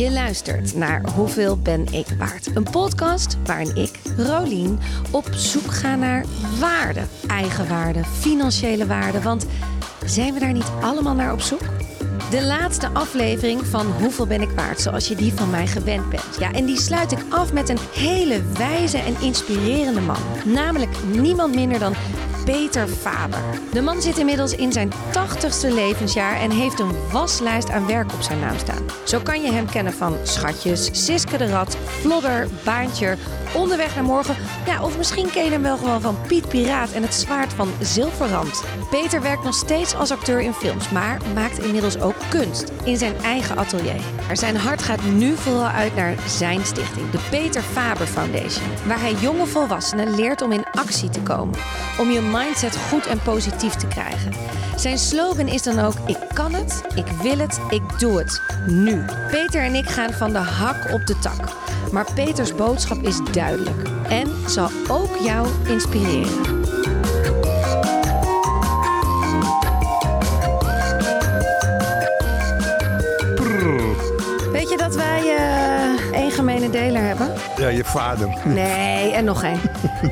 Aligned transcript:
Je 0.00 0.10
luistert 0.10 0.74
naar 0.74 1.02
Hoeveel 1.14 1.58
ben 1.58 1.86
ik 1.92 2.06
waard? 2.18 2.50
Een 2.54 2.70
podcast 2.70 3.36
waarin 3.44 3.76
ik, 3.76 3.90
Rolien, 4.16 4.78
op 5.10 5.28
zoek 5.34 5.72
ga 5.72 5.96
naar 5.96 6.24
waarde. 6.58 7.00
Eigenwaarde, 7.26 8.04
financiële 8.04 8.86
waarde. 8.86 9.22
Want 9.22 9.46
zijn 10.06 10.34
we 10.34 10.40
daar 10.40 10.52
niet 10.52 10.70
allemaal 10.80 11.14
naar 11.14 11.32
op 11.32 11.40
zoek? 11.40 11.62
De 12.30 12.42
laatste 12.42 12.88
aflevering 12.92 13.66
van 13.66 13.86
Hoeveel 13.86 14.26
ben 14.26 14.40
ik 14.40 14.50
waard, 14.50 14.80
zoals 14.80 15.08
je 15.08 15.14
die 15.14 15.32
van 15.32 15.50
mij 15.50 15.66
gewend 15.66 16.08
bent. 16.08 16.36
Ja, 16.38 16.52
en 16.52 16.64
die 16.64 16.80
sluit 16.80 17.12
ik 17.12 17.24
af 17.28 17.52
met 17.52 17.68
een 17.68 17.78
hele 17.94 18.42
wijze 18.42 18.98
en 18.98 19.20
inspirerende 19.20 20.00
man. 20.00 20.20
Namelijk 20.44 20.96
niemand 21.12 21.54
minder 21.54 21.78
dan 21.78 21.94
Peter 22.50 22.88
Faber. 22.88 23.42
De 23.72 23.80
man 23.80 24.02
zit 24.02 24.18
inmiddels 24.18 24.54
in 24.54 24.72
zijn 24.72 24.92
80ste 24.92 25.74
levensjaar 25.74 26.40
en 26.40 26.50
heeft 26.50 26.80
een 26.80 27.10
waslijst 27.12 27.70
aan 27.70 27.86
werk 27.86 28.12
op 28.12 28.22
zijn 28.22 28.40
naam 28.40 28.58
staan. 28.58 28.86
Zo 29.04 29.20
kan 29.20 29.42
je 29.42 29.52
hem 29.52 29.66
kennen 29.66 29.92
van 29.92 30.16
Schatjes, 30.22 31.04
Siske 31.04 31.36
de 31.36 31.50
Rat, 31.50 31.76
Vlodder, 31.84 32.48
Baantje, 32.64 33.16
Onderweg 33.54 33.94
naar 33.94 34.04
morgen. 34.04 34.36
Ja, 34.66 34.82
of 34.82 34.96
misschien 34.96 35.30
ken 35.30 35.44
je 35.44 35.50
hem 35.50 35.62
wel 35.62 35.76
gewoon 35.76 36.00
van 36.00 36.16
Piet 36.26 36.48
Piraat 36.48 36.92
en 36.92 37.02
het 37.02 37.14
zwaard 37.14 37.52
van 37.52 37.68
Zilverrand. 37.80 38.64
Peter 38.90 39.22
werkt 39.22 39.44
nog 39.44 39.54
steeds 39.54 39.94
als 39.94 40.10
acteur 40.10 40.40
in 40.40 40.52
films, 40.52 40.90
maar 40.90 41.20
maakt 41.34 41.58
inmiddels 41.58 42.00
ook 42.00 42.14
kunst 42.28 42.72
in 42.84 42.96
zijn 42.96 43.16
eigen 43.22 43.56
atelier. 43.56 44.00
Er 44.28 44.36
zijn 44.36 44.56
hart 44.56 44.82
gaat 44.82 45.04
nu 45.04 45.36
vooral 45.36 45.66
uit 45.68 45.94
naar 45.94 46.14
zijn 46.26 46.64
stichting, 46.64 47.10
de 47.10 47.18
Peter 47.30 47.62
Faber 47.62 48.06
Foundation, 48.06 48.68
waar 48.86 49.00
hij 49.00 49.14
jonge 49.14 49.46
volwassenen 49.46 50.14
leert 50.14 50.42
om 50.42 50.52
in 50.52 50.64
actie 50.80 51.10
te 51.10 51.20
komen, 51.20 51.58
om 51.98 52.10
je 52.10 52.20
mindset 52.20 52.76
goed 52.76 53.06
en 53.06 53.22
positief 53.22 53.74
te 53.74 53.86
krijgen. 53.86 54.32
Zijn 54.76 54.98
slogan 54.98 55.48
is 55.48 55.62
dan 55.62 55.78
ook: 55.78 55.94
Ik 56.06 56.18
kan 56.32 56.52
het, 56.52 56.82
ik 56.94 57.06
wil 57.22 57.38
het, 57.38 57.60
ik 57.70 57.98
doe 57.98 58.18
het. 58.18 58.42
Nu. 58.66 59.04
Peter 59.30 59.62
en 59.62 59.74
ik 59.74 59.88
gaan 59.88 60.12
van 60.12 60.32
de 60.32 60.38
hak 60.38 60.92
op 60.92 61.06
de 61.06 61.18
tak. 61.18 61.52
Maar 61.92 62.12
Peters 62.14 62.54
boodschap 62.54 63.02
is 63.02 63.20
duidelijk 63.32 63.88
en 64.08 64.28
zal 64.46 64.70
ook 64.88 65.16
jou 65.16 65.48
inspireren. 65.68 66.59
Vader. 77.90 78.28
Nee, 78.44 79.12
en 79.12 79.24
nog 79.24 79.42
één. 79.42 79.60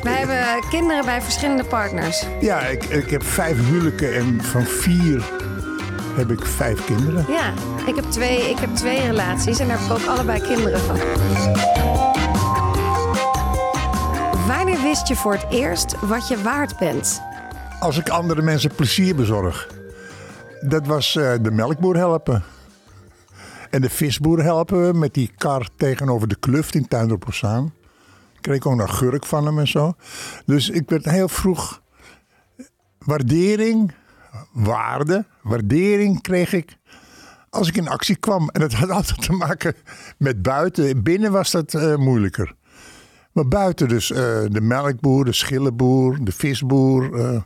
wij 0.02 0.12
hebben 0.12 0.68
kinderen 0.70 1.04
bij 1.04 1.22
verschillende 1.22 1.64
partners. 1.64 2.24
Ja, 2.40 2.60
ik, 2.60 2.84
ik 2.84 3.10
heb 3.10 3.22
vijf 3.22 3.68
huwelijken 3.68 4.14
en 4.14 4.42
van 4.42 4.64
vier 4.64 5.22
heb 6.16 6.30
ik 6.30 6.46
vijf 6.46 6.84
kinderen. 6.84 7.24
Ja, 7.28 7.52
ik 7.86 7.94
heb 7.94 8.04
twee, 8.04 8.50
ik 8.50 8.58
heb 8.58 8.74
twee 8.74 9.00
relaties 9.00 9.58
en 9.58 9.68
daar 9.68 9.78
heb 9.78 9.90
ik 9.90 10.02
ook 10.02 10.14
allebei 10.14 10.40
kinderen 10.40 10.80
van. 10.80 10.96
Wanneer 14.46 14.82
wist 14.82 15.08
je 15.08 15.16
voor 15.16 15.32
het 15.32 15.46
eerst 15.50 15.94
wat 16.00 16.28
je 16.28 16.42
waard 16.42 16.78
bent? 16.78 17.22
Als 17.80 17.98
ik 17.98 18.08
andere 18.08 18.42
mensen 18.42 18.74
plezier 18.74 19.14
bezorg. 19.14 19.68
Dat 20.60 20.86
was 20.86 21.14
uh, 21.14 21.32
de 21.40 21.50
melkboer 21.50 21.96
helpen. 21.96 22.44
En 23.70 23.80
de 23.80 23.90
visboer 23.90 24.42
helpen 24.42 24.98
met 24.98 25.14
die 25.14 25.30
kar 25.36 25.68
tegenover 25.76 26.28
de 26.28 26.38
kluft 26.38 26.74
in 26.74 26.88
Tuindorp 26.88 27.24
Ozaan. 27.28 27.74
Kreeg 28.40 28.56
ik 28.56 28.66
ook 28.66 28.74
nog 28.74 28.98
gurk 28.98 29.26
van 29.26 29.46
hem 29.46 29.58
en 29.58 29.68
zo. 29.68 29.94
Dus 30.46 30.70
ik 30.70 30.90
werd 30.90 31.04
heel 31.04 31.28
vroeg 31.28 31.82
waardering, 32.98 33.92
waarde, 34.52 35.26
waardering 35.42 36.22
kreeg 36.22 36.52
ik 36.52 36.76
als 37.50 37.68
ik 37.68 37.76
in 37.76 37.88
actie 37.88 38.16
kwam. 38.16 38.48
En 38.48 38.60
dat 38.60 38.72
had 38.72 38.90
altijd 38.98 39.22
te 39.22 39.32
maken 39.32 39.74
met 40.18 40.42
buiten. 40.42 41.02
Binnen 41.02 41.32
was 41.32 41.50
dat 41.50 41.74
uh, 41.74 41.96
moeilijker. 41.96 42.54
Maar 43.32 43.48
buiten 43.48 43.88
dus 43.88 44.10
uh, 44.10 44.16
de 44.48 44.60
melkboer, 44.60 45.24
de 45.24 45.32
schillenboer, 45.32 46.24
de 46.24 46.32
visboer. 46.32 47.14
Uh, 47.14 47.40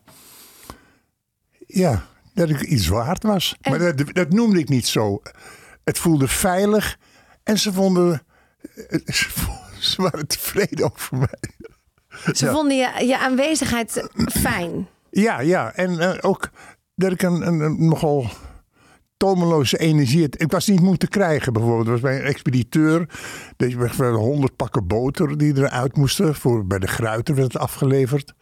ja, 1.67 2.05
dat 2.35 2.49
ik 2.49 2.61
iets 2.61 2.89
waard 2.89 3.23
was. 3.23 3.57
En... 3.61 3.71
Maar 3.71 3.97
dat, 3.97 4.15
dat, 4.15 4.33
noemde 4.33 4.59
ik 4.59 4.69
niet 4.69 4.87
zo. 4.87 5.23
Het 5.85 5.99
voelde 5.99 6.29
veilig 6.29 6.99
en 7.43 7.59
ze 7.59 7.73
vonden. 7.73 8.23
Ze 9.79 10.03
waren 10.03 10.27
tevreden 10.27 10.93
over 10.93 11.17
mij. 11.17 11.51
Ze 12.33 12.45
ja. 12.45 12.53
vonden 12.53 12.77
je, 12.77 13.07
je 13.07 13.19
aanwezigheid 13.19 14.09
fijn. 14.31 14.89
Ja, 15.11 15.41
ja. 15.41 15.75
En 15.75 15.93
uh, 15.93 16.15
ook 16.21 16.51
dat 16.95 17.13
ik 17.13 17.23
een, 17.23 17.47
een, 17.47 17.61
een 17.61 17.89
nogal 17.89 18.31
tomeloze 19.17 19.79
energie. 19.79 20.29
Ik 20.31 20.51
was 20.51 20.67
niet 20.67 20.81
moeten 20.81 21.09
krijgen 21.09 21.53
bijvoorbeeld. 21.53 21.89
Was 21.89 22.01
bij 22.01 22.19
een 22.19 22.27
expediteur. 22.27 23.09
Deze 23.57 24.05
honderd 24.05 24.57
pakken 24.57 24.87
boter 24.87 25.39
die 25.39 25.57
eruit 25.57 25.97
moesten. 25.97 26.35
Voor, 26.35 26.67
bij 26.67 26.79
de 26.79 26.87
Gruiter 26.87 27.35
werd 27.35 27.53
het 27.53 27.63
afgeleverd. 27.63 28.35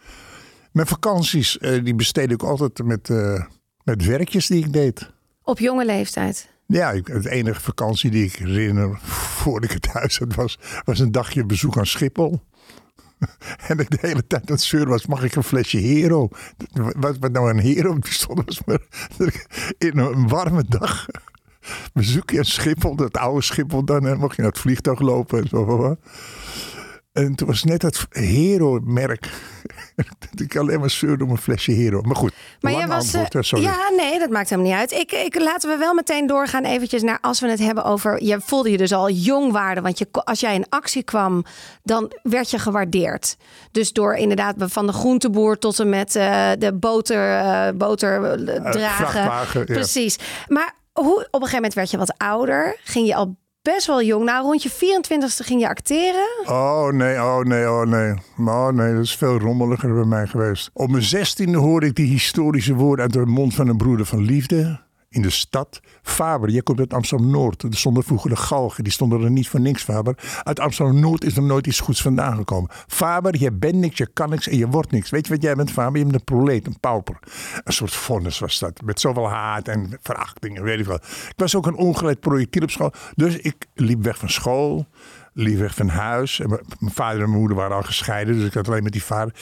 Mijn 0.73 0.87
vakanties 0.87 1.59
uh, 1.61 1.85
die 1.85 1.95
besteedde 1.95 2.35
ik 2.35 2.43
altijd 2.43 2.83
met, 2.85 3.09
uh, 3.09 3.45
met 3.85 4.05
werkjes 4.05 4.47
die 4.47 4.65
ik 4.65 4.73
deed. 4.73 5.11
Op 5.43 5.59
jonge 5.59 5.85
leeftijd? 5.85 6.50
Ja, 6.71 6.95
het 7.05 7.27
enige 7.27 7.61
vakantie 7.61 8.11
die 8.11 8.25
ik 8.25 8.35
herinner 8.35 8.99
voordat 9.03 9.71
ik 9.71 9.71
het 9.71 9.93
huis 9.93 10.19
had 10.19 10.35
was, 10.35 10.59
was 10.85 10.99
een 10.99 11.13
dagje 11.13 11.45
bezoek 11.45 11.79
aan 11.79 11.87
Schiphol. 11.87 12.41
En 13.69 13.79
ik 13.79 13.91
de 13.91 13.99
hele 14.01 14.27
tijd 14.27 14.43
aan 14.43 14.55
het 14.55 14.63
zeuren 14.63 14.89
was, 14.89 15.07
mag 15.07 15.23
ik 15.23 15.35
een 15.35 15.43
flesje 15.43 15.79
Hero? 15.79 16.29
Wat, 16.97 17.19
wat 17.19 17.33
nou 17.33 17.51
een 17.51 17.59
Hero 17.59 17.95
bestond 17.99 18.43
was 18.45 18.61
maar 18.65 18.81
in 19.89 19.99
een 19.99 20.29
warme 20.29 20.65
dag. 20.69 21.07
Bezoek 21.93 22.31
je 22.31 22.39
een 22.39 22.45
Schiphol, 22.45 22.97
dat 22.97 23.17
oude 23.17 23.43
Schiphol 23.43 23.85
dan. 23.85 24.07
En 24.07 24.19
mocht 24.19 24.37
je 24.37 24.43
naar 24.43 24.51
het 24.51 24.61
vliegtuig 24.61 25.01
lopen 25.01 25.41
en 25.41 25.49
zo. 25.49 25.97
En 27.13 27.35
toen 27.35 27.47
was 27.47 27.65
net 27.65 27.83
het 27.83 28.07
Hero-merk. 28.11 29.31
dat 30.31 30.41
ik 30.41 30.57
alleen 30.57 30.81
maar 30.81 30.91
zeurde 30.91 31.25
om 31.25 31.31
een 31.31 31.39
flesje 31.39 31.73
Hero. 31.73 32.01
Maar 32.01 32.17
goed, 32.17 32.33
maar 32.61 32.73
jij 32.73 32.87
was, 32.87 33.15
antwoord, 33.15 33.47
sorry. 33.47 33.65
Ja, 33.65 33.91
nee, 33.97 34.19
dat 34.19 34.31
maakt 34.31 34.51
helemaal 34.51 34.71
niet 34.71 34.81
uit. 34.81 34.93
Ik, 34.93 35.13
ik, 35.13 35.41
laten 35.41 35.71
we 35.71 35.77
wel 35.77 35.95
meteen 35.95 36.27
doorgaan 36.27 36.65
eventjes 36.65 37.03
naar 37.03 37.19
als 37.21 37.41
we 37.41 37.49
het 37.49 37.59
hebben 37.59 37.85
over... 37.85 38.25
Je 38.25 38.41
voelde 38.41 38.71
je 38.71 38.77
dus 38.77 38.93
al 38.93 39.11
jong 39.11 39.53
waarde. 39.53 39.81
Want 39.81 39.99
je, 39.99 40.07
als 40.11 40.41
jij 40.41 40.55
in 40.55 40.69
actie 40.69 41.03
kwam, 41.03 41.45
dan 41.83 42.13
werd 42.23 42.51
je 42.51 42.59
gewaardeerd. 42.59 43.37
Dus 43.71 43.93
door 43.93 44.15
inderdaad 44.15 44.55
van 44.59 44.87
de 44.87 44.93
groenteboer 44.93 45.59
tot 45.59 45.79
en 45.79 45.89
met 45.89 46.15
uh, 46.17 46.51
de 46.59 46.75
boter, 46.75 47.41
uh, 47.41 47.69
boter 47.75 48.45
dragen. 48.73 49.65
Precies. 49.65 50.19
Maar 50.49 50.75
hoe, 50.93 51.15
op 51.15 51.19
een 51.19 51.31
gegeven 51.33 51.55
moment 51.55 51.75
werd 51.75 51.91
je 51.91 51.99
wat 51.99 52.15
ouder. 52.17 52.77
Ging 52.83 53.07
je 53.07 53.15
al 53.15 53.37
best 53.63 53.87
wel 53.87 54.03
jong. 54.03 54.25
Nou, 54.25 54.45
rond 54.45 54.63
je 54.63 54.71
24ste 54.71 55.45
ging 55.47 55.61
je 55.61 55.69
acteren. 55.69 56.29
Oh 56.47 56.89
nee, 56.93 57.17
oh 57.17 57.39
nee, 57.39 57.71
oh 57.71 57.87
nee. 57.87 58.15
Oh 58.47 58.69
nee, 58.69 58.95
dat 58.95 59.03
is 59.03 59.17
veel 59.17 59.39
rommeliger 59.39 59.95
bij 59.95 60.05
mij 60.05 60.27
geweest. 60.27 60.71
Op 60.73 60.91
mijn 60.91 61.03
zestiende 61.03 61.59
hoorde 61.59 61.87
ik 61.87 61.95
die 61.95 62.07
historische 62.07 62.75
woorden 62.75 63.05
uit 63.05 63.13
de 63.13 63.27
mond 63.27 63.55
van 63.55 63.69
een 63.69 63.77
broeder 63.77 64.07
van 64.07 64.21
liefde 64.21 64.81
in 65.11 65.23
de 65.23 65.31
stad. 65.31 65.81
Faber, 66.03 66.51
jij 66.51 66.63
komt 66.63 66.79
uit 66.79 66.95
Amsterdam-Noord. 66.95 67.63
Er 67.63 67.77
stonden 67.77 68.03
vroeger 68.03 68.31
de 68.31 68.37
galgen, 68.37 68.85
die 68.85 68.93
stonden 68.93 69.23
er 69.23 69.31
niet 69.31 69.49
voor 69.49 69.61
niks, 69.61 69.83
Faber. 69.83 70.19
Uit 70.43 70.61
Amsterdam-Noord 70.61 71.25
is 71.25 71.37
er 71.37 71.43
nooit 71.43 71.67
iets 71.67 71.81
goeds 71.81 72.03
vandaan 72.03 72.37
gekomen. 72.37 72.71
Faber, 72.87 73.39
je 73.39 73.53
bent 73.53 73.75
niks, 73.75 73.99
je 73.99 74.07
kan 74.13 74.31
niks 74.31 74.49
en 74.49 74.57
je 74.57 74.69
wordt 74.69 74.91
niks. 74.91 75.11
Weet 75.11 75.27
je 75.27 75.33
wat 75.33 75.43
jij 75.43 75.55
bent, 75.55 75.71
Faber? 75.71 75.99
Je 75.99 76.05
bent 76.05 76.15
een 76.15 76.25
proleet, 76.25 76.67
een 76.67 76.81
pauper. 76.81 77.19
Een 77.65 77.73
soort 77.73 77.95
vonnis 77.95 78.39
was 78.39 78.59
dat, 78.59 78.83
met 78.83 79.01
zoveel 79.01 79.29
haat 79.29 79.69
en 79.69 79.99
verachting 80.03 80.61
weet 80.61 80.79
ik 80.79 80.87
wel. 80.87 81.01
Ik 81.29 81.35
was 81.37 81.57
ook 81.57 81.67
een 81.67 81.77
ongeleid 81.77 82.21
projectiel 82.21 82.63
op 82.63 82.71
school, 82.71 82.93
dus 83.15 83.37
ik 83.37 83.67
liep 83.75 84.03
weg 84.03 84.19
van 84.19 84.31
school 84.31 84.87
liep 85.33 85.59
weg 85.59 85.75
van 85.75 85.89
huis. 85.89 86.41
En 86.41 86.49
mijn 86.49 86.93
vader 86.95 87.21
en 87.21 87.29
mijn 87.29 87.39
moeder 87.39 87.57
waren 87.57 87.77
al 87.77 87.83
gescheiden, 87.83 88.35
dus 88.35 88.47
ik 88.47 88.55
had 88.55 88.69
alleen 88.69 88.83
met 88.83 88.93
die 88.93 89.05
vader. 89.05 89.35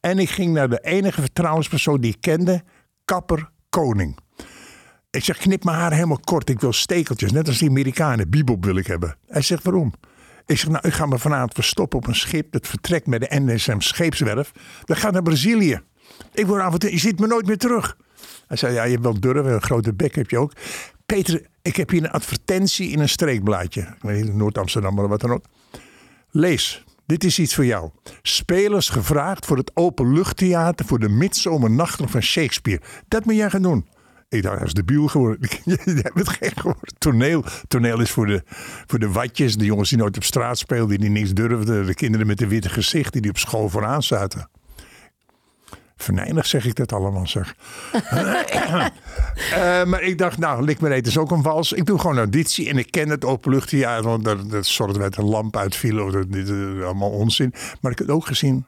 En 0.00 0.18
ik 0.18 0.30
ging 0.30 0.54
naar 0.54 0.68
de 0.68 0.80
enige 0.80 1.20
vertrouwenspersoon 1.20 2.00
die 2.00 2.14
ik 2.14 2.20
kende, 2.20 2.62
kapper 3.04 3.50
Koning. 3.70 4.16
Ik 5.12 5.24
zeg, 5.24 5.36
knip 5.36 5.64
mijn 5.64 5.76
haar 5.76 5.92
helemaal 5.92 6.20
kort. 6.24 6.48
Ik 6.48 6.60
wil 6.60 6.72
stekeltjes, 6.72 7.32
net 7.32 7.48
als 7.48 7.58
die 7.58 7.68
Amerikanen. 7.68 8.30
Bibop 8.30 8.64
wil 8.64 8.76
ik 8.76 8.86
hebben. 8.86 9.16
Hij 9.28 9.42
zegt, 9.42 9.62
waarom? 9.64 9.92
Ik 10.46 10.58
zeg, 10.58 10.68
nou, 10.68 10.86
ik 10.88 10.92
ga 10.92 11.06
me 11.06 11.18
vanavond 11.18 11.54
verstoppen 11.54 11.98
op 11.98 12.06
een 12.06 12.14
schip. 12.14 12.52
Dat 12.52 12.66
vertrekt 12.66 13.06
met 13.06 13.20
de 13.20 13.40
NSM 13.40 13.80
scheepswerf. 13.80 14.52
Dat 14.84 14.96
gaat 14.96 15.12
naar 15.12 15.22
Brazilië. 15.22 15.80
Ik 16.34 16.46
word 16.46 16.62
avond, 16.62 16.82
je 16.82 16.98
ziet 16.98 17.18
me 17.18 17.26
nooit 17.26 17.46
meer 17.46 17.58
terug. 17.58 17.96
Hij 18.46 18.56
zei, 18.56 18.74
ja, 18.74 18.84
je 18.84 18.90
hebt 18.90 19.02
wel 19.02 19.20
durven. 19.20 19.52
Een 19.52 19.62
grote 19.62 19.94
bek 19.94 20.14
heb 20.14 20.30
je 20.30 20.38
ook. 20.38 20.52
Peter, 21.06 21.46
ik 21.62 21.76
heb 21.76 21.90
hier 21.90 22.04
een 22.04 22.10
advertentie 22.10 22.90
in 22.90 23.00
een 23.00 23.08
streekblaadje. 23.08 23.96
Noord-Amsterdam, 24.32 24.94
maar 24.94 25.08
wat 25.08 25.20
dan 25.20 25.30
ook. 25.30 25.44
Lees. 26.30 26.84
Dit 27.06 27.24
is 27.24 27.38
iets 27.38 27.54
voor 27.54 27.66
jou. 27.66 27.90
Spelers 28.22 28.88
gevraagd 28.88 29.46
voor 29.46 29.56
het 29.56 29.70
openluchttheater 29.74 30.86
voor 30.86 30.98
de 30.98 31.08
midzomernachten 31.08 32.08
van 32.08 32.22
Shakespeare. 32.22 32.82
Dat 33.08 33.24
moet 33.24 33.36
jij 33.36 33.50
gaan 33.50 33.62
doen. 33.62 33.86
Ik 34.32 34.42
dacht, 34.42 34.56
hij 34.56 34.66
is 34.66 34.72
debiel 34.72 35.06
geworden. 35.06 35.48
Jij 35.84 36.10
bent 36.14 36.28
gek 36.28 36.60
geworden. 36.60 36.94
Toneel, 36.98 37.44
toneel 37.68 38.00
is 38.00 38.10
voor 38.10 38.26
de, 38.26 38.42
voor 38.86 38.98
de 38.98 39.08
watjes, 39.08 39.56
de 39.56 39.64
jongens 39.64 39.88
die 39.88 39.98
nooit 39.98 40.16
op 40.16 40.24
straat 40.24 40.58
speelden, 40.58 41.00
die 41.00 41.10
niks 41.10 41.32
durfden. 41.32 41.86
De 41.86 41.94
kinderen 41.94 42.26
met 42.26 42.40
een 42.40 42.48
witte 42.48 42.68
gezicht 42.68 43.12
die, 43.12 43.22
die 43.22 43.30
op 43.30 43.38
school 43.38 43.68
vooraan 43.68 44.02
zaten. 44.02 44.48
Venijnig 45.96 46.46
zeg 46.46 46.64
ik 46.64 46.74
dat 46.74 46.92
allemaal, 46.92 47.26
zeg. 47.26 47.54
Eh, 49.52 49.84
maar 49.84 50.02
ik 50.02 50.18
dacht, 50.18 50.38
nou, 50.38 50.64
Lik 50.64 50.80
me 50.80 51.00
is 51.00 51.18
ook 51.18 51.30
een 51.30 51.42
wals. 51.42 51.72
Ik 51.72 51.86
doe 51.86 51.98
gewoon 51.98 52.12
een 52.12 52.22
auditie 52.22 52.68
en 52.68 52.78
ik 52.78 52.90
ken 52.90 53.08
het 53.08 53.24
openluchttheater. 53.24 54.04
Want 54.04 54.24
dat, 54.24 54.50
dat 54.50 54.66
soort 54.66 54.98
met 54.98 55.16
een 55.16 55.24
lamp 55.24 55.56
uitviel. 55.56 56.04
Of 56.04 56.12
dat, 56.12 56.32
dit, 56.32 56.48
eh, 56.48 56.84
allemaal 56.84 57.10
onzin. 57.10 57.54
Maar 57.80 57.92
ik 57.92 57.98
heb 57.98 58.06
het 58.06 58.16
ook 58.16 58.26
gezien. 58.26 58.66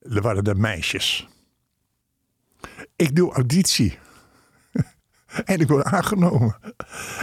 Er 0.00 0.22
waren 0.22 0.44
de 0.44 0.54
meisjes. 0.54 1.28
Ik 2.96 3.16
doe 3.16 3.32
auditie. 3.32 3.98
En 5.44 5.60
ik 5.60 5.68
word 5.68 5.84
aangenomen. 5.84 6.56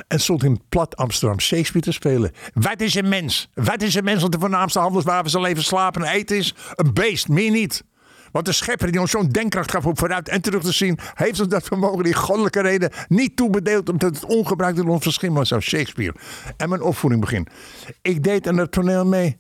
En 0.08 0.20
stond 0.20 0.44
in 0.44 0.62
plat 0.70 0.96
Amsterdam 0.96 1.40
Shakespeare 1.40 1.86
te 1.86 1.92
spelen. 1.92 2.32
Wat 2.54 2.82
is 2.82 2.96
een 2.96 3.10
mens? 3.10 3.50
Wat 3.54 3.82
is 3.82 3.96
een 3.96 4.04
mens? 4.04 4.22
Want 4.22 4.34
de 4.34 4.40
voornaamste 4.40 4.80
handelswapen 4.80 5.30
zal 5.30 5.46
even 5.46 5.64
slapen 5.64 6.04
en 6.04 6.12
eten 6.12 6.38
is 6.38 6.56
een 6.76 6.94
beest, 6.94 7.28
meer 7.28 7.52
niet. 7.52 7.84
Want 8.32 8.46
de 8.46 8.52
schepper 8.52 8.92
die 8.92 9.02
ons 9.02 9.12
zo'n 9.12 9.28
denkkracht 9.28 9.72
gaf 9.72 9.86
om 9.86 9.98
vooruit 9.98 10.30
en 10.30 10.42
terug 10.42 10.64
te 10.64 10.72
zien, 10.72 11.00
heeft 11.14 11.40
ons 11.40 11.50
dat 11.50 11.64
vermogen 11.64 12.04
die 12.04 12.14
goddelijke 12.14 12.62
reden 12.62 12.92
niet 13.08 13.36
toebedeeld 13.36 13.90
omdat 13.90 14.16
het 14.16 14.26
ongebruikt 14.26 14.78
in 14.78 14.88
ons 14.88 15.04
verschil 15.04 15.34
was. 15.34 15.48
Zo 15.48 15.60
Shakespeare. 15.60 16.16
En 16.58 16.70
mijn 16.70 16.82
opvoeding 16.82 17.22
begin. 17.22 17.48
Ik 18.02 18.24
deed 18.24 18.48
aan 18.48 18.58
het 18.58 18.72
toneel 18.72 19.06
mee. 19.06 19.38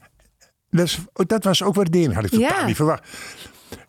Dus, 0.69 0.99
dat 1.13 1.43
was 1.43 1.63
ook 1.63 1.75
waardering. 1.75 2.13
Had 2.13 2.23
ik 2.23 2.29
totaal 2.29 2.59
Ja. 2.59 2.65
niet 2.65 2.75
verwacht. 2.75 3.03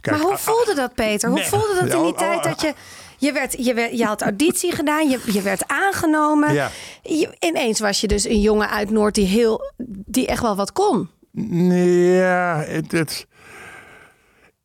Kijk, 0.00 0.16
maar 0.16 0.24
hoe 0.24 0.32
ah, 0.32 0.38
voelde 0.38 0.74
dat, 0.74 0.94
Peter? 0.94 1.28
Hoe 1.28 1.38
nee. 1.38 1.48
voelde 1.48 1.74
dat 1.74 1.82
in 1.82 2.02
die 2.02 2.12
Oh, 2.12 2.18
tijd 2.18 2.36
oh, 2.38 2.44
dat 2.44 2.60
je... 2.60 2.74
Je, 3.22 3.32
werd, 3.32 3.64
je, 3.64 3.74
werd, 3.74 3.98
je 3.98 4.04
had 4.04 4.22
auditie 4.22 4.72
gedaan, 4.72 5.08
je, 5.08 5.20
je 5.32 5.42
werd 5.42 5.68
aangenomen. 5.68 6.52
Ja. 6.54 6.70
Je- 7.02 7.36
ineens 7.38 7.80
was 7.80 8.00
je 8.00 8.06
dus 8.06 8.24
een 8.28 8.40
jongen 8.40 8.68
uit 8.70 8.90
Noord 8.90 9.14
die, 9.14 9.26
heel, 9.26 9.72
die 9.86 10.26
echt 10.26 10.42
wel 10.42 10.56
wat 10.56 10.72
kon. 10.72 11.08
Ja, 11.32 12.62
het, 12.66 12.92
het- 12.92 13.26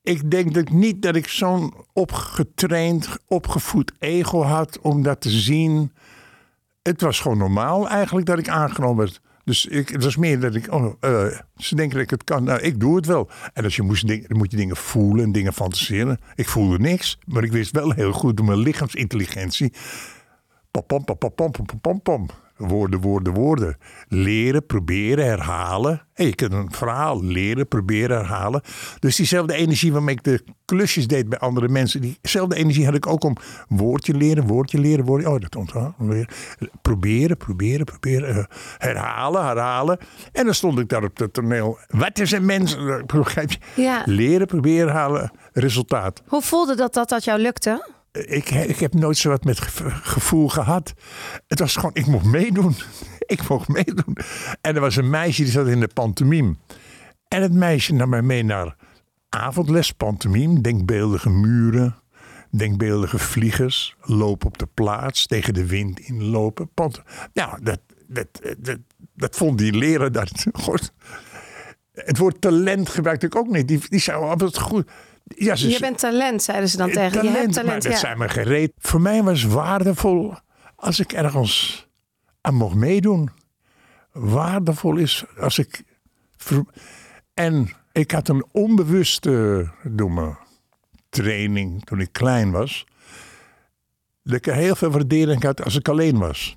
ik 0.04 0.32
denk 0.32 0.54
dat 0.54 0.70
niet 0.70 1.02
dat 1.02 1.16
ik 1.16 1.28
zo'n 1.28 1.74
opgetraind, 1.94 3.08
opgevoed 3.28 3.92
ego 4.00 4.42
had 4.44 4.80
om 4.82 5.04
dat 5.04 5.22
te 5.22 5.30
zien. 5.30 5.92
Het 6.82 7.02
was 7.02 7.20
gewoon 7.20 7.38
normaal 7.38 7.88
eigenlijk 7.90 8.28
dat 8.28 8.38
ik 8.40 8.50
aangenomen 8.50 8.98
werd. 8.98 9.20
Dus 9.48 9.66
ik, 9.66 9.90
het 9.90 10.04
was 10.04 10.16
meer 10.16 10.40
dat 10.40 10.56
ik, 10.56 10.74
oh, 10.74 10.94
eh, 11.00 11.40
ze 11.58 11.76
denken 11.76 11.96
dat 11.96 12.04
ik 12.04 12.10
het 12.10 12.24
kan. 12.24 12.44
Nou, 12.44 12.60
ik 12.60 12.80
doe 12.80 12.96
het 12.96 13.06
wel. 13.06 13.30
En 13.54 13.64
als 13.64 13.76
je 13.76 13.82
moest, 13.82 14.08
dan 14.08 14.38
moet 14.38 14.52
je 14.52 14.58
dingen 14.58 14.76
voelen 14.76 15.24
en 15.24 15.32
dingen 15.32 15.54
fantaseren. 15.54 16.20
Ik 16.36 16.48
voelde 16.48 16.80
niks, 16.80 17.20
maar 17.26 17.44
ik 17.44 17.52
wist 17.52 17.72
wel 17.72 17.92
heel 17.92 18.12
goed 18.12 18.38
door 18.38 18.46
mijn 18.46 18.60
lichaamsintelligentie. 18.60 19.74
Pam, 20.72 20.84
pam, 20.86 21.04
pam, 21.04 21.18
pam, 21.18 21.34
pam, 21.36 21.52
pam, 21.52 21.80
pam, 21.82 22.02
pam. 22.02 22.30
Woorden, 22.58 23.00
woorden, 23.02 23.34
woorden. 23.34 23.78
Leren, 24.08 24.66
proberen, 24.66 25.26
herhalen. 25.26 26.02
Je 26.16 26.36
kunt 26.36 26.54
een 26.54 26.72
verhaal 26.72 27.24
leren, 27.24 27.68
proberen, 27.68 28.18
herhalen. 28.18 28.62
Dus 29.00 29.16
diezelfde 29.16 29.54
energie 29.54 29.94
waarmee 29.94 30.16
ik 30.16 30.24
de 30.24 30.44
klusjes 30.66 31.08
deed 31.08 31.30
bij 31.30 31.40
andere 31.40 31.68
mensen. 31.68 32.02
Diezelfde 32.02 32.56
energie 32.56 32.86
had 32.86 32.94
ik 32.96 33.08
ook 33.08 33.24
om 33.24 33.36
woordje 33.68 34.14
leren, 34.14 34.48
woordje 34.48 34.80
leren, 34.80 35.06
woordje. 35.06 35.30
Oh, 35.30 35.40
dat 35.40 35.56
onthouden. 35.56 35.94
weer. 35.98 36.30
Proberen, 36.82 37.38
proberen, 37.38 37.86
proberen. 37.86 38.36
eh, 38.38 38.44
herhalen, 38.78 39.46
herhalen. 39.46 39.98
En 40.32 40.46
dan 40.46 40.54
stond 40.54 40.80
ik 40.80 40.90
daar 40.90 41.04
op 41.04 41.18
het 41.18 41.34
toneel. 41.34 41.78
Wat 41.88 42.20
is 42.20 42.32
een 42.32 42.46
mens? 42.46 42.78
Begrijp 43.06 43.52
je? 43.52 43.60
Ja. 43.76 44.02
Leren, 44.06 44.48
proberen, 44.48 44.88
herhalen, 44.88 45.32
resultaat. 45.54 46.22
Hoe 46.28 46.42
voelde 46.42 46.76
dat 46.76 46.94
dat, 46.94 47.10
dat 47.10 47.24
jou 47.24 47.40
lukte? 47.40 47.96
Ik, 48.26 48.50
ik 48.50 48.80
heb 48.80 48.94
nooit 48.94 49.18
zo 49.18 49.30
wat 49.30 49.44
met 49.44 49.60
ge- 49.60 49.90
gevoel 49.90 50.50
gehad. 50.50 50.94
Het 51.48 51.60
was 51.60 51.76
gewoon, 51.76 51.94
ik 51.94 52.06
mocht 52.06 52.26
meedoen. 52.26 52.76
Ik 53.26 53.48
mocht 53.48 53.68
meedoen. 53.68 54.18
En 54.62 54.76
er 54.76 54.82
was 54.82 54.96
een 54.96 55.10
meisje 55.10 55.44
die 55.44 55.52
zat 55.52 55.68
in 55.68 55.80
de 55.80 55.88
pantomime. 55.88 56.56
En 57.28 57.42
het 57.42 57.54
meisje 57.54 57.94
nam 57.94 58.10
mij 58.10 58.22
mee 58.22 58.44
naar 58.44 58.76
avondles 59.30 59.92
pantomime. 59.92 60.62
Denkbeeldige 60.62 61.30
muren, 61.30 61.96
denkbeeldige 62.50 63.20
vliegers. 63.20 63.96
Lopen 64.02 64.48
op 64.48 64.58
de 64.58 64.68
plaats, 64.74 65.26
tegen 65.26 65.54
de 65.54 65.66
wind 65.66 66.00
inlopen. 66.00 66.70
Pant 66.74 67.02
nou, 67.34 67.64
dat, 67.64 67.80
dat, 68.08 68.28
dat, 69.14 69.36
vond 69.36 69.58
die 69.58 69.74
leraar 69.74 70.12
dat 70.12 70.46
goed. 70.64 70.92
Het 71.94 72.18
woord 72.18 72.42
talent 72.42 72.90
gebruikte 72.90 73.26
ik 73.26 73.36
ook 73.36 73.48
niet. 73.48 73.68
Die, 73.68 73.82
die 73.90 74.18
oh, 74.18 74.34
wat 74.38 74.58
goed. 74.60 74.90
Ja, 75.28 75.56
ze, 75.56 75.70
Je 75.70 75.80
bent 75.80 75.98
talent, 75.98 76.44
zeiden 76.44 76.70
ze 76.70 76.78
dan 76.78 76.92
tegen 76.92 77.24
je. 77.24 77.30
Je 77.30 77.36
hebt 77.38 77.46
maar 77.46 77.64
talent, 77.64 77.84
dat 77.84 77.92
ja. 77.92 77.98
zijn 77.98 78.18
me 78.18 78.30
gereed. 78.30 78.72
Voor 78.78 79.02
mij 79.02 79.24
was 79.24 79.44
waardevol 79.44 80.34
als 80.76 81.00
ik 81.00 81.14
ergens 81.14 81.88
aan 82.42 82.56
mocht 82.56 82.76
meedoen. 82.76 83.30
Waardevol 84.12 84.96
is 84.96 85.26
als 85.40 85.60
ik. 85.60 85.84
En 87.34 87.70
ik 87.92 88.12
had 88.12 88.28
een 88.28 88.46
onbewuste 88.52 89.68
mijn 89.84 90.38
training 91.10 91.86
toen 91.86 92.00
ik 92.00 92.12
klein 92.12 92.52
was. 92.52 92.86
Dat 94.24 94.36
ik 94.36 94.46
heel 94.46 94.76
veel 94.76 94.92
waardering 94.92 95.44
had 95.44 95.64
als 95.64 95.76
ik 95.76 95.88
alleen 95.88 96.18
was. 96.18 96.56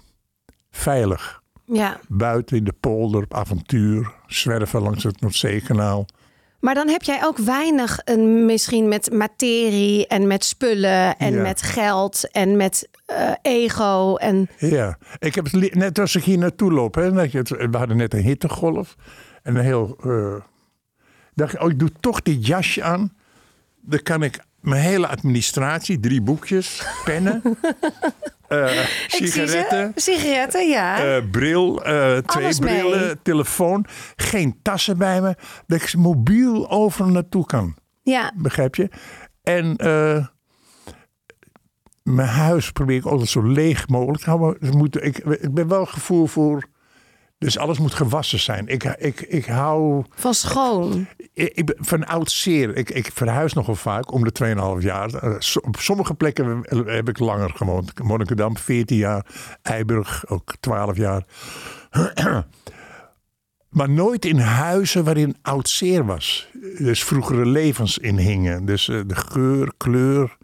Veilig. 0.71 1.43
ja. 1.65 2.01
Buiten 2.09 2.57
in 2.57 2.65
de 2.65 2.75
polder 2.81 3.23
op 3.23 3.35
avontuur. 3.35 4.13
Zwerven 4.27 4.83
langs 4.83 5.03
het 5.03 5.21
Noordzeekanaal. 5.21 6.07
Maar 6.61 6.75
dan 6.75 6.89
heb 6.89 7.03
jij 7.03 7.25
ook 7.25 7.39
weinig 7.39 7.99
een, 8.05 8.45
misschien 8.47 8.89
met 8.89 9.13
materie 9.13 10.07
en 10.07 10.27
met 10.27 10.45
spullen 10.45 11.17
en 11.19 11.33
Ja. 11.35 11.43
met 11.43 11.63
geld 11.63 12.31
en 12.31 12.57
met 12.57 12.89
eh, 13.07 13.33
ego. 13.43 14.17
En 14.17 14.49
Ja, 14.59 14.99
ik 15.19 15.35
heb 15.35 15.45
het 15.51 15.75
net 15.75 15.99
als 15.99 16.17
ik 16.17 16.25
hier 16.25 16.39
naartoe 16.39 16.73
loop. 16.73 16.95
Hè, 16.95 17.13
dat 17.13 17.33
je 17.33 17.39
het, 17.39 17.49
we 17.49 17.77
hadden 17.77 17.97
net 17.97 18.15
een 18.15 18.23
hittegolf. 18.23 18.97
En 19.43 19.57
een 19.57 19.65
heel. 19.65 19.97
eh, 20.05 20.35
dacht 21.35 21.55
ik, 21.55 21.63
oh, 21.63 21.71
ik 21.71 21.79
doe 21.79 21.91
toch 22.01 22.23
dit 22.23 22.47
jasje 22.47 22.83
aan. 22.83 23.13
Dan 23.81 24.03
kan 24.03 24.23
ik 24.23 24.39
mijn 24.61 24.83
hele 24.83 25.07
administratie, 25.07 26.01
drie 26.01 26.21
boekjes, 26.23 26.83
pennen, 27.05 27.43
eh, 28.51 28.81
Ik 28.81 28.87
zie 29.09 29.27
ze. 29.27 29.47
sigaretten, 29.47 29.93
Sigaretten, 29.95 30.69
ja. 30.69 31.17
eh, 31.17 31.23
bril, 31.31 31.85
eh, 31.85 32.17
twee 32.19 32.61
mee. 32.61 32.81
brillen, 32.81 33.23
telefoon, 33.23 33.85
geen 34.17 34.59
tassen 34.63 34.99
bij 34.99 35.21
me. 35.21 35.35
Dat 35.67 35.83
ik 35.83 35.95
mobiel 35.97 36.71
overal 36.71 37.11
naartoe 37.11 37.47
kan. 37.47 37.77
ja. 38.03 38.33
Begrijp 38.37 38.75
je? 38.75 38.89
En 39.43 39.77
mijn 42.03 42.29
huis 42.29 42.71
probeer 42.73 42.97
ik 42.97 43.05
altijd 43.05 43.29
zo 43.29 43.43
leeg 43.43 43.89
mogelijk 43.89 44.23
te 44.23 44.31
houden. 44.31 44.77
Moet, 44.77 45.05
ik, 45.05 45.19
ik 45.19 45.55
ben 45.55 45.69
wel 45.69 45.87
gevoel 45.87 46.27
voor. 46.27 46.65
Dus 47.41 47.59
alles 47.59 47.79
moet 47.79 47.95
gewassen 47.95 48.39
zijn. 48.39 48.67
Ik, 48.67 48.85
ik, 48.85 49.21
ik 49.21 49.47
hou 49.47 50.05
Van 50.15 50.35
schoon. 50.35 51.07
ik, 51.17 51.53
ik 51.55 51.67
ben 51.67 51.77
van 51.79 52.07
oud 52.07 52.31
zeer. 52.31 52.77
Ik, 52.77 52.91
ik 52.91 53.11
verhuis 53.15 53.53
nogal 53.53 53.75
vaak 53.75 54.13
om 54.13 54.25
de 54.25 54.55
2,5 54.79 54.85
jaar. 54.85 55.15
Eh, 55.15 55.35
op 55.63 55.77
sommige 55.77 56.15
plekken 56.15 56.63
heb 56.87 57.09
ik 57.09 57.19
langer 57.19 57.51
gewoond. 57.55 58.03
Monnikendam 58.03 58.57
14 58.57 58.97
jaar. 58.97 59.27
Eiburg 59.63 60.29
ook 60.29 60.55
12 60.61 60.97
jaar. 60.97 61.25
maar 63.79 63.91
nooit 63.91 64.25
in 64.25 64.39
huizen 64.39 65.05
waarin 65.05 65.37
oud 65.43 65.69
zeer 65.69 66.05
was. 66.05 66.49
Dus 66.79 67.05
vroegere 67.05 67.47
levens 67.47 67.99
in 67.99 68.17
hingen. 68.17 68.65
Dus 68.65 68.89
eh, 68.89 69.01
de 69.07 69.17
geur, 69.17 69.73
kleur. 69.77 70.37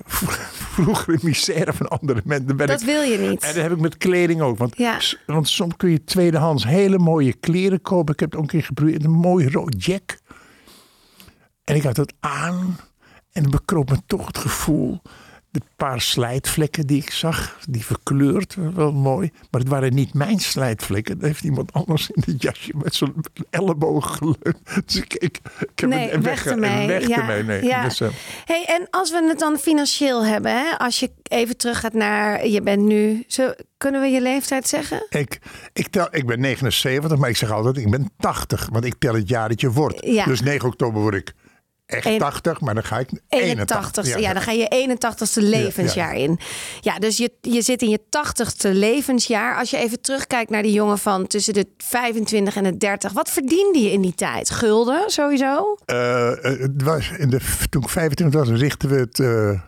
Vroegere 0.72 1.18
misère 1.22 1.72
van 1.72 1.88
andere 1.88 2.20
mensen. 2.24 2.56
Ben 2.56 2.66
Dat 2.66 2.80
ik- 2.80 2.86
wil 2.86 3.02
je 3.02 3.18
niet. 3.18 3.42
en 3.42 3.54
dat 3.54 3.62
heb 3.62 3.72
ik 3.72 3.80
met 3.80 3.96
kleding 3.96 4.40
ook. 4.40 4.58
Want, 4.58 4.76
Ja. 4.76 4.98
want 5.26 5.48
soms 5.48 5.76
kun 5.76 5.90
je 5.90 6.04
tweedehands 6.04 6.64
hele 6.66 6.98
mooie 6.98 7.32
kleren 7.32 7.80
kopen. 7.80 8.14
Ik 8.14 8.20
heb 8.20 8.30
het 8.30 8.38
ook 8.40 8.44
een 8.46 8.50
keer 8.52 8.64
geprobeerd. 8.64 9.04
Een 9.04 9.10
mooi 9.10 9.50
rood 9.50 9.84
jack. 9.84 10.18
En 11.64 11.74
ik 11.76 11.82
had 11.82 11.96
het 11.96 12.14
aan. 12.20 12.76
En 13.32 13.50
bekroop 13.50 13.90
me 13.90 13.96
toch 14.06 14.26
het 14.26 14.38
gevoel. 14.38 15.00
De 15.52 15.60
paar 15.76 16.00
slijtvlekken 16.00 16.86
die 16.86 17.02
ik 17.02 17.10
zag. 17.10 17.58
Die 17.68 17.84
verkleurd. 17.84 18.56
Wel 18.74 18.92
mooi. 18.92 19.30
Maar 19.50 19.60
het 19.60 19.70
waren 19.70 19.94
niet 19.94 20.14
mijn 20.14 20.38
slijtvlekken. 20.38 21.18
Dat 21.18 21.28
heeft 21.28 21.44
iemand 21.44 21.72
anders 21.72 22.10
in 22.10 22.22
het 22.26 22.42
jasje 22.42 22.72
met 22.76 22.94
zijn 22.94 23.12
elleboog 23.50 24.16
geleund. 24.16 24.58
Dus 24.86 24.96
ik, 24.96 25.14
ik, 25.14 25.40
ik 25.60 25.80
heb 25.80 25.88
Nee, 25.88 26.10
het 26.10 26.22
weg 26.24 26.44
weg, 26.44 26.52
ermee. 26.52 26.86
weg 26.86 27.08
Ja, 27.08 27.18
ermee. 27.18 27.42
Nee, 27.42 27.64
ja. 27.64 27.82
Dus, 27.82 28.00
eh, 28.00 28.08
Hey, 28.44 28.64
en 28.66 28.86
als 28.90 29.10
we 29.10 29.26
het 29.28 29.38
dan 29.38 29.58
financieel 29.58 30.24
hebben, 30.24 30.52
hè? 30.52 30.78
als 30.78 31.00
je 31.00 31.10
even 31.22 31.56
terug 31.56 31.80
gaat 31.80 31.92
naar, 31.94 32.46
je 32.46 32.62
bent 32.62 32.82
nu, 32.82 33.24
zo, 33.26 33.52
kunnen 33.76 34.00
we 34.00 34.06
je 34.06 34.20
leeftijd 34.20 34.68
zeggen? 34.68 35.06
Ik, 35.08 35.38
ik, 35.72 35.88
tel, 35.88 36.08
ik 36.10 36.26
ben 36.26 36.40
79, 36.40 37.18
maar 37.18 37.28
ik 37.28 37.36
zeg 37.36 37.50
altijd, 37.50 37.76
ik 37.76 37.90
ben 37.90 38.10
80. 38.18 38.68
Want 38.72 38.84
ik 38.84 38.94
tel 38.98 39.14
het 39.14 39.28
jaar 39.28 39.48
dat 39.48 39.60
je 39.60 39.70
wordt. 39.70 40.04
Ja. 40.06 40.24
Dus 40.24 40.40
9 40.40 40.68
oktober 40.68 41.00
word 41.00 41.14
ik 41.14 41.32
echt 41.92 42.06
Een- 42.06 42.18
80, 42.18 42.60
maar 42.60 42.74
dan 42.74 42.84
ga 42.84 42.98
ik 42.98 43.08
81ste, 43.10 43.20
81. 43.28 44.18
ja, 44.20 44.32
dan 44.32 44.42
ga 44.42 44.52
je 44.52 44.68
81ste 44.68 45.42
levensjaar 45.42 46.16
in. 46.16 46.38
Ja, 46.80 46.98
dus 46.98 47.16
je, 47.16 47.32
je 47.40 47.62
zit 47.62 47.82
in 47.82 47.88
je 47.88 48.00
80ste 48.00 48.70
levensjaar. 48.72 49.56
Als 49.58 49.70
je 49.70 49.76
even 49.76 50.00
terugkijkt 50.00 50.50
naar 50.50 50.62
die 50.62 50.72
jongen 50.72 50.98
van 50.98 51.26
tussen 51.26 51.54
de 51.54 51.66
25 51.78 52.56
en 52.56 52.64
de 52.64 52.76
30. 52.76 53.12
Wat 53.12 53.30
verdiende 53.30 53.78
je 53.78 53.92
in 53.92 54.00
die 54.00 54.14
tijd? 54.14 54.50
Gulden 54.50 55.02
sowieso? 55.10 55.76
Eh, 55.84 56.30
eh, 56.30 56.60
het 56.60 56.82
was 56.82 57.10
in 57.10 57.30
de, 57.30 57.40
toen 57.70 57.82
ik 57.82 57.88
25 57.88 58.40
was, 58.40 58.48
richtten 58.60 58.88
we 58.88 58.96
het 58.96 59.20
eh, 59.20 59.60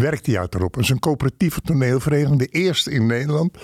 werktheater 0.00 0.64
op. 0.64 0.74
Dat 0.74 0.82
is 0.82 0.88
een 0.88 0.98
coöperatieve 0.98 1.60
toneelvereniging, 1.60 2.38
de 2.38 2.46
eerste 2.46 2.90
in 2.90 3.06
Nederland. 3.06 3.56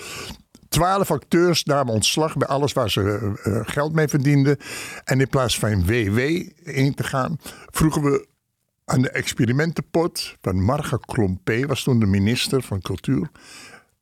Twaalf 0.69 1.11
acteurs 1.11 1.63
namen 1.63 1.93
ontslag 1.93 2.37
bij 2.37 2.47
alles 2.47 2.73
waar 2.73 2.89
ze 2.89 3.01
eh, 3.01 3.55
eh, 3.55 3.67
geld 3.67 3.93
mee 3.93 4.07
verdienden. 4.07 4.57
En 5.03 5.19
in 5.19 5.29
plaats 5.29 5.59
van 5.59 5.85
WW 5.85 6.19
in 6.63 6.93
te 6.95 7.03
gaan, 7.03 7.37
vroegen 7.71 8.01
we 8.01 8.27
aan 8.85 9.01
de 9.01 9.09
experimentenpot 9.09 10.35
van 10.41 10.63
Marga 10.63 10.97
Klompé, 10.97 11.65
was 11.65 11.83
toen 11.83 11.99
de 11.99 12.05
minister 12.05 12.61
van 12.61 12.81
Cultuur. 12.81 13.29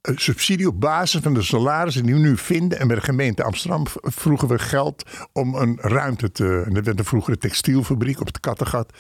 Een 0.02 0.18
subsidie 0.18 0.68
op 0.68 0.80
basis 0.80 1.22
van 1.22 1.34
de 1.34 1.42
salarissen 1.42 2.04
die 2.04 2.14
we 2.14 2.20
nu 2.20 2.38
vinden. 2.38 2.80
En 2.80 2.88
bij 2.88 2.96
de 2.96 3.02
gemeente 3.02 3.44
Amsterdam 3.44 3.86
vroegen 4.02 4.48
we 4.48 4.60
geld 4.60 5.04
om 5.34 5.56
een 5.56 5.78
ruimte 5.82 6.32
te. 6.32 6.64
En 6.66 6.74
dat 6.74 6.86
werd 6.86 7.00
een 7.00 7.06
vroegere 7.06 7.38
textielfabriek 7.38 8.20
op 8.20 8.28
het 8.28 8.40
Kattengat. 8.40 8.94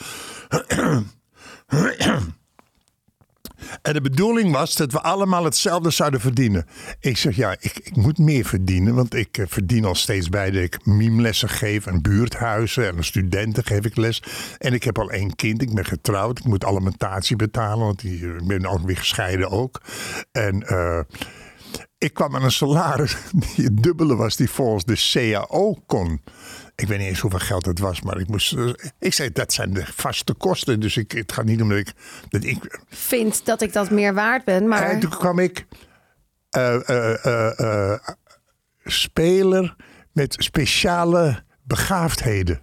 En 3.82 3.94
de 3.94 4.02
bedoeling 4.02 4.52
was 4.52 4.76
dat 4.76 4.92
we 4.92 5.02
allemaal 5.02 5.44
hetzelfde 5.44 5.90
zouden 5.90 6.20
verdienen. 6.20 6.66
Ik 7.00 7.18
zeg 7.18 7.36
ja, 7.36 7.52
ik, 7.60 7.80
ik 7.84 7.96
moet 7.96 8.18
meer 8.18 8.46
verdienen. 8.46 8.96
Want 8.96 9.14
ik 9.14 9.38
eh, 9.38 9.46
verdien 9.48 9.86
al 9.86 9.96
steeds 9.96 10.30
bij 10.30 10.52
dat 10.52 10.64
ik 10.64 10.86
mimlessen 10.86 11.50
geef 11.50 11.86
en 11.86 12.02
buurthuizen. 12.02 12.88
En 12.88 13.04
studenten 13.04 13.66
geef 13.66 13.86
ik 13.86 13.96
les. 13.96 14.24
En 14.58 14.74
ik 14.74 14.84
heb 14.84 15.00
al 15.00 15.10
één 15.10 15.36
kind. 15.36 15.62
Ik 15.62 15.74
ben 15.74 15.86
getrouwd. 15.86 16.40
Ik 16.40 16.46
moet 16.46 16.66
alimentatie 16.66 17.36
betalen. 17.36 17.86
Want 17.86 18.00
die, 18.00 18.36
ik 18.36 18.48
ben 18.48 18.66
ook 18.66 18.82
weer 18.82 18.98
gescheiden 18.98 19.50
ook. 19.50 19.82
En 20.32 20.68
eh, 20.68 21.00
ik 21.98 22.14
kwam 22.14 22.36
aan 22.36 22.44
een 22.44 22.52
salaris 22.52 23.18
die 23.56 23.66
het 23.66 23.84
dubbele 23.84 24.16
was 24.16 24.36
die 24.36 24.50
volgens 24.50 24.86
de 24.86 25.10
CAO 25.12 25.76
kon. 25.86 26.22
Ik 26.82 26.88
weet 26.88 26.98
niet 26.98 27.08
eens 27.08 27.20
hoeveel 27.20 27.40
geld 27.40 27.66
het 27.66 27.80
was, 27.80 28.02
maar 28.02 28.20
ik 28.20 28.28
moest. 28.28 28.54
eh, 28.54 28.70
Ik 29.00 29.14
zei 29.14 29.32
dat 29.32 29.54
zijn 29.54 29.74
de 29.74 29.86
vaste 29.86 30.34
kosten. 30.34 30.80
Dus 30.80 30.98
ik, 30.98 31.12
het 31.12 31.32
gaat 31.32 31.46
niet 31.46 31.62
om 31.62 31.70
dat 31.70 31.78
ik. 31.78 31.94
Dat 32.30 32.44
ik 32.44 32.80
Vind 32.90 33.46
dat 33.46 33.62
ik 33.62 33.74
dat 33.74 33.90
meer 33.90 34.14
waard 34.14 34.44
ben, 34.44 34.68
maar... 34.68 34.84
en 34.84 35.00
toen 35.00 35.10
kwam 35.10 35.40
ik 35.40 35.66
eh, 36.50 36.90
eh, 36.90 37.26
eh, 37.26 37.60
eh, 37.94 38.00
speler 38.86 39.76
met 40.12 40.36
speciale 40.40 41.44
begaafdheden. 41.64 42.60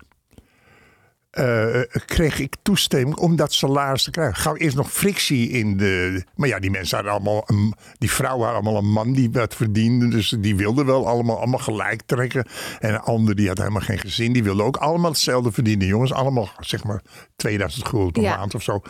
Eh, 1.34 1.80
kreeg 2.06 2.38
ik 2.40 2.54
toestemming 2.62 3.16
om 3.16 3.36
dat 3.36 3.52
salaris 3.52 4.02
te 4.02 4.10
krijgen. 4.10 4.36
Gauw 4.36 4.56
eerst 4.56 4.76
nog 4.76 4.92
frictie 4.92 5.48
in 5.48 5.76
de. 5.76 6.24
Maar 6.36 6.48
ja, 6.48 6.58
die 6.58 6.70
mensen 6.70 6.96
hadden 6.96 7.14
allemaal. 7.14 7.42
Een, 7.46 7.74
die 7.98 8.10
vrouwen 8.10 8.44
hadden 8.48 8.62
allemaal 8.64 8.82
een 8.82 8.90
man 8.92 9.12
die 9.12 9.30
wat 9.30 9.54
verdiende. 9.54 10.08
Dus 10.08 10.34
die 10.38 10.56
wilden 10.56 10.86
wel 10.86 11.06
allemaal, 11.08 11.38
allemaal 11.38 11.58
gelijk 11.58 12.02
trekken. 12.06 12.46
En 12.78 12.94
een 12.94 13.00
ander 13.00 13.34
die 13.34 13.48
had 13.48 13.58
helemaal 13.58 13.80
geen 13.80 13.98
gezin. 13.98 14.32
Die 14.32 14.44
wilde 14.44 14.62
ook 14.62 14.76
allemaal 14.76 15.10
hetzelfde 15.10 15.52
verdienen. 15.52 15.86
Jongens, 15.86 16.12
allemaal 16.12 16.48
zeg 16.60 16.84
maar 16.84 17.02
2000 17.36 17.88
gulden 17.88 18.12
per 18.12 18.22
Ja. 18.22 18.36
maand 18.36 18.54
of 18.54 18.62
zo. 18.62 18.82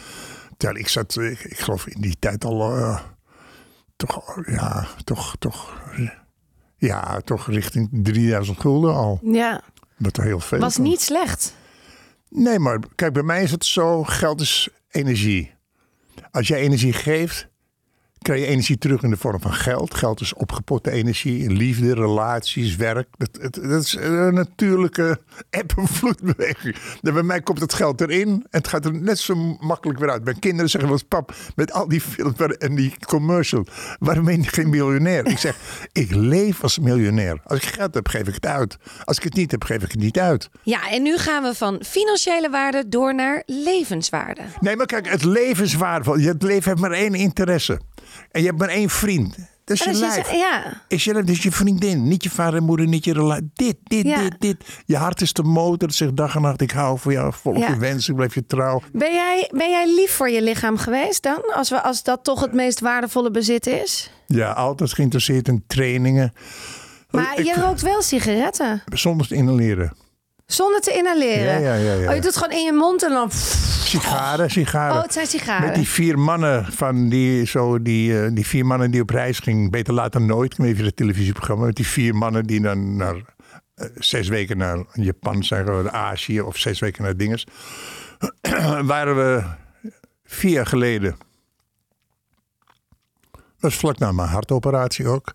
Terwijl 0.56 0.80
ik 0.80 0.88
zat, 0.88 1.16
ik, 1.20 1.40
ik 1.40 1.58
geloof 1.58 1.86
in 1.86 2.00
die 2.00 2.16
tijd 2.18 2.44
al. 2.44 2.76
eh, 2.76 3.00
toch, 3.96 4.40
ja, 4.46 4.86
toch, 5.04 5.36
toch. 5.38 5.82
Ja, 6.76 7.20
toch 7.24 7.46
richting 7.48 7.88
3000 7.92 8.60
gulden 8.60 8.94
al. 8.94 9.18
Ja, 9.22 9.60
Wat 9.96 10.16
heel 10.16 10.40
veel. 10.40 10.58
was 10.58 10.76
niet 10.76 11.00
slecht. 11.00 11.54
Nee, 12.36 12.58
maar 12.58 12.78
kijk, 12.94 13.12
bij 13.12 13.22
mij 13.22 13.42
is 13.42 13.50
het 13.50 13.64
zo: 13.64 14.02
geld 14.02 14.40
is 14.40 14.68
energie. 14.90 15.54
Als 16.30 16.48
jij 16.48 16.58
energie 16.60 16.92
geeft, 16.92 17.48
krijg 18.24 18.40
je 18.40 18.46
energie 18.46 18.78
terug 18.78 19.02
in 19.02 19.10
de 19.10 19.16
vorm 19.16 19.40
van 19.40 19.52
geld. 19.52 19.94
Geld 19.94 20.20
is 20.20 20.34
opgepotte 20.34 20.90
energie, 20.90 21.50
liefde, 21.50 21.94
relaties, 21.94 22.76
werk. 22.76 23.08
Dat, 23.16 23.52
dat 23.52 23.82
is 23.82 23.96
een 24.00 24.34
natuurlijke 24.34 25.20
eb- 25.50 25.72
en 25.76 25.88
vloedbeweging. 25.88 26.76
Bij 27.00 27.22
mij 27.22 27.40
komt 27.40 27.60
het 27.60 27.74
geld 27.74 28.00
erin 28.00 28.28
en 28.28 28.46
het 28.50 28.68
gaat 28.68 28.84
er 28.84 28.94
net 28.94 29.18
zo 29.18 29.56
makkelijk 29.60 29.98
weer 29.98 30.10
uit. 30.10 30.24
Mijn 30.24 30.38
kinderen 30.38 30.70
zeggen 30.70 30.90
wel 30.90 30.98
eens, 30.98 31.08
pap, 31.08 31.34
met 31.56 31.72
al 31.72 31.88
die 31.88 32.00
films 32.00 32.56
en 32.58 32.74
die 32.74 32.94
commercial, 33.06 33.66
waarom 33.98 34.24
ben 34.24 34.42
je 34.42 34.48
geen 34.48 34.70
miljonair? 34.70 35.26
Ik 35.26 35.38
zeg, 35.38 35.56
ik 35.92 36.14
leef 36.14 36.62
als 36.62 36.78
miljonair. 36.78 37.40
Als 37.44 37.58
ik 37.58 37.66
geld 37.66 37.94
heb, 37.94 38.08
geef 38.08 38.28
ik 38.28 38.34
het 38.34 38.46
uit. 38.46 38.76
Als 39.04 39.16
ik 39.16 39.22
het 39.22 39.34
niet 39.34 39.50
heb, 39.50 39.64
geef 39.64 39.82
ik 39.82 39.90
het 39.90 40.00
niet 40.00 40.18
uit. 40.18 40.50
Ja, 40.62 40.90
en 40.90 41.02
nu 41.02 41.18
gaan 41.18 41.42
we 41.42 41.54
van 41.54 41.82
financiële 41.86 42.50
waarde 42.50 42.88
door 42.88 43.14
naar 43.14 43.42
levenswaarde. 43.46 44.42
Nee, 44.60 44.76
maar 44.76 44.86
kijk, 44.86 45.08
het 45.10 45.24
leven 45.24 45.64
is 45.64 45.74
waardevol. 45.74 46.18
Het 46.18 46.42
leven 46.42 46.70
heeft 46.70 46.80
maar 46.80 46.90
één 46.90 47.14
interesse. 47.14 47.80
En 48.30 48.40
je 48.40 48.46
hebt 48.46 48.58
maar 48.58 48.68
één 48.68 48.90
vriend. 48.90 49.36
Dat 49.64 49.76
is 49.76 49.84
je 49.84 49.92
lijf. 49.92 50.32
ja, 50.32 50.82
Is 50.88 51.04
je, 51.04 51.12
dat 51.12 51.28
is 51.28 51.42
je 51.42 51.52
vriendin. 51.52 52.08
Niet 52.08 52.22
je 52.22 52.30
vader 52.30 52.54
en 52.58 52.64
moeder, 52.64 52.86
niet 52.86 53.04
je 53.04 53.12
relatie. 53.12 53.50
Dit, 53.54 53.76
dit, 53.84 54.06
Ja. 54.06 54.22
dit, 54.22 54.34
dit. 54.38 54.56
Je 54.86 54.96
hart 54.96 55.20
is 55.20 55.32
de 55.32 55.42
motor. 55.42 55.88
Het 55.88 55.96
zegt 55.96 56.16
dag 56.16 56.34
en 56.34 56.42
nacht, 56.42 56.60
ik 56.60 56.70
hou 56.70 56.98
van 56.98 57.12
jou. 57.12 57.32
Volg 57.32 57.58
Ja. 57.58 57.68
je 57.68 57.76
wensen, 57.78 58.10
ik 58.10 58.16
blijf 58.16 58.34
je 58.34 58.46
trouw. 58.46 58.82
ben 58.92 59.12
jij, 59.12 59.48
ben 59.52 59.70
jij 59.70 59.94
lief 59.94 60.10
voor 60.10 60.28
je 60.30 60.42
lichaam 60.42 60.76
geweest 60.76 61.22
dan? 61.22 61.42
Als, 61.54 61.70
we, 61.70 61.82
als 61.82 62.02
dat 62.02 62.24
toch 62.24 62.40
het 62.40 62.52
meest 62.52 62.80
waardevolle 62.80 63.30
bezit 63.30 63.66
is? 63.66 64.10
Ja, 64.26 64.50
altijd 64.52 64.92
geïnteresseerd 64.92 65.48
in 65.48 65.64
trainingen. 65.66 66.32
Maar 67.10 67.38
Ik- 67.38 67.44
je 67.46 67.54
rookt 67.60 67.82
wel 67.82 68.02
sigaretten. 68.02 68.82
Te 69.28 69.34
inhaleren. 69.34 69.96
Zonder 70.46 70.80
te 70.80 70.92
inhaleren. 70.92 71.60
Ja, 71.60 71.74
ja, 71.74 71.74
ja, 71.74 71.92
ja. 71.92 72.08
Oh, 72.08 72.14
je 72.14 72.20
doet 72.20 72.36
gewoon 72.36 72.56
in 72.56 72.64
je 72.64 72.72
mond 72.72 73.02
en 73.02 73.10
dan... 73.10 73.30
Sigaren, 73.30 74.50
sigaren. 74.50 74.96
Oh, 74.96 75.02
het 75.02 75.12
zijn 75.12 75.26
sigaren. 75.26 75.66
Met 75.66 75.74
die 75.74 75.88
vier 75.88 76.18
mannen 76.18 76.72
van 76.72 77.08
die, 77.08 77.46
zo, 77.46 77.82
die, 77.82 78.22
eh, 78.22 78.30
die 78.32 78.46
vier 78.46 78.66
mannen 78.66 78.90
die 78.90 79.00
op 79.00 79.10
reis 79.10 79.38
gingen. 79.38 79.70
Beter 79.70 79.94
laat 79.94 80.12
dan 80.12 80.26
nooit. 80.26 80.58
Ik 80.58 80.76
je 80.76 80.82
dat 80.82 80.96
televisieprogramma. 80.96 81.64
Met 81.64 81.76
die 81.76 81.86
vier 81.86 82.14
mannen 82.14 82.44
die 82.44 82.60
dan 82.60 82.96
naar 82.96 83.14
eh, 83.74 83.86
zes 83.94 84.28
weken 84.28 84.56
naar 84.56 84.84
Japan 84.92 85.44
zijn 85.44 85.66
gegaan, 85.66 85.90
Azië 85.90 86.40
of 86.40 86.56
zes 86.56 86.78
weken 86.78 87.02
naar 87.02 87.16
dinges. 87.16 87.46
waren 88.82 89.16
we 89.16 89.42
vier 90.24 90.52
jaar 90.52 90.66
geleden. 90.66 91.16
Dat 93.32 93.72
was 93.72 93.74
vlak 93.74 93.98
na 93.98 94.12
mijn 94.12 94.28
hartoperatie 94.28 95.08
ook. 95.08 95.32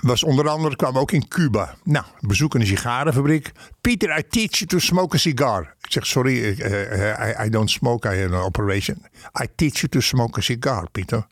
Was 0.00 0.24
onder 0.24 0.48
andere, 0.48 0.76
kwamen 0.76 0.94
we 0.94 1.00
ook 1.00 1.12
in 1.12 1.28
Cuba. 1.28 1.74
Nou, 1.84 2.04
bezoek 2.20 2.54
een 2.54 2.66
sigarenfabriek. 2.66 3.52
Peter, 3.80 4.18
I 4.18 4.22
teach 4.28 4.58
you 4.58 4.66
to 4.66 4.78
smoke 4.78 5.16
a 5.16 5.18
cigar. 5.18 5.74
Ik 5.80 5.92
zeg, 5.92 6.06
sorry, 6.06 6.44
ik, 6.44 6.58
eh, 6.58 7.28
I, 7.28 7.44
I 7.44 7.48
don't 7.48 7.70
smoke, 7.70 8.14
I 8.14 8.20
have 8.20 8.34
an 8.34 8.42
operation. 8.42 9.06
I 9.42 9.46
teach 9.54 9.80
you 9.80 9.88
to 9.88 10.00
smoke 10.00 10.38
a 10.38 10.42
cigar, 10.42 10.90
Peter. 10.90 11.26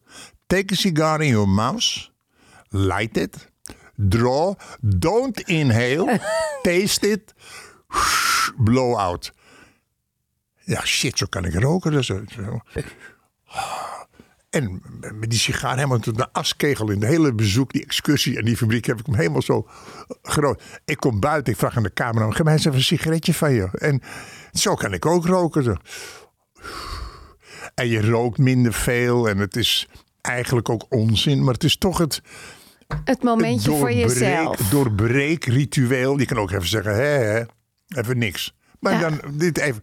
Take 0.46 0.72
a 0.72 0.76
cigar 0.76 1.20
in 1.20 1.28
your 1.28 1.48
mouth. 1.48 2.10
Light 2.68 3.16
it. 3.16 3.50
Draw. 3.94 4.54
Don't 4.80 5.40
inhale. 5.40 6.18
taste 6.62 7.08
it. 7.08 7.34
Blow 8.56 8.96
out. 8.96 9.32
Ja, 10.64 10.80
shit, 10.84 11.18
zo 11.18 11.26
kan 11.26 11.44
ik 11.44 11.54
roken. 11.54 11.92
Dus, 11.92 12.06
zo. 12.06 12.22
En 14.50 14.82
met 15.14 15.30
die 15.30 15.38
sigaar 15.38 15.74
helemaal 15.76 15.98
tot 15.98 16.16
de 16.16 16.32
askegel 16.32 16.90
in 16.90 17.00
de 17.00 17.06
hele 17.06 17.34
bezoek, 17.34 17.72
die 17.72 17.82
excursie 17.84 18.38
en 18.38 18.44
die 18.44 18.56
fabriek 18.56 18.84
heb 18.86 18.98
ik 19.00 19.06
hem 19.06 19.14
helemaal 19.14 19.42
zo 19.42 19.68
groot. 20.22 20.62
Ik 20.84 20.96
kom 20.96 21.20
buiten, 21.20 21.52
ik 21.52 21.58
vraag 21.58 21.76
aan 21.76 21.82
de 21.82 21.92
camera, 21.92 22.30
geef 22.30 22.42
mij 22.44 22.52
eens 22.52 22.64
even 22.64 22.78
een 22.78 22.84
sigaretje 22.84 23.34
van 23.34 23.52
je. 23.52 23.68
En 23.72 24.02
zo 24.52 24.74
kan 24.74 24.92
ik 24.92 25.06
ook 25.06 25.26
roken. 25.26 25.80
En 27.74 27.88
je 27.88 28.10
rookt 28.10 28.38
minder 28.38 28.72
veel 28.72 29.28
en 29.28 29.38
het 29.38 29.56
is 29.56 29.88
eigenlijk 30.20 30.68
ook 30.68 30.86
onzin, 30.88 31.44
maar 31.44 31.54
het 31.54 31.64
is 31.64 31.76
toch 31.76 31.98
het 31.98 32.22
Het 33.04 33.22
momentje 33.22 33.70
voor 33.70 33.92
jezelf. 33.92 34.56
doorbreekritueel. 34.56 36.18
Je 36.18 36.26
kan 36.26 36.38
ook 36.38 36.50
even 36.50 36.68
zeggen, 36.68 36.94
hè, 36.94 37.00
hè 37.02 37.42
even 37.88 38.18
niks. 38.18 38.54
Maar 38.80 38.92
Ja. 38.92 39.00
dan 39.00 39.20
dit 39.32 39.58
even. 39.58 39.82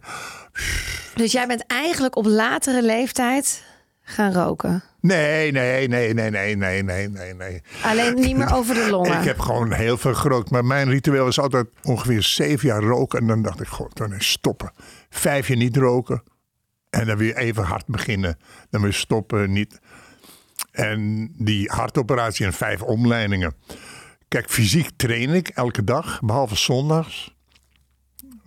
Dus 1.14 1.32
jij 1.32 1.46
bent 1.46 1.66
eigenlijk 1.66 2.16
op 2.16 2.24
latere 2.26 2.82
leeftijd 2.82 3.64
gaan 4.08 4.32
roken. 4.32 4.82
Nee, 5.00 5.52
nee, 5.52 5.88
nee, 5.88 6.14
nee, 6.14 6.30
nee, 6.30 6.56
nee, 6.56 6.82
nee, 6.82 7.08
nee, 7.08 7.34
nee. 7.34 7.62
Alleen 7.82 8.14
niet 8.14 8.36
meer 8.36 8.54
over 8.54 8.74
de 8.74 8.90
longen. 8.90 9.18
Ik 9.18 9.24
heb 9.24 9.38
gewoon 9.38 9.72
heel 9.72 9.96
veel 9.98 10.14
gerookt. 10.14 10.50
Maar 10.50 10.64
mijn 10.64 10.88
ritueel 10.88 11.26
is 11.26 11.38
altijd 11.38 11.66
ongeveer 11.82 12.22
zeven 12.22 12.68
jaar 12.68 12.82
roken. 12.82 13.18
En 13.18 13.26
dan 13.26 13.42
dacht 13.42 13.60
ik, 13.60 13.66
god, 13.66 13.96
dan 13.96 14.14
is 14.14 14.30
stoppen. 14.30 14.72
Vijf 15.10 15.48
jaar 15.48 15.56
niet 15.56 15.76
roken. 15.76 16.22
En 16.90 17.06
dan 17.06 17.16
weer 17.16 17.36
even 17.36 17.62
hard 17.62 17.86
beginnen. 17.86 18.38
Dan 18.70 18.82
weer 18.82 18.92
stoppen, 18.92 19.52
niet. 19.52 19.78
En 20.70 21.30
die 21.36 21.70
hartoperatie 21.70 22.46
en 22.46 22.52
vijf 22.52 22.82
omleidingen. 22.82 23.54
Kijk, 24.28 24.50
fysiek 24.50 24.90
train 24.96 25.30
ik 25.30 25.48
elke 25.48 25.84
dag, 25.84 26.20
behalve 26.20 26.56
zondags. 26.56 27.34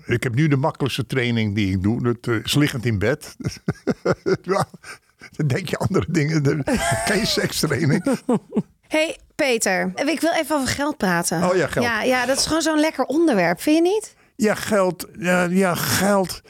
Ik 0.05 0.23
heb 0.23 0.35
nu 0.35 0.47
de 0.47 0.57
makkelijkste 0.57 1.05
training 1.05 1.55
die 1.55 1.71
ik 1.71 1.83
doe. 1.83 2.03
Dat 2.03 2.27
eh, 2.27 2.43
is 2.43 2.55
liggend 2.55 2.85
in 2.85 2.99
bed. 2.99 3.35
Dan 5.39 5.47
denk 5.47 5.69
je 5.69 5.77
andere 5.77 6.05
dingen. 6.09 6.63
Geen 7.05 7.27
sekstraining. 7.27 8.17
hey, 8.87 9.17
Peter, 9.35 9.91
ik 9.95 10.19
wil 10.19 10.31
even 10.31 10.55
over 10.55 10.67
geld 10.67 10.97
praten. 10.97 11.49
Oh 11.49 11.55
ja, 11.55 11.67
geld. 11.67 11.85
Ja, 11.85 12.03
ja, 12.03 12.25
dat 12.25 12.37
is 12.37 12.45
gewoon 12.45 12.61
zo'n 12.61 12.79
lekker 12.79 13.05
onderwerp, 13.05 13.61
vind 13.61 13.75
je 13.75 13.81
niet? 13.81 14.15
Ja, 14.35 14.55
geld. 14.55 15.07
Ja, 15.19 15.43
ja, 15.43 15.75
geld. 15.75 16.41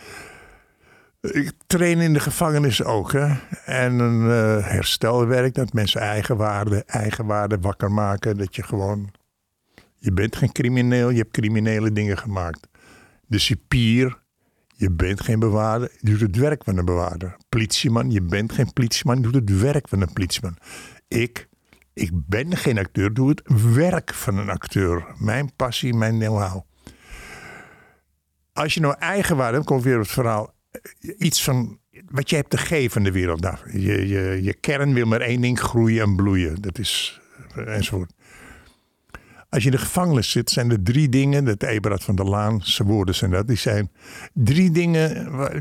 Ik 1.21 1.51
train 1.67 1.99
in 1.99 2.13
de 2.13 2.19
gevangenis 2.19 2.83
ook. 2.83 3.11
Hè? 3.11 3.33
En 3.65 3.99
een 3.99 4.31
eh, 4.31 4.67
herstelwerk. 4.67 5.53
Dat 5.53 5.73
mensen 5.73 6.01
eigenwaarde, 6.01 6.83
eigenwaarde 6.85 7.57
wakker 7.59 7.91
maken. 7.91 8.37
Dat 8.37 8.55
je 8.55 8.63
gewoon... 8.63 9.11
Je 9.97 10.11
bent 10.11 10.35
geen 10.35 10.51
crimineel. 10.51 11.09
Je 11.09 11.17
hebt 11.17 11.31
criminele 11.31 11.91
dingen 11.91 12.17
gemaakt. 12.17 12.67
De 13.27 13.39
cipier. 13.39 14.17
Je 14.79 14.91
bent 14.91 15.21
geen 15.21 15.39
bewaarder. 15.39 15.91
Je 15.99 16.09
doet 16.09 16.19
het 16.19 16.35
werk 16.35 16.63
van 16.63 16.77
een 16.77 16.85
bewaarder. 16.85 17.35
Politieman. 17.49 18.11
Je 18.11 18.21
bent 18.21 18.51
geen 18.51 18.73
politieman. 18.73 19.15
Je 19.15 19.21
doet 19.21 19.33
het 19.35 19.59
werk 19.59 19.87
van 19.87 20.01
een 20.01 20.13
politieman. 20.13 20.57
Ik... 21.07 21.47
Ik 21.93 22.11
ben 22.13 22.57
geen 22.57 22.77
acteur, 22.77 23.13
doe 23.13 23.29
het 23.29 23.41
werk 23.73 24.13
van 24.13 24.37
een 24.37 24.49
acteur. 24.49 25.05
Mijn 25.17 25.55
passie, 25.55 25.93
mijn 25.93 26.19
know-how 26.19 26.61
als 28.59 28.73
je 28.73 28.79
nou 28.79 28.95
eigenwaarde 28.99 29.53
hebt, 29.53 29.65
komt 29.67 29.83
weer 29.83 29.95
op 29.95 30.01
het 30.01 30.11
verhaal. 30.11 30.53
eh, 30.71 30.81
Iets 31.17 31.43
van 31.43 31.79
wat 32.05 32.29
je 32.29 32.35
hebt 32.35 32.49
te 32.49 32.57
geven 32.57 32.97
in 32.97 33.03
de 33.03 33.11
wereld. 33.19 33.41
Nou, 33.41 33.57
je, 33.71 34.07
je, 34.07 34.39
je 34.41 34.53
kern 34.53 34.93
wil 34.93 35.05
maar 35.05 35.21
één 35.21 35.41
ding, 35.41 35.59
groeien 35.59 36.03
en 36.03 36.15
bloeien. 36.15 36.61
Dat 36.61 36.79
is 36.79 37.21
enzovoort. 37.55 38.13
Als 39.49 39.63
je 39.63 39.69
in 39.69 39.75
de 39.75 39.81
gevangenis 39.81 40.31
zit, 40.31 40.49
zijn 40.49 40.71
er 40.71 40.83
drie 40.83 41.09
dingen. 41.09 41.45
Dat 41.45 41.63
Eberhard 41.63 42.03
van 42.03 42.15
der 42.15 42.25
Laan, 42.25 42.61
zijn 42.63 42.87
woorden 42.87 43.15
zijn 43.15 43.31
dat. 43.31 43.47
Die 43.47 43.57
zijn 43.57 43.91
drie 44.33 44.71
dingen 44.71 45.13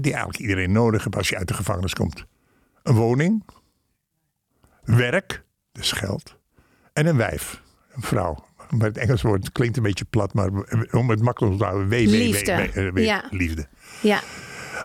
die 0.02 0.12
eigenlijk 0.12 0.38
iedereen 0.38 0.72
nodig 0.72 1.04
heeft 1.04 1.16
als 1.16 1.28
je 1.28 1.36
uit 1.36 1.48
de 1.48 1.54
gevangenis 1.54 1.94
komt. 1.94 2.24
Een 2.82 2.94
woning. 2.94 3.44
Werk, 4.84 5.44
dus 5.72 5.92
geld. 5.92 6.36
En 6.92 7.06
een 7.06 7.16
wijf, 7.16 7.62
een 7.94 8.02
vrouw. 8.02 8.46
Maar 8.70 8.86
het 8.86 8.98
Engels 8.98 9.22
woord 9.22 9.52
klinkt 9.52 9.76
een 9.76 9.82
beetje 9.82 10.04
plat, 10.04 10.34
maar 10.34 10.50
om 10.90 11.10
het 11.10 11.22
makkelijk 11.22 11.58
te 11.58 11.64
houden. 11.64 11.88
Liefde. 11.88 12.70
ja. 12.94 13.24
Liefde. 13.30 13.68
Ja. 14.02 14.20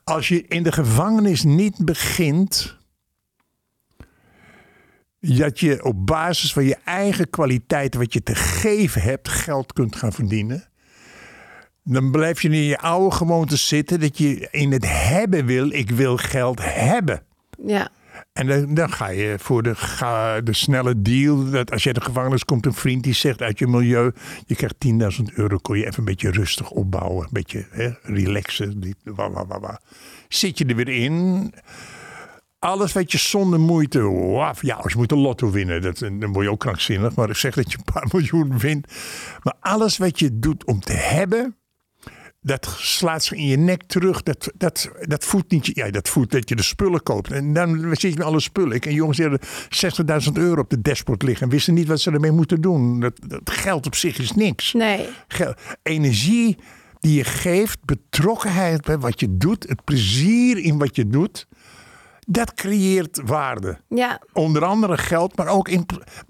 Als 0.04 0.28
je 0.28 0.48
in 0.48 0.64
de 0.64 0.72
gevangenis 0.72 1.44
niet 1.44 1.86
begint 1.86 2.78
dat 5.30 5.60
je 5.60 5.84
op 5.84 6.06
basis 6.06 6.54
van 6.54 6.64
je 6.64 6.78
eigen 6.84 7.30
kwaliteiten, 7.30 8.00
wat 8.00 8.14
je 8.14 8.24
te 8.24 8.36
geven 8.36 9.02
hebt, 9.02 9.30
geld 9.30 9.74
kunt 9.74 9.96
gaan 9.96 10.14
verdienen. 10.14 10.64
Dan 11.84 12.12
blijf 12.12 12.42
je 12.42 12.50
in 12.50 12.64
je 12.64 12.78
oude 12.78 13.16
gewoonte 13.16 13.58
zitten 13.58 14.00
dat 14.00 14.18
je 14.18 14.48
in 14.52 14.72
het 14.72 14.86
hebben 14.88 15.46
wil. 15.46 15.72
Ik 15.72 15.90
wil 15.92 16.18
geld 16.18 16.60
hebben. 16.62 17.24
Ja. 17.66 17.90
En 18.34 18.48
dan, 18.48 18.74
dan, 18.74 18.92
ga 18.92 19.08
je 19.08 19.36
voor 19.40 19.64
de, 19.64 19.76
ga, 19.76 20.42
de 20.42 20.54
snelle 20.54 21.02
deal. 21.02 21.50
Dat 21.50 21.72
als 21.72 21.84
je 21.84 21.90
in 21.90 21.96
de 21.96 22.02
gevangenis 22.02 22.46
komt, 22.46 22.66
een 22.66 22.74
vriend 22.74 23.04
die 23.04 23.14
zegt 23.14 23.42
uit 23.42 23.60
je 23.60 23.68
milieu: 23.68 24.12
je 24.46 24.56
krijgt 24.56 24.76
10.000 25.28 25.34
euro. 25.34 25.58
Kon 25.58 25.78
je 25.78 25.86
even 25.86 26.00
een 26.00 26.06
beetje 26.06 26.32
rustig 26.32 26.70
opbouwen. 26.70 27.24
Een 27.24 27.30
beetje 27.32 27.66
hè, 27.70 27.90
relaxen. 28.02 28.96
Zit 30.28 30.58
je 30.58 30.66
er 30.66 30.76
weer 30.76 30.90
in 30.90 31.54
alles 32.64 32.94
wat 32.94 33.12
je 33.12 33.18
zonder 33.18 33.60
moeite. 33.60 34.02
Wow, 34.02 34.56
ja, 34.62 34.76
als 34.76 34.92
je 34.92 34.98
moet 34.98 35.12
een 35.12 35.18
lotto 35.18 35.52
winnen, 35.52 35.82
dat, 35.82 36.00
dan 36.00 36.34
word 36.34 36.46
je 36.46 36.52
ook 36.52 36.60
krankzinnig. 36.60 37.16
Maar 37.16 37.30
ik 37.30 37.36
zeg 37.36 37.54
dat 37.54 37.72
je 37.72 37.78
een 37.78 37.94
paar 37.94 38.08
miljoen 38.14 38.58
wint. 38.58 38.88
Maar 39.44 39.54
alles 39.60 39.98
wat 39.98 40.20
je 40.20 40.40
doet 40.40 40.66
om 40.66 40.80
te 40.80 40.94
hebben, 40.94 41.56
dat 42.42 42.76
slaat 42.78 43.24
zich 43.24 43.38
in 43.38 43.48
je 43.48 43.58
nek 43.58 43.84
terug. 43.84 44.24
Dat, 44.24 44.52
dat, 44.58 44.92
dat 45.02 45.26
voedt 45.26 45.52
niet. 45.52 45.66
Ja, 45.74 45.90
dat 45.90 46.10
voedt 46.10 46.32
dat 46.32 46.50
je 46.50 46.56
de 46.56 46.64
spullen 46.64 47.04
koopt. 47.04 47.32
En 47.32 47.54
dan 47.54 47.80
zit 47.80 48.02
je 48.02 48.18
met 48.18 48.28
alle 48.28 48.40
spullen. 48.40 48.76
Ik 48.76 48.82
ken 48.82 48.94
jongens 48.94 49.18
die 49.18 49.28
hadden 49.28 49.48
60.000 50.28 50.34
euro 50.34 50.62
op 50.62 50.70
de 50.70 50.82
dashboard 50.82 51.24
liggen. 51.24 51.46
En 51.46 51.52
wisten 51.52 51.74
niet 51.74 51.88
wat 51.88 52.00
ze 52.00 52.12
ermee 52.12 52.32
moeten 52.32 52.62
doen. 52.62 53.00
Dat, 53.00 53.20
dat 53.28 53.50
geld 53.50 53.86
op 53.86 53.96
zich 53.96 54.18
is 54.18 54.32
niks. 54.32 54.74
Nee. 54.74 55.08
Geld, 55.28 55.58
energie 55.82 56.58
die 57.00 57.16
je 57.18 57.24
geeft, 57.24 57.86
betrokkenheid 57.86 58.82
bij 58.82 58.98
wat 58.98 59.20
je 59.20 59.38
doet, 59.38 59.70
het 59.70 59.84
plezier 59.84 60.58
in 60.58 60.78
wat 60.78 60.96
je 60.96 61.08
doet 61.08 61.48
dat 62.34 62.54
creëert 62.54 63.22
waarde. 63.26 63.78
Ja. 63.90 64.20
Onder 64.34 64.66
andere 64.66 64.98
geld, 64.98 65.38
maar 65.38 65.48
ook 65.48 65.68
in, 65.68 65.86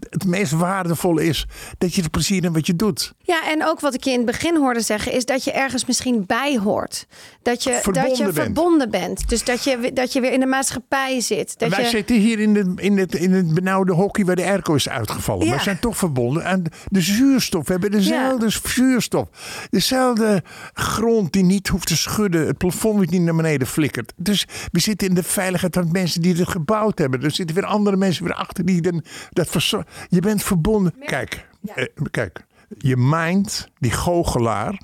het 0.10 0.26
meest 0.26 0.52
waardevolle 0.52 1.26
is 1.26 1.46
dat 1.78 1.96
je 1.96 2.02
er 2.02 2.10
plezier 2.10 2.44
in 2.44 2.54
wat 2.54 2.68
je 2.68 2.76
doet. 2.76 3.14
Ja, 3.20 3.50
en 3.52 3.66
ook 3.66 3.80
wat 3.80 3.94
ik 3.94 4.04
je 4.04 4.12
in 4.12 4.18
het 4.18 4.26
begin 4.26 4.58
hoorde 4.58 4.82
zeggen, 4.82 5.12
is 5.12 5.26
dat 5.26 5.44
je 5.44 5.52
ergens 5.52 5.86
misschien 5.86 6.26
bij 6.26 6.58
hoort. 6.58 7.08
Dat 7.42 7.64
je 7.64 7.80
verbonden, 7.82 8.10
dat 8.10 8.18
je 8.18 8.24
bent. 8.24 8.36
verbonden 8.36 8.90
bent. 8.90 9.30
Dus 9.30 9.44
dat 9.44 9.64
je, 9.64 9.92
dat 9.94 10.14
je 10.14 10.22
weer 10.22 10.32
in 10.32 10.40
de 10.40 10.46
maatschappij 10.46 11.22
zit. 11.22 11.60
Dat 11.60 11.70
Wij 11.70 11.84
je... 11.84 11.90
zitten 11.90 12.16
hier 12.16 12.40
in, 12.40 12.54
de, 12.54 12.74
in, 12.76 12.98
het, 12.98 13.16
in 13.16 13.32
het 13.32 13.54
benauwde 13.54 13.94
hockey 13.94 14.26
waar 14.26 14.36
de 14.36 14.44
airco 14.46 14.74
is 14.74 14.90
uitgevallen. 14.90 15.46
Ja. 15.48 15.56
We 15.56 15.62
zijn 15.62 15.80
toch 15.80 15.98
verbonden. 15.98 16.44
En 16.44 16.64
de 16.88 17.02
zuurstof, 17.02 17.66
we 17.66 17.72
hebben 17.72 17.92
dezelfde 17.92 18.50
zuurstof. 18.50 19.28
Dezelfde 19.70 20.44
grond 20.74 21.32
die 21.32 21.44
niet 21.44 21.68
hoeft 21.68 21.88
te 21.88 21.98
schudden. 21.98 22.48
Het 22.48 22.58
plafond 22.58 23.10
niet 23.10 23.22
naar 23.22 23.36
beneden 23.36 23.68
flikkert. 23.68 24.14
Dus 24.16 24.48
we 24.72 24.80
zitten 24.80 25.08
in 25.08 25.14
de 25.14 25.24
veiligheid 25.24 25.76
mensen 25.94 26.22
die 26.22 26.36
het 26.36 26.50
gebouwd 26.50 26.98
hebben. 26.98 27.24
Er 27.24 27.32
zitten 27.32 27.56
weer 27.56 27.66
andere 27.66 27.98
mensen 27.98 28.24
weer 28.24 28.34
achter 28.34 28.66
die 28.66 28.82
dan, 28.82 29.04
dat. 29.30 29.74
Je 30.10 30.20
bent 30.20 30.44
verbonden. 30.44 30.94
Kijk, 31.06 31.48
eh, 31.76 31.86
kijk, 32.12 32.46
je 32.78 32.98
mind, 32.98 33.68
die 33.80 33.92
goochelaar, 33.92 34.82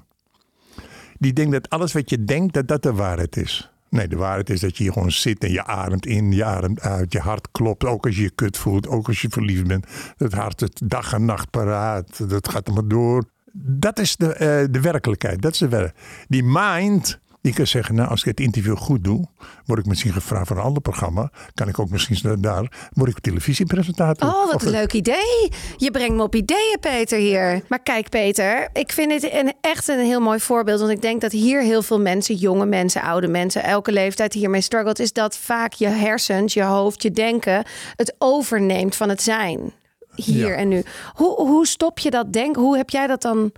die 1.18 1.34
denkt 1.34 1.52
dat 1.52 1.70
alles 1.70 1.94
wat 1.94 2.10
je 2.10 2.24
denkt, 2.24 2.54
dat 2.54 2.68
dat 2.68 2.84
de 2.84 2.94
waarheid 2.94 3.38
is. 3.38 3.72
Nee, 3.90 4.08
de 4.08 4.16
waarheid 4.16 4.50
is 4.50 4.60
dat 4.60 4.78
je 4.78 4.84
hier 4.84 4.94
gewoon 4.94 5.12
zit 5.12 5.44
en 5.44 5.52
je 5.52 5.66
ademt 5.66 6.06
in, 6.06 6.32
je 6.32 6.44
ademt 6.44 6.82
uit, 6.82 7.14
je 7.14 7.20
hart 7.20 7.48
klopt. 7.52 7.86
Ook 7.86 8.06
als 8.06 8.16
je 8.16 8.22
je 8.22 8.30
kut 8.30 8.58
voelt, 8.58 8.88
ook 8.88 9.08
als 9.08 9.22
je 9.22 9.30
verliefd 9.30 9.68
bent. 9.68 9.86
Het 10.18 10.34
hart 10.34 10.60
het 10.60 10.82
dag 10.84 11.14
en 11.14 11.26
nacht 11.26 11.50
paraat, 11.50 12.30
dat 12.30 12.50
gaat 12.50 12.68
er 12.68 12.74
maar 12.74 12.88
door. 12.88 13.24
Dat 13.54 14.00
is 14.00 14.16
de, 14.16 14.26
uh, 14.26 14.74
de 14.74 14.82
werkelijkheid, 14.82 15.42
dat 15.42 15.54
is 15.54 15.60
de 15.60 15.68
werkelijkheid. 15.68 16.26
Die 16.28 16.44
mind, 16.44 17.20
die 17.42 17.54
kan 17.54 17.68
zeggen, 17.68 17.96
nou, 17.96 18.10
als 18.10 18.20
ik 18.20 18.26
het 18.26 18.40
interview 18.40 18.78
goed 18.78 19.04
doe, 19.04 19.26
word 19.66 19.80
ik 19.80 19.86
misschien 19.86 20.14
gevraagd 20.14 20.48
voor 20.48 20.58
een 20.58 20.64
ander 20.64 20.82
programma. 20.82 21.32
Kan 21.54 21.68
ik 21.68 21.80
ook 21.80 21.90
misschien 21.90 22.42
daar, 22.42 22.90
word 22.94 23.10
ik 23.10 23.20
televisiepresentator. 23.20 24.30
Oh, 24.30 24.52
wat 24.52 24.64
een 24.64 24.72
leuk 24.72 24.94
idee. 24.94 25.52
Je 25.78 25.92
brengt 25.92 26.16
me 26.16 26.24
op 26.24 26.36
ideeën, 26.36 26.78
Peter, 26.80 27.18
hier. 27.18 27.62
Maar 27.68 27.80
kijk, 27.80 28.10
Peter, 28.10 28.70
ik 28.74 28.92
vind 28.92 29.12
het 29.12 29.34
een, 29.34 29.54
echt 29.62 29.88
een 29.88 30.00
heel 30.00 30.20
mooi 30.20 30.40
voorbeeld. 30.40 30.80
Want 30.80 30.92
ik 30.92 31.02
denk 31.02 31.22
dat 31.22 31.32
hier 31.32 31.62
heel 31.62 31.82
veel 31.82 32.00
mensen, 32.00 32.36
jonge 32.36 32.66
mensen, 32.66 33.02
oude 33.02 33.28
mensen, 33.28 33.64
elke 33.64 33.92
leeftijd 33.92 34.34
hiermee 34.34 34.62
struggelt. 34.62 35.00
Is 35.00 35.14
dat 35.14 35.38
vaak 35.38 35.74
je 35.74 35.88
hersens, 35.88 36.54
je 36.54 36.64
hoofd, 36.64 37.04
je 37.04 37.12
denken 37.12 37.64
het 37.96 38.16
overneemt 38.18 38.96
van 38.96 39.10
het 39.10 39.22
zijn. 39.22 39.74
Hier 40.16 40.58
en 40.58 40.68
nu. 40.68 40.84
Hoe, 41.14 41.36
hoe 41.36 41.68
stop 41.68 42.00
je 42.00 42.10
dat 42.10 42.34
denken? 42.34 42.62
Hoe 42.62 42.78
heb 42.78 42.90
jij 42.90 43.08
dat 43.08 43.22
dan? 43.22 43.52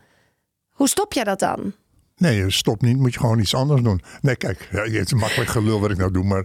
Hoe 0.69 0.87
stop 0.87 1.13
jij 1.13 1.23
dat 1.23 1.39
dan? 1.39 1.73
Nee, 2.21 2.51
stop 2.51 2.81
niet. 2.81 2.97
Moet 2.97 3.13
je 3.13 3.19
gewoon 3.19 3.39
iets 3.39 3.55
anders 3.55 3.81
doen. 3.81 4.01
Nee, 4.21 4.35
kijk, 4.35 4.67
ja, 4.71 4.81
het 4.81 5.05
is 5.05 5.13
makkelijk 5.13 5.49
gelul 5.49 5.79
wat 5.79 5.91
ik 5.91 5.97
nou 5.97 6.11
doe, 6.11 6.23
maar... 6.23 6.43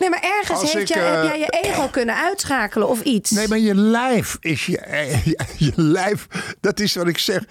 Nee, 0.00 0.10
maar 0.10 0.22
ergens 0.22 0.72
heeft 0.72 0.88
jij, 0.88 1.04
heb 1.04 1.22
jij 1.22 1.38
je 1.38 1.46
eh, 1.46 1.70
ego 1.70 1.88
kunnen 1.88 2.16
uitschakelen 2.16 2.88
of 2.88 3.00
iets. 3.00 3.30
Nee, 3.30 3.48
maar 3.48 3.58
je 3.58 3.74
lijf 3.74 4.36
is 4.40 4.66
je... 4.66 4.78
Je, 5.56 5.72
lijf, 5.76 6.26
dat 6.60 6.80
is 6.80 6.94
wat 6.94 7.06
ik 7.06 7.18
zeg. 7.18 7.44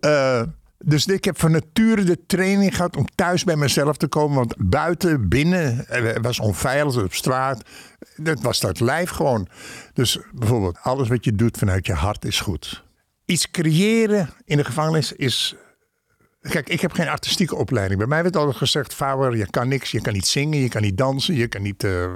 Uh, 0.00 0.42
dus 0.78 1.06
ik 1.06 1.24
heb 1.24 1.38
van 1.38 1.50
nature 1.50 2.04
de 2.04 2.26
training 2.26 2.76
gehad 2.76 2.96
om 2.96 3.06
thuis 3.14 3.44
bij 3.44 3.56
mezelf 3.56 3.96
te 3.96 4.08
komen. 4.08 4.36
Want 4.36 4.54
buiten, 4.58 5.28
binnen, 5.28 5.86
was 6.20 6.40
onveilig 6.40 7.02
op 7.02 7.14
straat. 7.14 7.62
Dat 8.16 8.40
was 8.40 8.60
dat 8.60 8.80
lijf 8.80 9.10
gewoon. 9.10 9.48
Dus 9.92 10.18
bijvoorbeeld, 10.32 10.78
alles 10.82 11.08
wat 11.08 11.24
je 11.24 11.34
doet 11.34 11.58
vanuit 11.58 11.86
je 11.86 11.92
hart 11.92 12.24
is 12.24 12.40
goed. 12.40 12.84
Iets 13.24 13.50
creëren 13.50 14.30
in 14.44 14.56
de 14.56 14.64
gevangenis 14.64 15.12
is 15.12 15.56
Kijk, 16.40 16.68
ik 16.68 16.80
heb 16.80 16.92
geen 16.92 17.08
artistieke 17.08 17.56
opleiding. 17.56 17.98
Bij 17.98 18.08
mij 18.08 18.22
werd 18.22 18.36
altijd 18.36 18.56
gezegd: 18.56 18.94
Faber, 18.94 19.36
je 19.36 19.50
kan 19.50 19.68
niks. 19.68 19.90
Je 19.90 20.00
kan 20.00 20.12
niet 20.12 20.26
zingen, 20.26 20.58
je 20.58 20.68
kan 20.68 20.82
niet 20.82 20.96
dansen, 20.96 21.34
je 21.34 21.48
kan 21.48 21.62
niet 21.62 21.84
uh, 21.84 22.06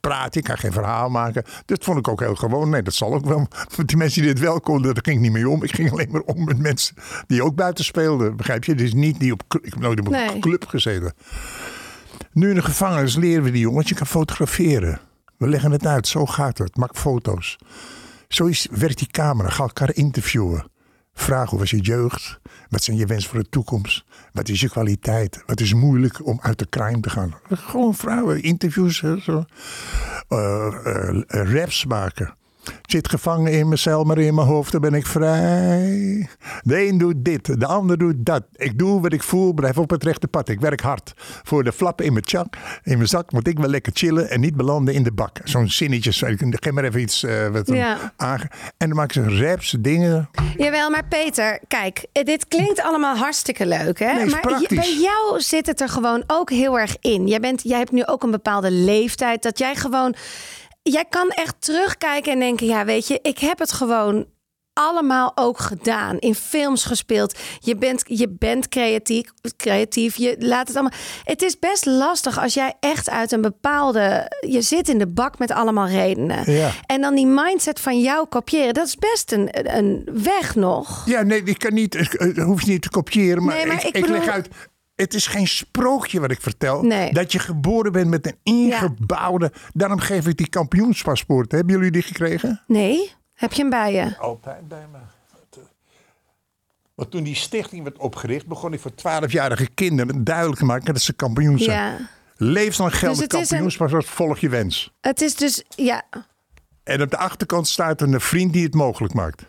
praten, 0.00 0.40
je 0.40 0.46
kan 0.46 0.58
geen 0.58 0.72
verhaal 0.72 1.08
maken. 1.08 1.44
Dat 1.66 1.84
vond 1.84 1.98
ik 1.98 2.08
ook 2.08 2.20
heel 2.20 2.34
gewoon. 2.34 2.70
Nee, 2.70 2.82
dat 2.82 2.94
zal 2.94 3.14
ook 3.14 3.26
wel. 3.26 3.48
Die 3.86 3.96
mensen 3.96 4.22
die 4.22 4.34
dit 4.34 4.42
wel 4.42 4.60
konden, 4.60 4.94
daar 4.94 5.04
ging 5.04 5.16
ik 5.16 5.22
niet 5.22 5.32
mee 5.32 5.48
om. 5.48 5.62
Ik 5.62 5.74
ging 5.74 5.90
alleen 5.90 6.08
maar 6.10 6.20
om 6.20 6.44
met 6.44 6.58
mensen 6.58 6.94
die 7.26 7.42
ook 7.42 7.54
buiten 7.54 7.84
speelden. 7.84 8.36
Begrijp 8.36 8.64
je? 8.64 8.74
Dus 8.74 8.92
niet 8.92 9.20
die 9.20 9.32
op. 9.32 9.42
Ik 9.62 9.72
heb 9.72 9.80
nooit 9.80 10.00
op 10.00 10.12
een 10.12 10.40
club 10.40 10.66
gezeten. 10.66 11.14
Nu 12.32 12.48
in 12.48 12.54
de 12.54 12.62
gevangenis 12.62 13.16
leren 13.16 13.42
we 13.42 13.50
die 13.50 13.60
jongens: 13.60 13.88
je 13.88 13.94
kan 13.94 14.06
fotograferen. 14.06 15.00
We 15.36 15.48
leggen 15.48 15.70
het 15.70 15.86
uit, 15.86 16.08
zo 16.08 16.26
gaat 16.26 16.58
het. 16.58 16.76
Maak 16.76 16.96
foto's. 16.96 17.56
Zo 18.28 18.46
is, 18.46 18.68
werkt 18.70 18.98
die 18.98 19.08
camera. 19.10 19.48
Ga 19.48 19.62
elkaar 19.62 19.94
interviewen. 19.94 20.72
Vraag 21.14 21.50
hoe 21.50 21.58
was 21.58 21.70
je 21.70 21.80
jeugd? 21.80 22.40
Wat 22.68 22.82
zijn 22.82 22.96
je 22.96 23.06
wensen 23.06 23.30
voor 23.30 23.42
de 23.42 23.48
toekomst? 23.48 24.04
Wat 24.32 24.48
is 24.48 24.60
je 24.60 24.68
kwaliteit? 24.68 25.42
Wat 25.46 25.60
is 25.60 25.74
moeilijk 25.74 26.26
om 26.26 26.38
uit 26.42 26.58
de 26.58 26.68
crime 26.68 27.00
te 27.00 27.10
gaan? 27.10 27.34
Gewoon 27.48 27.94
vrouwen, 27.94 28.42
interviews, 28.42 28.98
zo. 28.98 29.44
Uh, 30.28 30.74
uh, 30.84 31.22
raps 31.26 31.84
maken 31.84 32.34
zit 32.82 33.08
gevangen 33.08 33.52
in 33.52 33.66
mijn 33.66 33.78
cel, 33.78 34.04
maar 34.04 34.18
in 34.18 34.34
mijn 34.34 34.46
hoofd 34.46 34.72
dan 34.72 34.80
ben 34.80 34.94
ik 34.94 35.06
vrij. 35.06 36.28
De 36.62 36.86
een 36.86 36.98
doet 36.98 37.24
dit, 37.24 37.60
de 37.60 37.66
ander 37.66 37.98
doet 37.98 38.14
dat. 38.18 38.42
Ik 38.56 38.78
doe 38.78 39.00
wat 39.00 39.12
ik 39.12 39.22
voel, 39.22 39.52
blijf 39.52 39.78
op 39.78 39.90
het 39.90 40.04
rechte 40.04 40.28
pad. 40.28 40.48
Ik 40.48 40.60
werk 40.60 40.80
hard 40.80 41.12
voor 41.42 41.64
de 41.64 41.72
flappen 41.72 42.04
in 42.04 42.12
mijn, 42.12 42.24
chak, 42.26 42.56
in 42.82 42.96
mijn 42.96 43.08
zak, 43.08 43.30
want 43.30 43.48
ik 43.48 43.58
wil 43.58 43.68
lekker 43.68 43.92
chillen 43.94 44.30
en 44.30 44.40
niet 44.40 44.56
belanden 44.56 44.94
in 44.94 45.02
de 45.02 45.12
bak. 45.12 45.38
Zo'n 45.44 45.68
zinnetje, 45.68 46.12
geef 46.12 46.72
maar 46.72 46.84
even 46.84 47.00
iets 47.00 47.22
uh, 47.22 47.48
wat 47.48 47.66
ja. 47.66 48.12
En 48.76 48.88
dan 48.88 48.94
maak 48.94 49.12
ze 49.12 49.38
raps, 49.38 49.76
dingen. 49.80 50.30
Jawel, 50.56 50.90
maar 50.90 51.06
Peter, 51.08 51.60
kijk, 51.68 52.06
dit 52.12 52.48
klinkt 52.48 52.82
allemaal 52.82 53.16
hartstikke 53.16 53.66
leuk, 53.66 53.98
hè? 53.98 54.12
Nee, 54.12 54.26
maar 54.26 54.62
bij 54.68 54.96
jou 55.00 55.40
zit 55.40 55.66
het 55.66 55.80
er 55.80 55.88
gewoon 55.88 56.24
ook 56.26 56.50
heel 56.50 56.78
erg 56.78 56.96
in. 57.00 57.26
Jij, 57.26 57.40
bent, 57.40 57.62
jij 57.62 57.78
hebt 57.78 57.92
nu 57.92 58.04
ook 58.04 58.22
een 58.22 58.30
bepaalde 58.30 58.70
leeftijd 58.70 59.42
dat 59.42 59.58
jij 59.58 59.74
gewoon 59.74 60.14
jij 60.92 61.04
kan 61.08 61.28
echt 61.28 61.54
terugkijken 61.58 62.32
en 62.32 62.38
denken: 62.38 62.66
ja, 62.66 62.84
weet 62.84 63.08
je, 63.08 63.18
ik 63.22 63.38
heb 63.38 63.58
het 63.58 63.72
gewoon 63.72 64.26
allemaal 64.72 65.32
ook 65.34 65.58
gedaan. 65.58 66.18
In 66.18 66.34
films 66.34 66.84
gespeeld. 66.84 67.38
Je 67.58 67.76
bent, 67.76 68.02
je 68.06 68.28
bent 68.28 68.68
creatief, 68.68 69.24
creatief. 69.56 70.16
Je 70.16 70.36
laat 70.38 70.68
het 70.68 70.76
allemaal. 70.76 70.98
Het 71.24 71.42
is 71.42 71.58
best 71.58 71.86
lastig 71.86 72.38
als 72.38 72.54
jij 72.54 72.74
echt 72.80 73.10
uit 73.10 73.32
een 73.32 73.40
bepaalde. 73.40 74.32
Je 74.40 74.62
zit 74.62 74.88
in 74.88 74.98
de 74.98 75.06
bak 75.06 75.38
met 75.38 75.50
allemaal 75.50 75.88
redenen. 75.88 76.52
Ja. 76.52 76.70
En 76.86 77.00
dan 77.00 77.14
die 77.14 77.26
mindset 77.26 77.80
van 77.80 78.00
jou 78.00 78.26
kopiëren. 78.26 78.74
Dat 78.74 78.86
is 78.86 78.96
best 78.96 79.32
een, 79.32 79.76
een 79.76 80.08
weg 80.22 80.54
nog. 80.54 81.06
Ja, 81.06 81.22
nee, 81.22 81.42
ik 81.42 81.58
kan 81.58 81.74
niet. 81.74 81.94
Het 81.94 82.36
hoeft 82.36 82.66
niet 82.66 82.82
te 82.82 82.90
kopiëren. 82.90 83.44
Maar, 83.44 83.56
nee, 83.56 83.66
maar 83.66 83.86
ik, 83.86 83.96
ik, 83.96 84.08
leg 84.08 84.28
uit 84.28 84.48
Het 84.94 85.14
is 85.14 85.26
geen 85.26 85.46
sprookje 85.48 86.20
wat 86.20 86.30
ik 86.30 86.40
vertel. 86.40 86.82
Nee. 86.82 87.12
Dat 87.12 87.32
je 87.32 87.38
geboren 87.38 87.92
bent 87.92 88.08
met 88.10 88.26
een 88.26 88.38
ingebouwde. 88.42 89.52
Daarom 89.72 89.98
geef 89.98 90.26
ik 90.26 90.36
die 90.36 90.48
kampioenspaspoort. 90.48 91.52
Hebben 91.52 91.74
jullie 91.74 91.90
die 91.90 92.02
gekregen? 92.02 92.62
Nee? 92.66 93.12
Heb 93.34 93.52
je 93.52 93.60
hem 93.60 93.70
bij 93.70 93.92
je? 93.92 94.18
Altijd 94.18 94.68
bij 94.68 94.86
me. 94.92 94.98
Want 96.94 97.10
toen 97.10 97.22
die 97.22 97.34
stichting 97.34 97.82
werd 97.82 97.98
opgericht, 97.98 98.46
begon 98.46 98.72
ik 98.72 98.80
voor 98.80 98.90
12-jarige 98.90 99.68
kinderen 99.74 100.24
duidelijk 100.24 100.58
te 100.58 100.64
maken 100.64 100.92
dat 100.92 101.02
ze 101.02 101.12
kampioen 101.12 101.58
zijn. 101.58 101.78
Ja. 101.92 102.08
Levenslang 102.36 102.96
geldig 102.96 103.14
Dus 103.18 103.24
het 103.24 103.32
is 103.34 103.40
een- 103.40 103.46
kampioenspaspoort, 103.48 104.04
volg 104.06 104.38
je 104.38 104.48
wens. 104.48 104.92
Het 105.00 105.20
is 105.20 105.34
dus, 105.36 105.64
ja. 105.76 106.02
En 106.84 107.02
op 107.02 107.10
de 107.10 107.16
achterkant 107.16 107.68
staat 107.68 108.00
een 108.00 108.20
vriend 108.20 108.52
die 108.52 108.64
het 108.64 108.74
mogelijk 108.74 109.14
maakt. 109.14 109.42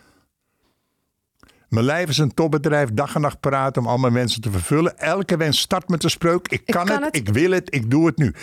Mijn 1.68 1.84
lijf 1.84 2.08
is 2.08 2.18
een 2.18 2.34
topbedrijf, 2.34 2.88
dag 2.92 3.14
en 3.14 3.20
nacht 3.20 3.40
paraat 3.40 3.76
om 3.76 3.86
al 3.86 3.98
mijn 3.98 4.12
wensen 4.12 4.40
te 4.40 4.50
vervullen. 4.50 4.98
Elke 4.98 5.36
wens 5.36 5.58
start 5.58 5.88
met 5.88 6.04
een 6.04 6.10
spreuk. 6.10 6.48
Ik 6.48 6.66
kan, 6.66 6.86
kan 6.86 6.94
het, 6.94 7.04
het. 7.04 7.16
ik 7.16 7.28
wil 7.28 7.50
het, 7.50 7.74
ik 7.74 7.90
doe 7.90 8.06
het 8.06 8.16
nu. 8.16 8.34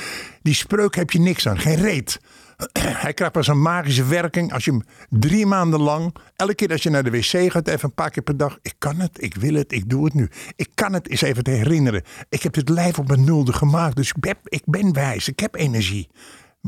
Die 0.42 0.54
spreuk 0.54 0.96
heb 0.96 1.12
je 1.12 1.20
niks 1.20 1.48
aan, 1.48 1.60
geen 1.60 1.76
reet. 1.76 2.20
Hij 3.04 3.14
krijgt 3.14 3.34
pas 3.34 3.48
een 3.48 3.62
magische 3.62 4.06
werking 4.06 4.54
als 4.54 4.66
je 4.66 4.72
hem 4.72 4.84
drie 5.10 5.46
maanden 5.46 5.82
lang, 5.82 6.16
elke 6.36 6.56
keer 6.56 6.72
als 6.72 6.84
je 6.84 6.90
naar 6.90 7.04
de 7.04 7.12
wc 7.12 7.52
gaat, 7.52 7.68
even 7.68 7.84
een 7.84 7.94
paar 7.94 8.10
keer 8.10 8.24
per 8.24 8.38
dag. 8.38 8.58
Ik 8.62 8.74
kan 8.78 9.00
het, 9.00 9.24
ik 9.24 9.36
wil 9.36 9.54
het, 9.54 9.72
ik 9.72 9.90
doe 9.90 10.04
het 10.04 10.14
nu. 10.14 10.30
Ik 10.56 10.70
kan 10.74 10.94
het 10.94 11.10
eens 11.10 11.22
even 11.22 11.44
te 11.44 11.52
herinneren. 11.52 12.04
Ik 12.30 12.44
heb 12.44 12.54
dit 12.54 12.70
lijf 12.70 13.00
op 13.00 13.08
mijn 13.08 13.24
nulde 13.24 13.54
gemaakt, 13.54 13.96
dus 13.96 14.10
ik 14.10 14.20
ben, 14.20 14.36
ik 14.44 14.64
ben 14.66 14.94
wijs, 14.94 15.28
ik 15.28 15.40
heb 15.40 15.56
energie. 15.56 16.10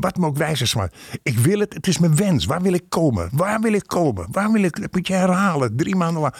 Wat 0.00 0.16
me 0.16 0.26
ook 0.26 0.36
wijzer 0.36 0.72
maakt. 0.76 0.96
Ik 1.22 1.38
wil 1.38 1.58
het, 1.58 1.74
het 1.74 1.86
is 1.86 1.98
mijn 1.98 2.16
wens. 2.16 2.44
Waar 2.44 2.62
wil 2.62 2.72
ik 2.72 2.84
komen? 2.88 3.28
Waar 3.32 3.60
wil 3.60 3.72
ik 3.72 3.86
komen? 3.86 4.26
Waar 4.30 4.52
wil 4.52 4.62
ik, 4.62 4.80
dat 4.80 4.92
moet 4.94 5.06
je 5.06 5.12
herhalen, 5.14 5.76
drie 5.76 5.96
maanden 5.96 6.22
lang. 6.22 6.34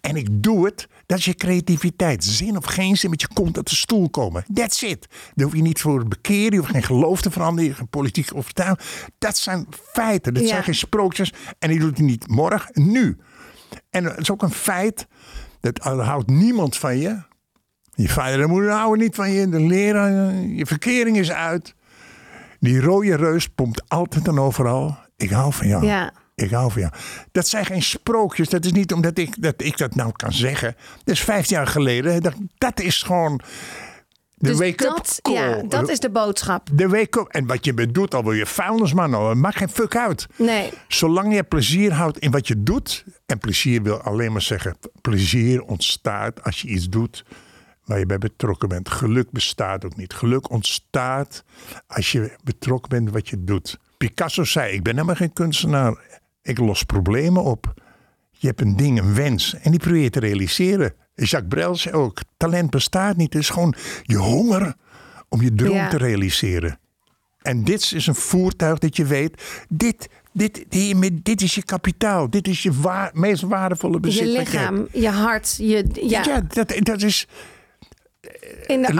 En 0.00 0.16
ik 0.16 0.28
doe 0.42 0.64
het, 0.64 0.88
dat 1.06 1.18
is 1.18 1.24
je 1.24 1.34
creativiteit. 1.34 2.24
Zin 2.24 2.56
of 2.56 2.64
geen 2.64 2.96
zin, 2.96 3.10
met 3.10 3.20
je 3.20 3.28
kont 3.34 3.56
uit 3.56 3.68
de 3.68 3.74
stoel 3.74 4.10
komen. 4.10 4.44
That's 4.54 4.82
it. 4.82 5.06
Daar 5.34 5.46
hoef 5.46 5.54
je 5.56 5.62
niet 5.62 5.80
voor 5.80 6.00
te 6.00 6.08
bekeren, 6.08 6.52
je 6.52 6.58
hoeft 6.58 6.70
geen 6.70 6.82
geloof 6.82 7.22
te 7.22 7.30
veranderen, 7.30 7.74
geen 7.74 7.88
politieke 7.88 8.34
overtuiging. 8.34 8.80
Dat 9.18 9.36
zijn 9.36 9.66
feiten, 9.92 10.34
dat 10.34 10.42
Ja. 10.42 10.48
zijn 10.48 10.62
geen 10.64 10.74
sprookjes. 10.74 11.32
En 11.58 11.68
die 11.68 11.78
doet 11.78 11.96
het 11.96 12.06
niet 12.06 12.28
morgen, 12.28 12.70
nu. 12.92 13.16
En 13.90 14.04
het 14.04 14.18
is 14.18 14.30
ook 14.30 14.42
een 14.42 14.50
feit, 14.50 15.06
dat 15.60 15.78
houdt 15.78 16.30
niemand 16.30 16.76
van 16.76 16.98
je. 16.98 17.22
Je 17.94 18.08
vader 18.08 18.42
en 18.42 18.48
moeder 18.48 18.70
houden 18.70 19.04
niet 19.04 19.14
van 19.14 19.30
je, 19.30 19.48
de 19.48 19.60
leraar, 19.60 20.34
je 20.34 20.66
verkering 20.66 21.18
is 21.18 21.30
uit. 21.30 21.74
Die 22.62 22.80
rode 22.80 23.16
reus 23.16 23.48
pompt 23.48 23.82
altijd 23.88 24.28
en 24.28 24.38
overal. 24.38 24.96
Ik 25.16 25.30
hou 25.30 25.52
van 25.52 25.66
jou. 25.68 25.86
Ja. 25.86 26.12
Ik 26.34 26.50
hou 26.50 26.72
van 26.72 26.80
jou. 26.80 26.92
Dat 27.32 27.48
zijn 27.48 27.66
geen 27.66 27.82
sprookjes. 27.82 28.48
Dat 28.48 28.64
is 28.64 28.72
niet 28.72 28.92
omdat 28.92 29.18
ik 29.18 29.42
dat, 29.42 29.54
ik 29.56 29.78
dat 29.78 29.94
nou 29.94 30.12
kan 30.12 30.32
zeggen. 30.32 30.76
Dat 31.04 31.14
is 31.14 31.20
vijftien 31.22 31.56
jaar 31.56 31.66
geleden. 31.66 32.22
Dat, 32.22 32.34
dat 32.58 32.80
is 32.80 33.02
gewoon 33.02 33.40
de 34.34 34.48
Dus 34.48 34.58
wake-up 34.58 35.04
call. 35.22 35.34
ja, 35.34 35.62
dat 35.62 35.88
is 35.88 36.00
de 36.00 36.10
boodschap. 36.10 36.68
De 36.72 36.88
wake-up. 36.88 37.26
En 37.28 37.46
wat 37.46 37.64
je 37.64 37.74
bedoelt, 37.74 38.14
al 38.14 38.22
wil 38.22 38.32
je 38.32 38.46
vuilnisman. 38.46 39.14
Oh, 39.14 39.34
maakt 39.34 39.56
geen 39.56 39.68
fuck 39.68 39.96
uit. 39.96 40.26
Nee. 40.36 40.72
Zolang 40.88 41.34
je 41.34 41.42
plezier 41.42 41.92
houdt 41.92 42.18
in 42.18 42.30
wat 42.30 42.48
je 42.48 42.62
doet. 42.62 43.04
En 43.26 43.38
plezier 43.38 43.82
wil 43.82 44.00
alleen 44.00 44.32
maar 44.32 44.42
zeggen. 44.42 44.76
Plezier 45.00 45.62
ontstaat 45.62 46.44
als 46.44 46.62
je 46.62 46.68
iets 46.68 46.88
doet 46.88 47.24
waar 47.84 47.98
je 47.98 48.06
bij 48.06 48.18
betrokken 48.18 48.68
bent. 48.68 48.88
Geluk 48.88 49.30
bestaat 49.30 49.84
ook 49.84 49.96
niet. 49.96 50.12
Geluk 50.12 50.50
ontstaat 50.50 51.44
als 51.86 52.12
je 52.12 52.36
betrokken 52.44 52.88
bent 52.90 53.10
wat 53.10 53.28
je 53.28 53.44
doet. 53.44 53.78
Picasso 53.98 54.44
zei, 54.44 54.72
ik 54.72 54.82
ben 54.82 54.92
helemaal 54.94 55.14
geen 55.14 55.32
kunstenaar. 55.32 55.96
Ik 56.42 56.58
los 56.58 56.82
problemen 56.82 57.42
op. 57.42 57.74
Je 58.30 58.46
hebt 58.46 58.60
een 58.60 58.76
ding, 58.76 58.98
een 58.98 59.14
wens. 59.14 59.54
En 59.54 59.70
die 59.70 59.80
probeer 59.80 60.02
je 60.02 60.10
te 60.10 60.20
realiseren. 60.20 60.94
Jacques 61.14 61.48
Brel 61.48 61.74
zei 61.76 61.94
ook, 61.94 62.20
talent 62.36 62.70
bestaat 62.70 63.16
niet. 63.16 63.32
Het 63.32 63.42
is 63.42 63.50
gewoon 63.50 63.74
je 64.02 64.16
honger 64.16 64.74
om 65.28 65.42
je 65.42 65.54
droom 65.54 65.74
Ja. 65.74 65.88
te 65.88 65.96
realiseren. 65.96 66.78
En 67.42 67.64
dit 67.64 67.92
is 67.92 68.06
een 68.06 68.14
voertuig 68.14 68.78
dat 68.78 68.96
je 68.96 69.04
weet, 69.04 69.42
dit, 69.68 70.08
dit, 70.32 70.64
dit, 70.68 71.24
dit 71.24 71.42
is 71.42 71.54
je 71.54 71.62
kapitaal. 71.62 72.30
Dit 72.30 72.48
is 72.48 72.62
je 72.62 72.72
waar- 72.72 73.10
meest 73.14 73.42
waardevolle 73.42 74.00
bezit. 74.00 74.32
Je 74.32 74.38
lichaam, 74.38 74.86
je 74.92 75.08
hart, 75.08 75.56
je, 75.58 75.86
ja, 75.92 76.22
Ja, 76.24 76.40
dat, 76.48 76.74
dat 76.78 77.02
is, 77.02 77.26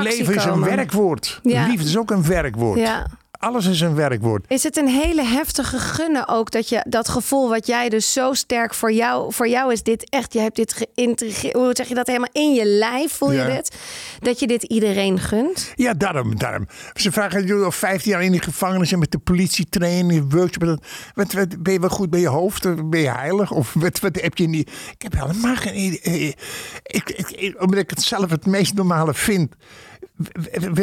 leven 0.03 0.35
is 0.35 0.45
een 0.45 0.65
werkwoord. 0.65 1.41
Ja. 1.43 1.67
Liefde 1.67 1.89
is 1.89 1.99
ook 1.99 2.11
een 2.11 2.27
werkwoord. 2.27 2.79
Ja. 2.79 3.07
Alles 3.43 3.67
is 3.67 3.81
een 3.81 3.95
werkwoord. 3.95 4.45
Is 4.49 4.63
het 4.63 4.77
een 4.77 4.89
hele 4.89 5.25
heftige 5.25 5.79
gunnen 5.79 6.29
ook 6.29 6.51
dat 6.51 6.69
je 6.69 6.85
dat 6.89 7.09
gevoel 7.09 7.49
wat 7.49 7.67
jij 7.67 7.89
dus 7.89 8.13
zo 8.13 8.33
sterk 8.33 8.75
voor 8.75 8.93
jou 8.93 9.33
voor 9.33 9.49
jou 9.49 9.73
is 9.73 9.83
dit 9.83 10.11
echt 10.11 10.33
je 10.33 10.39
hebt 10.41 10.57
dit 10.57 10.73
geïntrigeerd 10.95 11.55
hoe 11.55 11.71
zeg 11.73 11.89
je 11.89 11.95
dat 11.95 12.07
helemaal 12.07 12.29
in 12.33 12.53
je 12.55 12.65
lijf 12.65 13.13
voel 13.13 13.33
Ja. 13.33 13.47
je 13.47 13.53
dit 13.55 13.77
dat 14.21 14.41
je 14.41 14.47
dit 14.47 14.63
iedereen 14.63 15.19
gunt? 15.19 15.73
Ja, 15.75 15.95
daarom, 15.95 16.39
daarom. 16.39 16.67
Ze 16.95 17.13
vragen 17.13 17.47
je 17.47 17.55
al 17.55 17.71
15 17.73 18.11
jaar 18.11 18.23
in 18.23 18.31
die 18.33 18.43
gevangenis 18.43 18.93
en 18.93 18.99
met 18.99 19.11
de 19.13 19.19
politie 19.19 19.67
trainen, 19.69 20.15
je 20.15 20.27
workshop. 20.29 20.63
Wat, 20.65 20.81
wat, 21.15 21.33
wat, 21.33 21.63
ben 21.63 21.73
je 21.73 21.81
wel 21.81 21.89
goed 21.91 22.11
bij 22.11 22.21
je 22.21 22.29
hoofd? 22.29 22.91
Ben 22.91 23.01
je 23.01 23.11
heilig? 23.11 23.51
Of 23.51 23.73
wat, 23.75 24.01
wat 24.01 24.21
heb 24.21 24.39
je 24.39 24.49
niet? 24.49 24.71
Ik 24.97 25.03
heb 25.03 25.13
helemaal 25.13 25.57
geen 25.57 25.77
idee. 25.79 26.35
Ik, 26.83 27.11
ik, 27.11 27.31
ik- 27.31 27.63
omdat 27.63 27.79
ik 27.79 27.91
het 27.91 28.03
zelf 28.03 28.31
het 28.31 28.47
meest 28.47 28.75
normale 28.75 29.15
vind. 29.15 29.55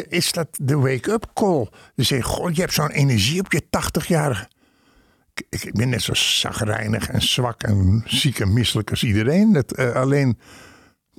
Is 0.10 0.32
dat 0.32 0.48
de 0.62 0.78
wake-up 0.78 1.26
call? 1.34 1.68
Dus 1.96 2.08
zeg, 2.08 2.26
goh, 2.26 2.52
je 2.52 2.62
hebt 2.62 2.74
zo'n 2.74 2.92
energie 2.92 3.40
op 3.40 3.52
je 3.52 3.64
80-jarige. 3.64 4.48
Ik, 5.34 5.64
ik 5.64 5.74
ben 5.74 5.90
net 5.90 6.02
zo 6.02 6.14
zagrijnig 6.14 7.10
en 7.10 7.22
zwak 7.22 7.64
en 7.64 8.04
ziek 8.06 8.40
en 8.40 8.54
misselijk 8.54 8.90
als 8.90 9.04
iedereen. 9.04 9.54
Dat, 9.54 9.72
eh, 9.72 9.92
alleen, 9.92 10.38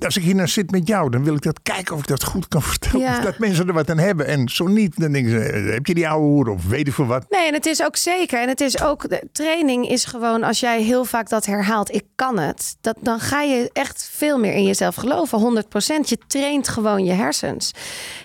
als 0.05 0.17
ik 0.17 0.23
hier 0.23 0.35
nou 0.35 0.47
zit 0.47 0.71
met 0.71 0.87
jou, 0.87 1.09
dan 1.09 1.23
wil 1.23 1.35
ik 1.35 1.41
dat 1.41 1.61
kijken 1.61 1.95
of 1.95 2.01
ik 2.01 2.07
dat 2.07 2.23
goed 2.23 2.47
kan 2.47 2.61
vertellen. 2.71 2.99
Ja. 2.99 3.19
Dat 3.19 3.37
mensen 3.37 3.67
er 3.67 3.73
wat 3.73 3.89
aan 3.89 3.97
hebben. 3.97 4.25
En 4.25 4.49
zo 4.49 4.67
niet, 4.67 4.99
dan 4.99 5.11
denken 5.11 5.31
ze, 5.31 5.39
eh, 5.39 5.73
heb 5.73 5.85
je 5.85 5.93
die 5.93 6.09
oude 6.09 6.25
hoer 6.25 6.49
of 6.49 6.65
weet 6.65 6.87
ik 6.87 6.93
veel 6.93 7.05
wat. 7.05 7.25
Nee, 7.29 7.47
en 7.47 7.53
het 7.53 7.65
is 7.65 7.83
ook 7.83 7.95
zeker. 7.95 8.41
En 8.41 8.47
het 8.47 8.61
is 8.61 8.81
ook, 8.81 9.07
training 9.31 9.89
is 9.89 10.05
gewoon, 10.05 10.43
als 10.43 10.59
jij 10.59 10.81
heel 10.81 11.05
vaak 11.05 11.29
dat 11.29 11.45
herhaalt, 11.45 11.93
ik 11.93 12.03
kan 12.15 12.39
het. 12.39 12.75
Dat, 12.81 12.95
dan 12.99 13.19
ga 13.19 13.41
je 13.41 13.69
echt 13.73 14.09
veel 14.11 14.39
meer 14.39 14.53
in 14.53 14.63
jezelf 14.63 14.95
geloven. 14.95 15.63
100%. 15.63 16.07
Je 16.07 16.17
traint 16.27 16.67
gewoon 16.67 17.05
je 17.05 17.13
hersens. 17.13 17.71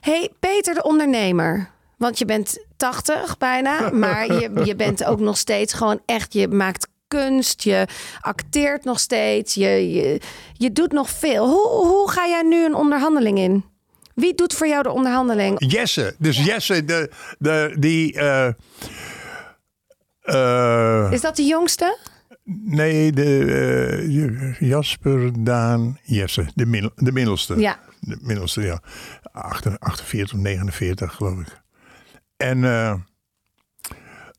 hey, 0.00 0.30
Peter 0.40 0.74
de 0.74 0.82
ondernemer. 0.82 1.74
Want 1.96 2.18
je 2.18 2.24
bent 2.24 2.64
80 2.76 3.38
bijna, 3.38 3.90
maar 4.04 4.26
je, 4.26 4.50
je 4.64 4.76
bent 4.76 5.04
ook 5.04 5.20
nog 5.20 5.38
steeds 5.38 5.72
gewoon 5.72 6.00
echt, 6.06 6.32
je 6.32 6.48
maakt 6.48 6.88
kunst, 7.08 7.62
je 7.62 7.86
acteert 8.20 8.84
nog 8.84 9.00
steeds, 9.00 9.54
je, 9.54 9.92
je, 9.92 10.20
je 10.52 10.72
doet 10.72 10.92
nog 10.92 11.10
veel. 11.10 11.46
Hoe, 11.48 11.68
hoe 11.86 12.10
ga 12.10 12.26
jij 12.26 12.42
nu 12.42 12.64
een 12.64 12.74
onderhandeling 12.74 13.38
in? 13.38 13.64
Wie 14.14 14.34
doet 14.34 14.54
voor 14.54 14.66
jou 14.66 14.82
de 14.82 14.90
onderhandeling? 14.90 15.64
Jesse, 15.72 16.14
dus 16.18 16.44
Jesse, 16.44 16.84
de, 16.84 17.10
de, 17.38 17.76
die... 17.78 18.12
eh, 18.12 18.48
eh, 20.20 21.12
Is 21.12 21.20
dat 21.20 21.36
de 21.36 21.44
jongste? 21.44 21.98
nee, 22.64 23.12
de 23.12 23.44
eh, 24.60 24.60
Jasper, 24.68 25.44
Daan, 25.44 25.98
Jesse, 26.02 26.46
de, 26.54 26.66
middel, 26.66 26.90
de 26.94 27.12
middelste. 27.12 27.58
Ja. 27.60 27.78
De 28.00 28.18
middelste, 28.20 28.62
ja. 28.62 28.80
Achter- 29.32 29.78
48 29.78 30.34
of 30.36 30.40
49, 30.44 31.14
geloof 31.14 31.40
ik. 31.40 31.60
En 32.36 32.64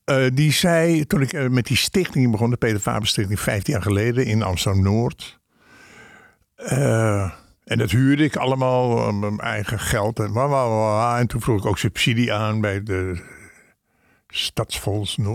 eh, 0.08 0.26
die 0.34 0.52
zei, 0.52 1.06
toen 1.06 1.22
ik 1.22 1.34
eh, 1.34 1.48
met 1.48 1.66
die 1.66 1.78
stichting 1.78 2.32
begon, 2.32 2.50
de 2.50 2.58
Peter 2.58 2.80
Faber 2.80 3.08
Stichting, 3.08 3.40
15 3.40 3.74
jaar 3.74 3.82
geleden 3.82 4.26
in 4.26 4.42
Amsterdam-Noord. 4.42 5.40
Eh, 6.56 7.32
en 7.64 7.78
dat 7.78 7.92
huurde 7.92 8.24
ik 8.24 8.36
allemaal 8.36 9.14
mijn 9.14 9.40
eigen 9.40 9.80
geld. 9.80 10.20
En, 10.20 10.36
en 11.18 11.28
toen 11.28 11.42
vroeg 11.42 11.60
ik 11.60 11.66
ook 11.66 11.78
subsidie 11.78 12.34
aan 12.34 12.62
bij 12.62 12.84
de. 12.84 13.22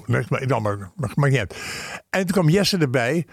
Nee, 0.07 0.25
maar, 0.61 0.91
maar, 1.15 1.39
uit. 1.39 1.57
En 2.11 2.21
toen 2.21 2.33
kwam 2.33 2.49
Jesse 2.49 2.79
erbij. 2.79 3.27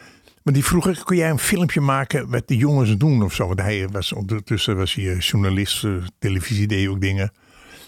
Maar 0.43 0.53
die 0.53 0.65
vroeg 0.65 0.87
ik, 0.87 1.01
kun 1.03 1.17
jij 1.17 1.29
een 1.29 1.39
filmpje 1.39 1.81
maken 1.81 2.29
met 2.29 2.47
de 2.47 2.57
jongens 2.57 2.97
doen 2.97 3.23
of 3.23 3.33
zo? 3.33 3.47
Want 3.47 3.61
hij 3.61 3.87
was 3.87 4.13
ondertussen 4.13 4.77
was 4.77 4.93
hij 4.93 5.17
journalist, 5.17 5.87
televisie 6.19 6.67
deed 6.67 6.87
ook 6.87 7.01
dingen. 7.01 7.31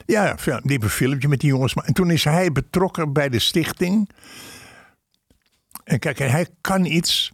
Ja, 0.05 0.35
die 0.63 0.83
een 0.83 0.89
filmpje 0.89 1.27
met 1.27 1.39
die 1.39 1.49
jongens. 1.49 1.73
En 1.73 1.93
toen 1.93 2.11
is 2.11 2.23
hij 2.23 2.51
betrokken 2.51 3.13
bij 3.13 3.29
de 3.29 3.39
stichting. 3.39 4.09
En 5.83 5.99
kijk, 5.99 6.17
hij 6.17 6.47
kan 6.61 6.85
iets, 6.85 7.31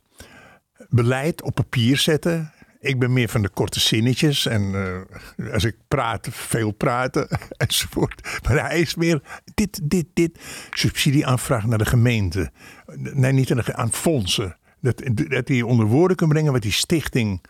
beleid 0.90 1.42
op 1.42 1.56
papier 1.56 1.98
zetten. 1.98 2.52
Ik 2.80 3.00
ben 3.00 3.14
meer 3.14 3.30
van 3.30 3.42
de 3.42 3.50
korte 3.50 3.80
zinnetjes. 3.80 4.46
En 4.46 4.76
eh, 4.76 5.54
als 5.54 5.64
ik 5.64 5.76
praat, 5.88 6.28
veel 6.32 6.72
praten 6.72 7.28
enzovoort. 7.58 8.40
Maar 8.44 8.70
hij 8.70 8.80
is 8.80 8.96
meer 8.96 9.22
dit, 9.54 9.80
dit, 9.84 10.06
dit. 10.14 10.40
Subsidieaanvraag 10.72 11.66
naar 11.66 11.78
de 11.78 11.86
gemeente. 11.86 12.52
Nee, 12.96 13.32
niet 13.32 13.54
aan 13.54 13.94
fondsen. 13.94 14.58
Dat, 14.82 15.04
dat 15.14 15.48
hij 15.48 15.62
onder 15.62 15.86
woorden 15.86 16.18
kan 16.18 16.30
brengen 16.30 16.52
wat 16.52 16.62
die 16.62 16.72
stichting 16.72 17.42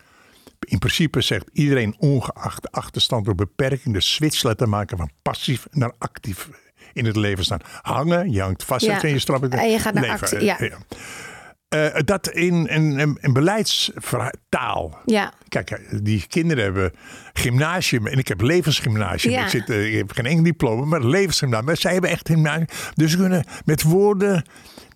in 0.68 0.78
principe 0.78 1.20
zegt. 1.20 1.44
Iedereen 1.52 1.94
ongeacht 1.98 2.62
de 2.62 2.70
achterstand 2.70 3.28
of 3.28 3.34
beperking 3.34 3.94
de 3.94 4.00
switch 4.00 4.42
laten 4.42 4.68
maken 4.68 4.96
van 4.96 5.10
passief 5.22 5.66
naar 5.70 5.92
actief 5.98 6.48
in 6.92 7.04
het 7.04 7.16
leven 7.16 7.44
staan. 7.44 7.60
Hangen, 7.82 8.30
je 8.30 8.40
hangt 8.40 8.64
vast 8.64 8.84
Ja. 8.84 9.02
en 9.02 9.08
je 9.10 9.18
strapt. 9.18 9.54
En 9.54 9.70
je 9.70 9.78
gaat 9.78 9.94
naar 9.94 10.08
actie, 10.08 10.44
ja. 10.44 10.58
Eh, 11.68 11.86
dat 12.04 12.28
in, 12.28 12.66
in, 12.66 13.18
in 13.20 13.32
beleidstaal. 13.32 14.98
Ja. 15.04 15.32
Kijk, 15.48 15.70
eh, 15.70 15.98
die 16.02 16.26
kinderen 16.28 16.64
hebben 16.64 16.92
gymnasium 17.32 18.06
en 18.06 18.18
ik 18.18 18.28
heb 18.28 18.40
levensgymnasium. 18.40 19.32
Ja. 19.32 19.42
Ik, 19.44 19.48
zit, 19.48 19.70
eh, 19.70 19.86
ik 19.86 19.94
heb 19.96 20.12
geen 20.12 20.26
enkel 20.26 20.44
diploma, 20.44 20.84
maar 20.84 21.04
levensgymnasium. 21.04 21.66
Maar 21.66 21.76
zij 21.76 21.92
hebben 21.92 22.10
echt 22.10 22.28
gymnasium. 22.28 22.66
Dus 22.94 23.10
ze 23.10 23.16
kunnen 23.16 23.44
met 23.64 23.82
woorden, 23.82 24.44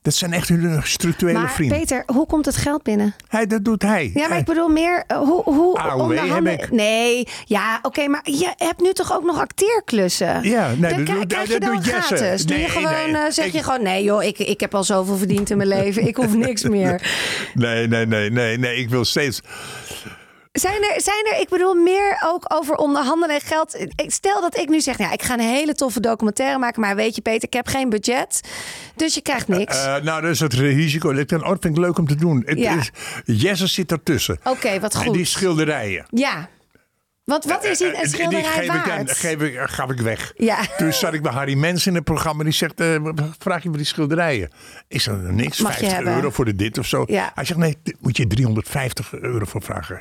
dat 0.02 0.14
zijn 0.14 0.32
echt 0.32 0.48
hun 0.48 0.80
structurele 0.82 1.38
Maar 1.38 1.50
vrienden. 1.50 1.78
Peter, 1.78 2.02
hoe 2.06 2.26
komt 2.26 2.46
het 2.46 2.56
geld 2.56 2.82
binnen? 2.82 3.14
Hij, 3.28 3.46
dat 3.46 3.64
doet 3.64 3.82
hij. 3.82 4.10
Ja, 4.14 4.20
maar 4.20 4.28
Hij- 4.28 4.38
ik 4.38 4.44
bedoel 4.44 4.68
meer, 4.68 5.04
eh, 5.06 5.16
hoe, 5.18 5.42
hoe 5.42 5.78
AOW 5.78 6.18
heb 6.34 6.46
ik. 6.60 6.70
Nee, 6.70 7.26
ja, 7.44 7.78
oké, 7.82 8.08
maar 8.08 8.20
je 8.24 8.52
hebt 8.56 8.80
nu 8.80 8.92
toch 8.92 9.12
ook 9.16 9.24
nog 9.24 9.38
acteerklussen? 9.38 10.42
Ja, 10.42 10.68
nee, 10.68 10.78
Dan 10.78 10.90
dat 10.90 11.02
krijg- 11.04 11.18
doet- 11.18 11.26
krijg 11.32 11.48
je 11.52 11.60
dan 11.60 11.82
gratis. 11.82 12.44
Doe 12.46 12.56
je 12.56 12.62
Nee, 12.62 12.70
gewoon, 12.72 13.12
nee. 13.12 13.22
eh, 13.22 13.30
zeg 13.30 13.52
je 13.52 13.62
gewoon, 13.62 13.82
nee 13.82 14.02
joh, 14.04 14.22
ik, 14.22 14.38
ik 14.38 14.60
heb 14.60 14.74
al 14.74 14.84
zoveel 14.84 15.16
verdiend 15.16 15.50
in 15.50 15.56
mijn 15.56 15.68
leven. 15.68 16.06
Ik 16.06 16.16
hoef 16.16 16.34
niks 16.34 16.62
meer. 16.76 17.02
Nee, 17.54 17.88
nee, 17.88 18.06
nee, 18.06 18.30
nee, 18.30 18.58
nee. 18.58 18.76
Ik 18.76 18.88
wil 18.90 19.04
steeds. 19.04 19.40
Zijn 20.52 20.82
er, 20.82 21.00
zijn 21.00 21.26
er, 21.32 21.40
ik 21.40 21.48
bedoel, 21.48 21.74
meer 21.74 22.22
ook 22.24 22.44
over 22.54 22.74
onderhandelen 22.74 23.34
en 23.34 23.40
geld. 23.40 23.86
Stel 24.06 24.40
dat 24.40 24.56
ik 24.58 24.68
nu 24.68 24.80
zeg, 24.80 24.98
nou, 24.98 25.12
ik 25.12 25.22
ga 25.22 25.34
een 25.34 25.40
hele 25.40 25.74
toffe 25.74 26.00
documentaire 26.00 26.58
maken. 26.58 26.80
Maar 26.80 26.96
weet 26.96 27.14
je, 27.14 27.20
Peter, 27.22 27.42
ik 27.48 27.52
heb 27.52 27.66
geen 27.66 27.88
budget. 27.88 28.40
Dus 28.96 29.14
je 29.14 29.20
krijgt 29.22 29.48
niks. 29.48 29.84
Eh, 29.84 29.96
nou, 30.02 30.20
dat 30.22 30.30
is 30.30 30.40
het 30.40 30.52
risico. 30.54 31.10
Ik 31.10 31.28
vind, 31.28 31.42
oh, 31.42 31.48
dat 31.48 31.58
vind 31.60 31.76
ik 31.76 31.82
leuk 31.84 31.98
om 31.98 32.06
te 32.06 32.14
doen. 32.14 32.42
Het 32.46 32.58
Ja. 32.58 32.76
is, 32.76 32.90
Jesse 33.24 33.66
zit 33.66 33.92
ertussen. 33.92 34.38
Oké, 34.44 34.80
wat 34.80 34.94
En 34.94 35.00
goed. 35.00 35.14
die 35.14 35.24
schilderijen. 35.24 36.06
Ja. 36.10 36.48
Want 37.24 37.44
wat 37.44 37.64
is 37.64 37.80
Eh, 37.80 37.88
een 37.88 37.94
die- 38.00 38.08
schilderij 38.08 38.40
die 38.42 38.50
geef 38.70 38.84
waard? 38.86 39.10
Ik, 39.10 39.16
geef 39.16 39.40
ik, 39.40 39.58
gaf 39.58 39.90
ik 39.90 40.00
weg. 40.00 40.32
Ja. 40.36 40.58
Toen 40.76 40.92
zat 40.92 41.12
ik 41.12 41.22
bij 41.22 41.32
Harry 41.32 41.54
Mens 41.54 41.86
in 41.86 41.94
het 41.94 42.04
programma. 42.04 42.42
Die 42.44 42.52
zegt, 42.52 42.80
eh, 42.80 42.96
vraag 43.38 43.62
je 43.62 43.68
voor 43.68 43.76
die 43.76 43.86
schilderijen? 43.86 44.50
Is 44.88 45.06
er 45.06 45.32
niks? 45.32 45.60
Mag 45.60 45.72
je 45.72 45.78
50 45.78 45.96
hebben. 45.96 46.14
euro 46.14 46.30
voor 46.30 46.44
de 46.44 46.54
dit 46.56 46.78
of 46.78 46.86
zo? 46.86 47.04
Ja. 47.06 47.30
Hij 47.34 47.44
zegt, 47.44 47.58
nee, 47.58 47.78
moet 48.00 48.16
je 48.16 48.26
350 48.26 49.12
euro 49.12 49.44
voor 49.44 49.62
vragen. 49.62 50.00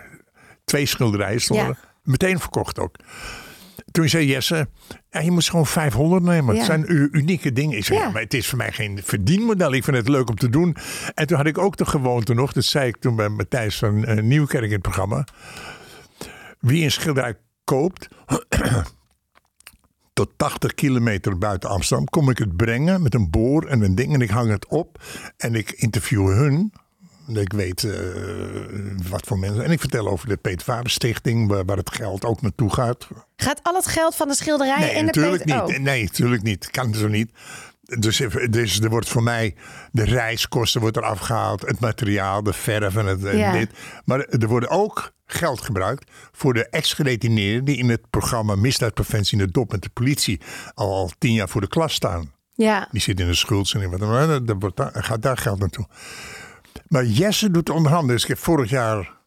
Twee 0.63 0.85
schilderijen 0.85 1.41
stonden. 1.41 1.65
Ja. 1.67 1.89
Meteen 2.03 2.39
verkocht 2.39 2.79
ook. 2.79 2.95
Toen 3.91 4.09
zei 4.09 4.25
Jesse, 4.25 4.67
ja, 5.09 5.19
je 5.19 5.31
moet 5.31 5.49
gewoon 5.49 5.67
500 5.67 6.23
nemen. 6.23 6.55
Het 6.55 6.65
zijn 6.65 6.85
unieke 7.17 7.51
dingen. 7.53 7.77
Ik 7.77 7.85
zei, 7.85 7.99
Ja. 7.99 8.05
ja, 8.05 8.11
maar 8.11 8.21
het 8.21 8.33
is 8.33 8.47
voor 8.49 8.57
mij 8.57 8.71
geen 8.71 8.99
verdienmodel. 9.03 9.73
Ik 9.73 9.83
vind 9.83 9.97
het 9.97 10.07
leuk 10.07 10.29
om 10.29 10.35
te 10.35 10.49
doen. 10.49 10.75
En 11.13 11.27
toen 11.27 11.37
had 11.37 11.45
ik 11.45 11.57
ook 11.57 11.77
de 11.77 11.85
gewoonte 11.85 12.33
nog, 12.33 12.51
dat 12.51 12.63
zei 12.63 12.87
ik 12.87 12.97
toen 12.97 13.15
bij 13.15 13.29
Matthijs 13.29 13.77
van 13.77 14.05
eh, 14.05 14.23
Nieuwkerk 14.23 14.63
in 14.63 14.71
het 14.71 14.81
programma. 14.81 15.25
Wie 16.59 16.83
een 16.83 16.91
schilderij 16.91 17.35
koopt, 17.63 18.07
tot 20.13 20.29
80 20.37 20.73
kilometer 20.73 21.37
buiten 21.37 21.69
Amsterdam, 21.69 22.05
kom 22.05 22.29
ik 22.29 22.37
het 22.37 22.55
brengen 22.55 23.01
met 23.01 23.13
een 23.13 23.29
boor 23.29 23.65
en 23.65 23.81
een 23.81 23.95
ding. 23.95 24.13
En 24.13 24.21
ik 24.21 24.29
hang 24.29 24.49
het 24.49 24.67
op 24.67 25.03
en 25.37 25.55
ik 25.55 25.71
interview 25.71 26.27
hun. 26.27 26.73
Ik 27.27 27.53
weet 27.53 27.83
eh, 27.83 27.91
wat 29.09 29.27
voor 29.27 29.39
mensen. 29.39 29.63
En 29.63 29.71
ik 29.71 29.79
vertel 29.79 30.07
over 30.07 30.27
de 30.27 30.37
Peter 30.37 30.61
Faber 30.63 30.89
Stichting, 30.89 31.47
waar, 31.47 31.65
waar 31.65 31.77
het 31.77 31.91
geld 31.95 32.25
ook 32.25 32.41
naartoe 32.41 32.73
gaat. 32.73 33.07
Gaat 33.35 33.59
al 33.63 33.75
het 33.75 33.87
geld 33.87 34.15
van 34.15 34.27
de 34.27 34.35
schilderijen 34.35 34.79
Nee, 34.79 34.89
in 34.89 34.97
de 34.99 35.03
natuurlijk 35.05 35.43
Peter- 35.43 35.63
niet. 35.67 35.77
Oh. 35.77 35.83
Nee, 35.83 36.03
natuurlijk 36.03 36.43
niet. 36.43 36.69
Kan 36.71 36.93
zo 36.93 37.07
niet. 37.07 37.31
Dus, 37.81 38.21
dus 38.49 38.79
er 38.79 38.89
wordt 38.89 39.09
voor 39.09 39.23
mij 39.23 39.55
de 39.91 40.03
reiskosten 40.03 40.81
wordt 40.81 40.97
er 40.97 41.03
afgehaald, 41.03 41.61
het 41.61 41.79
materiaal, 41.79 42.43
de 42.43 42.53
verf 42.53 42.95
en, 42.95 43.05
het, 43.05 43.23
en 43.25 43.37
Ja. 43.37 43.51
dit. 43.51 43.69
Maar 44.05 44.19
er 44.19 44.47
worden 44.47 44.69
ook 44.69 45.13
geld 45.25 45.61
gebruikt 45.61 46.11
voor 46.31 46.53
de 46.53 46.69
ex-gedetineerden 46.69 47.65
die 47.65 47.77
in 47.77 47.89
het 47.89 48.09
programma 48.09 48.55
Misdaadpreventie 48.55 49.39
in 49.39 49.45
de 49.45 49.51
Dop 49.51 49.71
met 49.71 49.81
de 49.81 49.89
politie 49.89 50.41
al, 50.73 50.93
al 50.93 51.11
tien 51.17 51.33
jaar 51.33 51.49
voor 51.49 51.61
de 51.61 51.67
klas 51.67 51.93
staan. 51.93 52.31
Ja. 52.53 52.87
Die 52.91 53.01
zitten 53.01 53.25
in 53.25 53.31
de 53.31 53.37
schuld 53.37 53.73
en 53.73 53.89
wat 53.89 53.99
dan 53.99 54.59
wordt 54.59 54.81
gaat 54.93 55.21
daar 55.21 55.37
geld 55.37 55.59
naartoe. 55.59 55.87
Maar 56.91 57.05
Jesse 57.05 57.51
doet 57.51 57.69
onderhanden. 57.69 58.13
Dus 58.13 58.23
ik 58.23 58.29
heb 58.29 58.37
vorig 58.37 58.69
jaar 58.69 59.17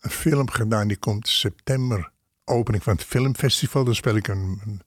een 0.00 0.10
film 0.10 0.50
gedaan. 0.50 0.88
Die 0.88 0.96
komt 0.96 1.28
september. 1.28 2.10
Opening 2.44 2.82
van 2.82 2.92
het 2.92 3.04
filmfestival. 3.04 3.84
Dan 3.84 3.94
speel 3.94 4.16
ik 4.16 4.28
een, 4.28 4.60
een 4.64 4.82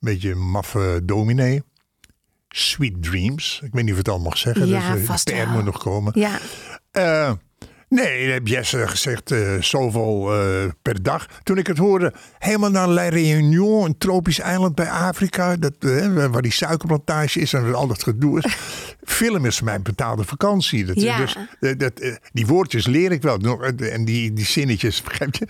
beetje 0.00 0.30
een 0.30 0.50
maffe 0.50 1.00
dominee. 1.04 1.62
Sweet 2.48 3.02
Dreams. 3.02 3.60
Ik 3.64 3.72
weet 3.72 3.82
niet 3.82 3.92
of 3.92 3.98
ik 3.98 4.06
het 4.06 4.14
al 4.14 4.20
mag 4.20 4.38
zeggen. 4.38 4.66
Ja, 4.66 4.92
dus, 4.92 5.00
eh, 5.00 5.06
vast 5.06 5.24
PR 5.24 5.34
wel. 5.34 5.46
moet 5.46 5.64
nog 5.64 5.78
komen. 5.78 6.12
Ja. 6.20 6.38
Eh, 6.90 7.32
nee, 7.90 8.30
heb 8.30 8.46
Jesse 8.46 8.88
gezegd 8.88 9.30
eh, 9.30 9.60
zoveel 9.60 10.34
eh, 10.34 10.70
per 10.82 11.02
dag. 11.02 11.26
Toen 11.42 11.58
ik 11.58 11.66
het 11.66 11.78
hoorde, 11.78 12.12
helemaal 12.38 12.70
naar 12.70 12.88
La 12.88 13.08
Réunion, 13.08 13.84
een 13.84 13.98
tropisch 13.98 14.38
eiland 14.38 14.74
bij 14.74 14.90
Afrika, 14.90 15.56
dat, 15.56 15.74
eh, 15.78 16.26
waar 16.26 16.42
die 16.42 16.52
suikerplantage 16.52 17.40
is 17.40 17.52
en 17.52 17.74
al 17.74 17.86
dat 17.86 18.02
gedoe 18.02 18.38
is. 18.38 18.54
Film 19.20 19.44
is 19.44 19.56
voor 19.56 19.64
mij 19.64 19.74
een 19.74 19.82
betaalde 19.82 20.24
vakantie. 20.24 20.84
Dat, 20.84 21.00
Ja. 21.00 21.16
dus, 21.16 21.36
dat, 21.76 22.18
die 22.32 22.46
woordjes 22.46 22.86
leer 22.86 23.12
ik 23.12 23.22
wel 23.22 23.38
en 23.76 24.04
die, 24.04 24.32
die 24.32 24.44
zinnetjes, 24.44 25.02
begrijp 25.02 25.34
je? 25.34 25.46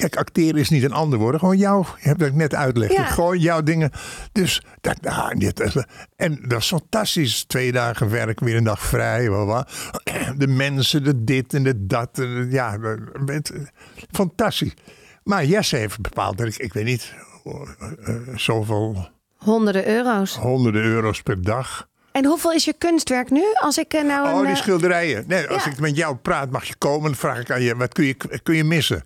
Kijk, 0.00 0.16
acteren 0.16 0.60
is 0.60 0.68
niet 0.68 0.82
een 0.82 0.92
ander 0.92 1.18
woord. 1.18 1.38
Gewoon 1.38 1.56
jou, 1.58 1.84
je 2.00 2.08
hebt 2.08 2.20
dat 2.20 2.32
net 2.32 2.54
uitlegd. 2.54 2.92
Ja. 2.92 3.04
Gewoon 3.04 3.38
jouw 3.38 3.62
dingen. 3.62 3.90
Dus 4.32 4.62
dat, 4.80 4.96
dit, 5.36 5.84
en 6.16 6.38
dat 6.48 6.60
is 6.60 6.66
fantastisch. 6.66 7.44
Twee 7.44 7.72
dagen 7.72 8.10
werk, 8.10 8.40
weer 8.40 8.56
een 8.56 8.64
dag 8.64 8.80
vrij. 8.80 9.26
bla. 9.28 9.66
De 10.36 10.46
mensen, 10.46 11.04
de 11.04 11.24
dit 11.24 11.54
en 11.54 11.62
de 11.62 11.86
dat. 11.86 12.18
en 12.18 12.34
de- 12.34 12.46
Ja, 12.50 12.78
het, 13.26 13.52
fantastisch. 14.10 14.74
Maar 15.24 15.44
Jesse 15.44 15.76
heeft 15.76 16.00
bepaald 16.00 16.38
dat 16.38 16.46
ik, 16.46 16.56
ik 16.56 16.72
weet 16.72 16.84
niet, 16.84 17.14
eh, 17.44 18.14
zoveel 18.34 19.08
Honderden 19.36 19.88
euro's. 19.88 20.36
honderden 20.36 20.82
euro's 20.82 21.22
per 21.22 21.42
dag. 21.42 21.88
En 22.12 22.24
hoeveel 22.24 22.52
is 22.52 22.64
je 22.64 22.74
kunstwerk 22.78 23.30
nu? 23.30 23.42
Als 23.60 23.78
ik 23.78 23.92
eh, 23.92 24.04
nou 24.04 24.28
een... 24.28 24.34
Oh, 24.34 24.40
die 24.40 24.50
eh, 24.50 24.56
schilderijen. 24.56 25.24
Nee, 25.26 25.46
als 25.48 25.64
ja. 25.64 25.70
ik 25.70 25.80
met 25.80 25.96
jou 25.96 26.16
praat, 26.16 26.50
mag 26.50 26.64
je 26.64 26.74
komen. 26.78 27.02
Dan 27.02 27.14
vraag 27.14 27.38
ik 27.40 27.50
aan 27.50 27.62
je, 27.62 27.76
wat 27.76 27.92
kun 27.92 28.04
je, 28.04 28.16
kun 28.42 28.54
je 28.56 28.64
missen? 28.64 29.04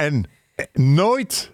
En 0.00 0.24
eh, 0.54 0.64
nooit 0.72 1.50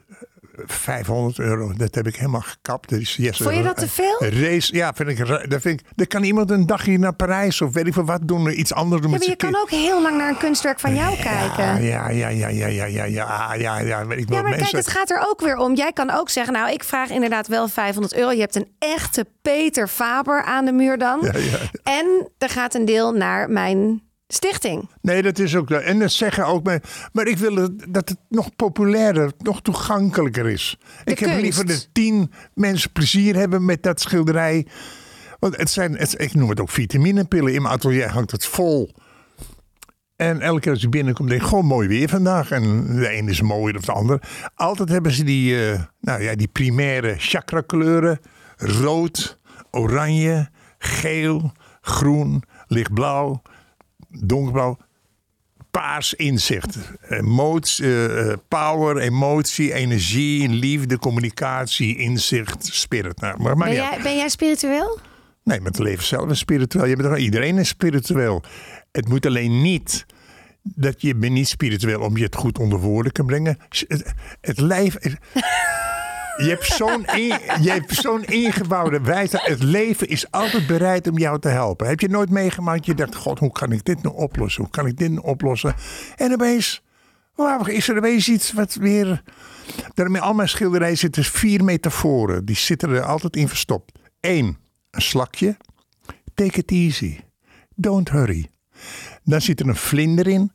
500 0.64 1.38
euro, 1.38 1.72
dat 1.76 1.94
heb 1.94 2.06
ik 2.06 2.16
helemaal 2.16 2.40
gekapt. 2.40 2.88
Dat 2.88 3.00
is 3.00 3.16
yes, 3.16 3.36
Vond 3.36 3.56
je 3.56 3.62
dat 3.62 3.76
te 3.76 3.88
veel? 3.88 4.16
Een 4.18 4.42
race, 4.42 4.74
ja, 4.74 4.92
vind 4.94 5.08
ik, 5.08 5.26
dat 5.50 5.60
vind 5.60 5.80
ik. 5.80 5.86
Dan 5.94 6.06
kan 6.06 6.22
iemand 6.22 6.50
een 6.50 6.66
dagje 6.66 6.98
naar 6.98 7.14
Parijs 7.14 7.60
of 7.60 7.72
weet 7.72 7.86
ik 7.86 7.92
veel 7.92 8.04
wat 8.04 8.20
doen, 8.28 8.60
iets 8.60 8.72
anders 8.72 9.02
doen 9.02 9.10
ja, 9.10 9.18
maar 9.18 9.28
je 9.28 9.36
kan 9.36 9.50
kind. 9.52 9.62
ook 9.62 9.70
heel 9.70 10.02
lang 10.02 10.16
naar 10.16 10.28
een 10.28 10.36
kunstwerk 10.36 10.80
van 10.80 10.94
jou 10.94 11.16
kijken. 11.16 11.82
Ja, 11.84 12.08
ja, 12.08 12.28
ja, 12.28 12.28
ja, 12.28 12.48
ja, 12.48 12.66
ja, 12.66 12.84
ja, 12.84 13.04
ja, 13.04 13.54
ja, 13.54 13.78
ja, 13.78 14.06
weet 14.06 14.18
ik. 14.18 14.28
Ja, 14.28 14.34
maar 14.34 14.50
mensen, 14.50 14.70
kijk, 14.70 14.84
het 14.84 14.94
gaat 14.94 15.10
er 15.10 15.26
ook 15.28 15.40
weer 15.40 15.56
om. 15.56 15.74
Jij 15.74 15.92
kan 15.92 16.10
ook 16.10 16.30
zeggen, 16.30 16.52
nou, 16.52 16.72
ik 16.72 16.84
vraag 16.84 17.10
inderdaad 17.10 17.46
wel 17.46 17.68
500 17.68 18.14
euro. 18.14 18.30
Je 18.30 18.40
hebt 18.40 18.56
een 18.56 18.68
echte 18.78 19.26
Peter 19.42 19.88
Faber 19.88 20.42
aan 20.42 20.64
de 20.64 20.72
muur 20.72 20.98
dan. 20.98 21.18
Ja, 21.22 21.38
ja. 21.38 21.58
En 21.82 22.30
er 22.38 22.48
gaat 22.48 22.74
een 22.74 22.84
deel 22.84 23.12
naar 23.12 23.50
mijn 23.50 24.05
stichting. 24.28 24.88
Nee, 25.00 25.22
dat 25.22 25.38
is 25.38 25.56
ook. 25.56 25.70
En 25.70 25.98
dat 25.98 26.12
zeggen 26.12 26.46
ook. 26.46 26.64
Maar, 26.64 26.82
maar 27.12 27.26
ik 27.26 27.38
wil 27.38 27.54
dat 27.88 28.08
het 28.08 28.18
nog 28.28 28.56
populairder, 28.56 29.32
nog 29.38 29.62
toegankelijker 29.62 30.48
is. 30.48 30.78
ik 31.04 31.18
heb 31.18 31.40
liever 31.40 31.66
dat 31.66 31.88
tien 31.92 32.32
mensen 32.54 32.92
plezier 32.92 33.34
hebben 33.34 33.64
met 33.64 33.82
dat 33.82 34.00
schilderij. 34.00 34.66
Want 35.38 35.56
het 35.56 35.70
zijn, 35.70 35.96
het, 35.96 36.20
ik 36.20 36.34
noem 36.34 36.48
het 36.48 36.60
ook 36.60 36.70
vitaminepillen. 36.70 37.54
In 37.54 37.62
mijn 37.62 37.74
atelier 37.74 38.08
hangt 38.08 38.30
het 38.30 38.46
vol. 38.46 38.90
En 40.16 40.40
elke 40.40 40.60
keer 40.60 40.72
als 40.72 40.80
je 40.80 40.88
binnenkomt, 40.88 41.28
denk 41.28 41.40
ik, 41.40 41.48
gewoon 41.48 41.64
mooi 41.64 41.88
weer 41.88 42.08
vandaag. 42.08 42.50
En 42.50 42.86
de 42.96 43.16
een 43.16 43.28
is 43.28 43.40
mooier 43.40 43.72
dan 43.72 43.82
de 43.82 43.92
ander. 43.92 44.22
Altijd 44.54 44.88
hebben 44.88 45.12
ze 45.12 45.24
die, 45.24 45.70
eh, 45.70 45.80
nou 46.00 46.22
ja, 46.22 46.34
die 46.34 46.48
primaire 46.48 47.14
chakra 47.18 47.60
kleuren. 47.60 48.18
Rood, 48.56 49.38
oranje, 49.70 50.48
geel, 50.78 51.52
groen, 51.80 52.42
lichtblauw, 52.66 53.42
donkerblauw. 54.22 54.78
Paars 55.70 56.14
inzicht. 56.14 56.76
Emotie, 57.08 57.84
eh, 57.84 58.30
eh, 58.30 58.38
power, 58.48 58.96
emotie, 58.96 59.72
energie, 59.72 60.48
liefde, 60.48 60.98
communicatie, 60.98 61.96
inzicht, 61.96 62.66
spirit. 62.66 63.20
Nou, 63.20 63.42
maar, 63.42 63.56
maar 63.56 63.68
Ben 63.68 63.76
jij, 63.76 63.98
ben 64.02 64.16
jij 64.16 64.28
spiritueel? 64.28 64.98
Nee, 65.42 65.58
maar 65.58 65.70
het 65.70 65.78
leven 65.78 66.04
zelf 66.04 66.30
is 66.30 66.38
spiritueel. 66.38 66.86
Je 66.86 66.96
bent, 66.96 67.18
iedereen 67.18 67.58
is 67.58 67.68
spiritueel. 67.68 68.42
Het 68.92 69.08
moet 69.08 69.26
alleen 69.26 69.62
niet 69.62 70.06
dat 70.62 71.02
je 71.02 71.14
bent 71.14 71.32
niet 71.32 71.48
spiritueel 71.48 72.00
om 72.00 72.16
je 72.16 72.24
het 72.24 72.34
goed 72.34 72.58
onder 72.58 72.78
woorden 72.78 73.12
kan 73.12 73.26
brengen. 73.26 73.58
Het, 73.68 74.14
het 74.40 74.60
lijf. 74.60 74.96
Je 76.36 76.48
hebt 76.48 76.64
zo'n 76.66 77.04
in- 77.22 77.62
je 77.62 77.70
hebt 77.70 77.94
zo'n 77.94 78.24
ingebouwde 78.24 79.00
wijze. 79.00 79.38
Het 79.42 79.62
leven 79.62 80.08
is 80.08 80.30
altijd 80.30 80.66
bereid 80.66 81.08
om 81.08 81.18
jou 81.18 81.38
te 81.40 81.48
helpen. 81.48 81.86
Heb 81.88 82.00
je 82.00 82.08
nooit 82.08 82.30
meegemaakt? 82.30 82.86
Je 82.86 82.94
dacht, 82.94 83.14
god, 83.14 83.38
hoe 83.38 83.52
kan 83.52 83.72
ik 83.72 83.84
dit 83.84 84.02
nou 84.02 84.14
oplossen? 84.16 84.62
Hoe 84.62 84.70
kan 84.70 84.86
ik 84.86 84.96
dit 84.96 85.10
nou 85.10 85.26
oplossen? 85.26 85.74
En 86.16 86.32
opeens, 86.32 86.82
wauw, 87.34 87.64
is 87.64 87.88
er 87.88 87.96
opeens 87.96 88.28
iets 88.28 88.52
wat 88.52 88.74
weer... 88.74 89.22
Daarmee 89.94 90.20
al 90.20 90.34
mijn 90.34 90.48
schilderijen 90.48 90.98
zitten 90.98 91.24
vier 91.24 91.64
metaforen. 91.64 92.44
Die 92.44 92.56
zitten 92.56 92.90
er 92.90 93.02
altijd 93.02 93.36
in 93.36 93.48
verstopt. 93.48 93.98
Eén, 94.20 94.58
een 94.90 95.02
slakje. 95.02 95.56
Take 96.34 96.58
it 96.58 96.70
easy. 96.70 97.20
Don't 97.74 98.10
hurry. 98.10 98.50
Dan 99.24 99.40
zit 99.40 99.60
er 99.60 99.68
een 99.68 99.76
vlinder 99.76 100.26
in. 100.26 100.52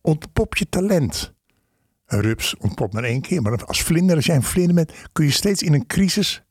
Ontpop 0.00 0.56
je 0.56 0.68
talent. 0.68 1.33
Een 2.14 2.20
rups 2.20 2.56
ontpopt 2.56 2.92
maar 2.92 3.04
één 3.04 3.20
keer. 3.20 3.42
Maar 3.42 3.64
als 3.64 3.82
vlinder, 3.82 4.16
als 4.16 4.26
jij 4.26 4.36
een 4.36 4.42
vlinder 4.42 4.74
bent, 4.74 4.92
kun 5.12 5.24
je 5.24 5.30
steeds 5.30 5.62
in 5.62 5.72
een 5.72 5.86
crisis 5.86 6.42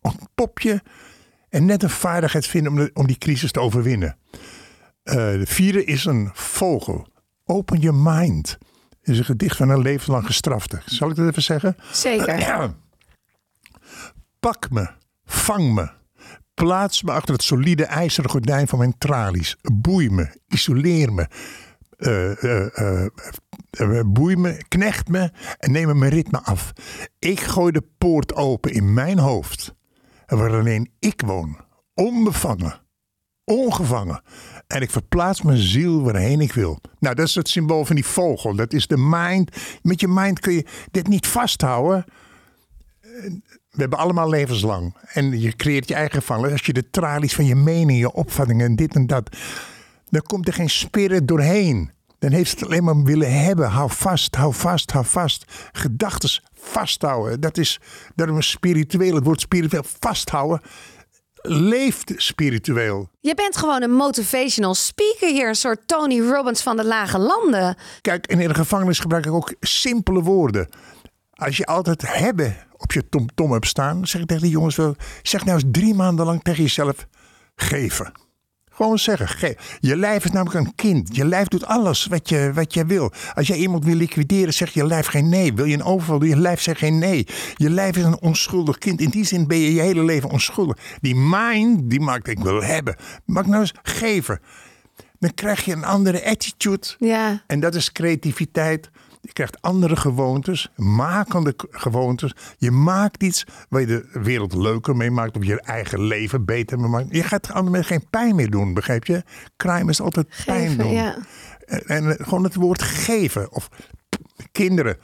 ontpop 0.00 0.58
je. 0.60 0.80
En 1.48 1.64
net 1.64 1.82
een 1.82 1.90
vaardigheid 1.90 2.46
vinden 2.46 2.72
om, 2.72 2.78
de- 2.78 2.90
om 2.94 3.06
die 3.06 3.18
crisis 3.18 3.52
te 3.52 3.60
overwinnen. 3.60 4.16
Eh, 5.02 5.14
de 5.14 5.46
vierde 5.46 5.84
is 5.84 6.04
een 6.04 6.30
vogel. 6.32 7.06
Open 7.44 7.78
your 7.78 7.98
mind. 7.98 8.58
is 9.02 9.18
een 9.18 9.24
gedicht 9.24 9.56
van 9.56 9.68
een 9.68 9.82
levenslang 9.82 10.26
gestrafte. 10.26 10.80
Zal 10.86 11.10
ik 11.10 11.16
dat 11.16 11.28
even 11.28 11.42
zeggen? 11.42 11.76
Zeker. 11.92 12.38
Pak 14.40 14.70
me, 14.70 14.88
vang 15.24 15.74
me. 15.74 15.90
Plaats 16.54 17.02
me 17.02 17.12
achter 17.12 17.34
het 17.34 17.42
solide 17.42 17.84
ijzeren 17.84 18.30
gordijn 18.30 18.68
van 18.68 18.78
mijn 18.78 18.98
tralies. 18.98 19.56
Boei 19.72 20.10
me, 20.10 20.40
isoleer 20.48 21.12
me. 21.12 21.26
eh, 21.96 22.44
eh, 22.78 23.06
boei 24.06 24.36
me, 24.36 24.62
knecht 24.68 25.08
me 25.08 25.30
en 25.58 25.72
neem 25.72 25.86
me 25.86 25.94
mijn 25.94 26.12
ritme 26.12 26.40
af. 26.42 26.72
Ik 27.18 27.40
gooi 27.40 27.72
de 27.72 27.82
poort 27.98 28.34
open 28.34 28.72
in 28.72 28.94
mijn 28.94 29.18
hoofd. 29.18 29.74
Waar 30.26 30.58
alleen 30.58 30.90
ik 30.98 31.22
woon. 31.26 31.56
Onbevangen. 31.94 32.80
Ongevangen. 33.44 34.22
En 34.66 34.82
ik 34.82 34.90
verplaats 34.90 35.42
mijn 35.42 35.58
ziel 35.58 36.02
waarheen 36.02 36.40
ik 36.40 36.52
wil. 36.52 36.80
Nou, 36.98 37.14
dat 37.14 37.26
is 37.26 37.34
het 37.34 37.48
symbool 37.48 37.84
van 37.84 37.94
die 37.94 38.06
vogel. 38.06 38.54
Dat 38.56 38.72
is 38.72 38.86
de 38.86 38.96
mind. 38.96 39.56
Met 39.82 40.00
je 40.00 40.08
mind 40.08 40.40
kun 40.40 40.52
je 40.52 40.66
dit 40.90 41.08
niet 41.08 41.26
vasthouden. 41.26 42.04
We 43.70 43.84
hebben 43.84 43.98
allemaal 43.98 44.28
levenslang. 44.28 44.96
En 45.12 45.40
je 45.40 45.56
creëert 45.56 45.88
je 45.88 45.94
eigen 45.94 46.20
gevangen. 46.20 46.52
Als 46.52 46.66
je 46.66 46.72
de 46.72 46.90
tralies 46.90 47.34
van 47.34 47.44
je 47.44 47.54
mening, 47.54 47.98
je 47.98 48.12
opvattingen 48.12 48.66
en 48.66 48.76
dit 48.76 48.94
en 48.94 49.06
dat. 49.06 49.36
Dan 50.10 50.22
komt 50.22 50.46
er 50.46 50.54
geen 50.54 50.70
spirit 50.70 51.28
doorheen. 51.28 51.90
Dan 52.18 52.32
heeft 52.32 52.50
het 52.50 52.64
alleen 52.64 52.84
maar 52.84 53.02
willen 53.02 53.42
hebben. 53.42 53.68
Hou 53.68 53.90
vast, 53.90 54.36
hou 54.36 54.54
vast, 54.54 54.90
hou 54.90 55.04
vast. 55.06 55.44
Gedachtes 55.72 56.42
vasthouden. 56.52 57.40
Dat 57.40 57.58
is 57.58 57.80
daarom 58.14 58.36
een 58.36 58.42
spiritueel. 58.42 59.14
Het 59.14 59.24
woord 59.24 59.40
spiritueel 59.40 59.84
vasthouden. 60.00 60.60
Leeft 61.42 62.12
spiritueel. 62.16 63.08
Je 63.20 63.34
bent 63.34 63.56
gewoon 63.56 63.82
een 63.82 63.92
motivational 63.92 64.74
speaker 64.74 65.28
hier. 65.28 65.48
Een 65.48 65.54
soort 65.54 65.88
Tony 65.88 66.20
Robbins 66.20 66.62
van 66.62 66.76
de 66.76 66.84
lage 66.84 67.18
landen. 67.18 67.76
Kijk, 68.00 68.26
en 68.26 68.40
in 68.40 68.48
de 68.48 68.54
gevangenis 68.54 68.98
gebruik 68.98 69.26
ik 69.26 69.32
ook 69.32 69.54
simpele 69.60 70.22
woorden. 70.22 70.68
Als 71.32 71.56
je 71.56 71.66
altijd 71.66 72.02
hebben 72.06 72.56
op 72.76 72.92
je 72.92 73.08
tomtom 73.08 73.52
hebt 73.52 73.66
staan, 73.66 74.06
zeg 74.06 74.20
ik 74.20 74.26
tegen 74.26 74.42
die 74.42 74.52
jongens 74.52 74.76
wel, 74.76 74.96
zeg 75.22 75.44
nou 75.44 75.58
eens 75.58 75.68
drie 75.70 75.94
maanden 75.94 76.26
lang 76.26 76.42
tegen 76.42 76.62
jezelf 76.62 77.06
geven. 77.56 78.12
Gewoon 78.78 78.98
zeggen, 78.98 79.28
ge 79.28 79.56
je 79.80 79.96
lijf 79.96 80.24
is 80.24 80.30
namelijk 80.30 80.66
een 80.66 80.74
kind. 80.74 81.16
Je 81.16 81.24
lijf 81.24 81.48
doet 81.48 81.66
alles 81.66 82.06
wat 82.06 82.28
je, 82.28 82.50
wat 82.54 82.74
je 82.74 82.86
wil. 82.86 83.12
Als 83.34 83.46
jij 83.46 83.56
iemand 83.56 83.84
wil 83.84 83.94
liquideren, 83.94 84.54
zegt 84.54 84.72
je 84.72 84.86
lijf 84.86 85.06
geen 85.06 85.28
nee. 85.28 85.54
Wil 85.54 85.64
je 85.64 85.74
een 85.74 85.82
overval 85.82 86.18
doen, 86.18 86.28
je 86.28 86.36
lijf 86.36 86.60
zegt 86.60 86.78
geen 86.78 86.98
nee. 86.98 87.26
Je 87.54 87.70
lijf 87.70 87.96
is 87.96 88.04
een 88.04 88.20
onschuldig 88.20 88.78
kind. 88.78 89.00
In 89.00 89.10
die 89.10 89.24
zin 89.24 89.46
ben 89.46 89.58
je 89.58 89.74
je 89.74 89.80
hele 89.80 90.04
leven 90.04 90.30
onschuldig. 90.30 90.78
Die 91.00 91.14
mind, 91.14 91.90
die 91.90 92.00
maakt 92.00 92.28
ik 92.28 92.38
wil 92.38 92.62
hebben. 92.62 92.96
Maak 93.24 93.46
nou 93.46 93.60
eens 93.60 93.74
geven. 93.82 94.40
Dan 95.18 95.34
krijg 95.34 95.64
je 95.64 95.72
een 95.72 95.84
andere 95.84 96.24
attitude. 96.24 96.86
Ja. 96.98 97.42
En 97.46 97.60
dat 97.60 97.74
is 97.74 97.92
creativiteit. 97.92 98.90
Je 99.20 99.32
krijgt 99.32 99.62
andere 99.62 99.96
gewoontes, 99.96 100.70
makende 100.76 101.54
gewoontes. 101.70 102.34
Je 102.58 102.70
maakt 102.70 103.22
iets 103.22 103.44
waar 103.68 103.80
je 103.80 103.86
de 103.86 104.08
wereld 104.12 104.54
leuker 104.54 104.96
mee 104.96 105.10
maakt. 105.10 105.36
Of 105.36 105.44
je 105.44 105.60
eigen 105.60 106.00
leven 106.02 106.44
beter 106.44 106.78
mee 106.80 106.88
maakt. 106.88 107.06
Je 107.10 107.22
gaat 107.22 107.52
anderen 107.52 107.84
geen 107.84 108.06
pijn 108.10 108.34
meer 108.34 108.50
doen, 108.50 108.74
begrijp 108.74 109.04
je? 109.04 109.22
Crime 109.56 109.90
is 109.90 110.00
altijd 110.00 110.44
pijn 110.44 110.76
doen. 110.76 110.92
ja. 110.92 111.16
En, 111.66 111.86
en 111.86 112.18
eh, 112.18 112.26
gewoon 112.26 112.44
het 112.44 112.54
woord 112.54 112.82
geven. 112.82 113.52
Of 113.52 113.68
kinderen. 114.52 114.96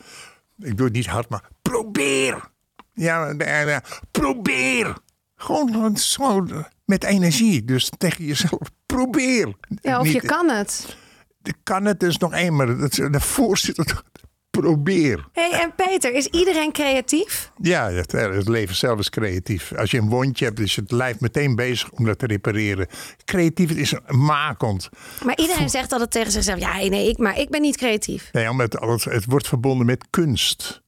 Ik 0.59 0.77
doe 0.77 0.87
het 0.87 0.95
niet 0.95 1.07
hard, 1.07 1.29
maar 1.29 1.49
probeer. 1.63 2.53
Ja, 2.93 3.29
eh, 3.29 3.75
eh, 3.75 3.83
probeer. 4.11 4.97
Gewoon 5.37 5.97
zo 5.97 6.47
met 6.85 7.05
energie. 7.05 7.65
Dus 7.65 7.91
tegen 7.99 8.25
jezelf, 8.25 8.71
probeer. 8.87 9.55
Ja, 9.81 10.01
of 10.01 10.09
je 10.09 10.21
kan 10.21 10.51
het. 10.51 10.97
Kan 11.63 11.85
het 11.85 12.01
dus 12.01 12.19
nog 12.19 12.33
eenmaal. 12.33 12.67
De 12.67 13.21
voorzitter. 13.21 14.03
Probeer. 14.61 15.29
hey, 15.33 15.51
en 15.51 15.75
Peter, 15.75 16.15
is 16.15 16.27
iedereen 16.27 16.73
creatief? 16.73 17.53
Ja, 17.61 17.91
het, 17.91 18.13
het 18.13 18.49
leven 18.49 18.75
zelf 18.75 18.99
is 18.99 19.11
creatief. 19.11 19.73
Als 19.77 19.91
je 19.91 19.99
een 19.99 20.09
wondje 20.09 20.45
hebt, 20.45 20.59
is 20.59 20.77
het 20.77 20.91
lijf 20.91 21.21
meteen 21.21 21.55
bezig 21.55 21.91
om 21.91 22.05
dat 22.05 22.19
te 22.19 22.27
repareren. 22.27 22.87
Creatief 23.25 23.71
is 23.71 23.95
makend. 24.07 24.89
Maar 25.25 25.37
iedereen 25.37 25.71
zegt 25.71 25.93
altijd 25.93 26.11
tegen 26.11 26.33
zichzelf: 26.33 26.59
ja, 26.59 26.77
nee, 26.77 27.09
ik, 27.09 27.19
maar 27.19 27.39
ik 27.39 27.51
ben 27.51 27.61
niet 27.61 27.77
creatief. 27.77 28.29
Nee, 28.33 28.51
omdat 28.51 28.73
het, 28.73 29.05
het 29.05 29.25
wordt 29.25 29.49
verbonden 29.49 29.87
met 29.87 30.05
kunst. 30.11 30.83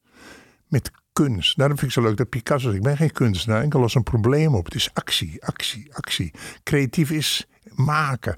Met 0.67 0.91
kunst. 1.13 1.57
Daarom 1.57 1.77
vind 1.77 1.91
ik 1.91 1.97
zo 1.97 2.07
leuk 2.07 2.17
dat 2.17 2.29
Picasso 2.29 2.65
zegt, 2.65 2.75
ik 2.75 2.83
ben 2.83 2.97
geen 2.97 3.11
kunstenaar. 3.11 3.63
Ik 3.63 3.73
los 3.73 3.95
een 3.95 4.03
probleem 4.03 4.55
op. 4.55 4.65
Het 4.65 4.75
is 4.75 4.89
actie, 4.93 5.45
actie, 5.45 5.87
actie. 5.93 6.31
Creatief 6.63 7.11
is 7.11 7.47
maken. 7.75 8.37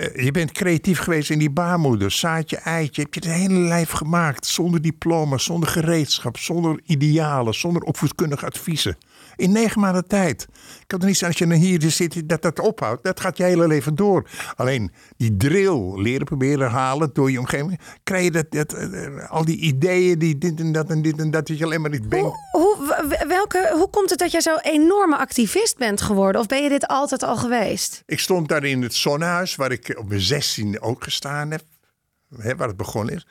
Eh, 0.00 0.24
Je 0.24 0.30
bent 0.30 0.52
creatief 0.52 0.98
geweest 0.98 1.30
in 1.30 1.38
die 1.38 1.50
baarmoeder. 1.50 2.10
Zaadje, 2.10 2.56
eitje. 2.56 3.02
Heb 3.02 3.14
je 3.14 3.20
het 3.20 3.38
hele 3.38 3.58
lijf 3.58 3.90
gemaakt. 3.90 4.46
Zonder 4.46 4.82
diploma, 4.82 5.38
zonder 5.38 5.68
gereedschap, 5.68 6.38
zonder 6.38 6.80
idealen, 6.84 7.54
zonder 7.54 7.82
opvoedkundige 7.82 8.46
adviezen. 8.46 8.96
In 9.36 9.52
negen 9.52 9.80
maanden 9.80 10.08
tijd. 10.08 10.42
Ik 10.80 10.84
kan 10.86 11.00
er 11.00 11.06
niet 11.06 11.24
als 11.24 11.38
je 11.38 11.54
hier 11.54 11.90
zit 11.90 12.28
dat 12.28 12.42
dat 12.42 12.58
ophoudt. 12.58 13.04
Dat 13.04 13.20
gaat 13.20 13.36
je 13.36 13.42
hele 13.42 13.66
leven 13.66 13.94
door. 13.94 14.28
Alleen 14.56 14.92
die 15.16 15.36
drill 15.36 16.00
leren 16.00 16.26
proberen 16.26 16.70
halen 16.70 17.10
door 17.12 17.30
je 17.30 17.38
omgeving. 17.38 17.80
Krijg 18.02 18.24
je 18.24 18.30
dat, 18.30 18.50
dat, 18.50 18.72
eh, 18.72 19.30
al 19.30 19.44
die 19.44 19.56
ideeën, 19.56 20.18
die 20.18 20.38
dit 20.38 20.60
en 20.60 20.72
dat 20.72 20.90
en 20.90 21.02
dit 21.02 21.18
en 21.18 21.30
dat. 21.30 21.46
Dat 21.46 21.58
je 21.58 21.64
alleen 21.64 21.80
maar 21.80 21.90
niet 21.90 22.10
denkt. 22.10 22.36
Hoe, 22.50 23.06
welke, 23.28 23.70
hoe 23.74 23.90
komt 23.90 24.10
het 24.10 24.18
dat 24.18 24.30
jij 24.30 24.40
zo'n 24.40 24.60
enorme 24.60 25.16
activist 25.16 25.78
bent 25.78 26.00
geworden? 26.00 26.40
Of 26.40 26.46
ben 26.46 26.62
je 26.62 26.68
dit 26.68 26.86
altijd 26.86 27.22
al 27.22 27.36
geweest? 27.36 28.02
Ik 28.06 28.18
stond 28.18 28.48
daar 28.48 28.64
in 28.64 28.82
het 28.82 28.94
zonnehuis, 28.94 29.56
waar 29.56 29.72
ik 29.72 29.94
op 29.98 30.08
mijn 30.08 30.20
16 30.20 30.80
ook 30.80 31.04
gestaan 31.04 31.50
heb, 31.50 31.62
hè, 32.36 32.56
waar 32.56 32.68
het 32.68 32.76
begonnen 32.76 33.14
is. 33.14 33.26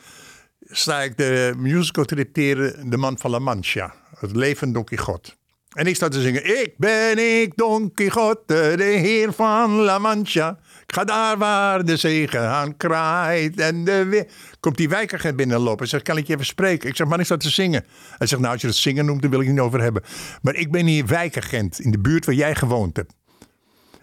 Sta 0.60 1.02
ik 1.02 1.18
de 1.18 1.54
musical 1.58 2.06
te 2.06 2.16
repeteren, 2.16 2.90
De 2.90 2.98
Man 2.98 3.18
van 3.18 3.32
La 3.32 3.40
Mancha, 3.40 3.94
het 4.20 4.36
leven 4.36 4.72
Don 4.72 4.84
Quixote. 4.84 5.38
En 5.70 5.86
ik 5.86 5.96
sta 5.96 6.08
te 6.08 6.22
zingen, 6.22 6.62
ik 6.62 6.74
ben 6.78 7.42
ik 7.42 7.56
Don 7.56 7.94
Quixote, 7.94 8.74
de 8.78 8.84
heer 8.84 9.34
van 9.34 9.72
La 9.72 10.00
Mancha. 10.00 10.60
Ik 10.88 10.94
ga 10.94 11.04
daar 11.04 11.38
waar 11.38 11.86
de 11.86 11.98
zegen 11.98 12.50
aan 12.50 12.78
kraait 12.78 13.60
en 13.60 13.84
de. 13.84 14.28
Komt 14.60 14.78
die 14.78 14.90
wijkagent 14.90 15.36
binnenlopen 15.36 15.84
en 15.84 15.90
zegt, 15.90 16.04
kan 16.04 16.18
ik 16.18 16.28
je 16.28 16.34
even 16.34 16.46
spreken? 16.46 16.90
Ik 16.90 16.96
zeg, 16.96 17.08
man, 17.08 17.20
ik 17.20 17.26
sta 17.26 17.38
te 17.38 17.50
zingen. 17.50 17.86
Hij 18.18 18.28
zegt, 18.28 18.42
nou, 18.42 18.54
als 18.54 18.62
je 18.62 18.68
het 18.68 18.76
zingen 18.76 19.06
noemt, 19.06 19.22
dan 19.22 19.32
wil 19.32 19.42
ik 19.42 19.48
niet 19.48 19.60
over 19.60 19.82
hebben. 19.82 20.04
Maar 20.42 20.56
ik 20.56 20.72
ben 20.72 20.86
hier 20.86 21.06
wijkagent 21.06 21.80
in 21.80 21.92
de 21.92 22.00
buurt 22.00 22.26
waar 22.26 22.36
jij 22.36 22.56
gewoond 22.56 22.96
hebt. 22.96 23.14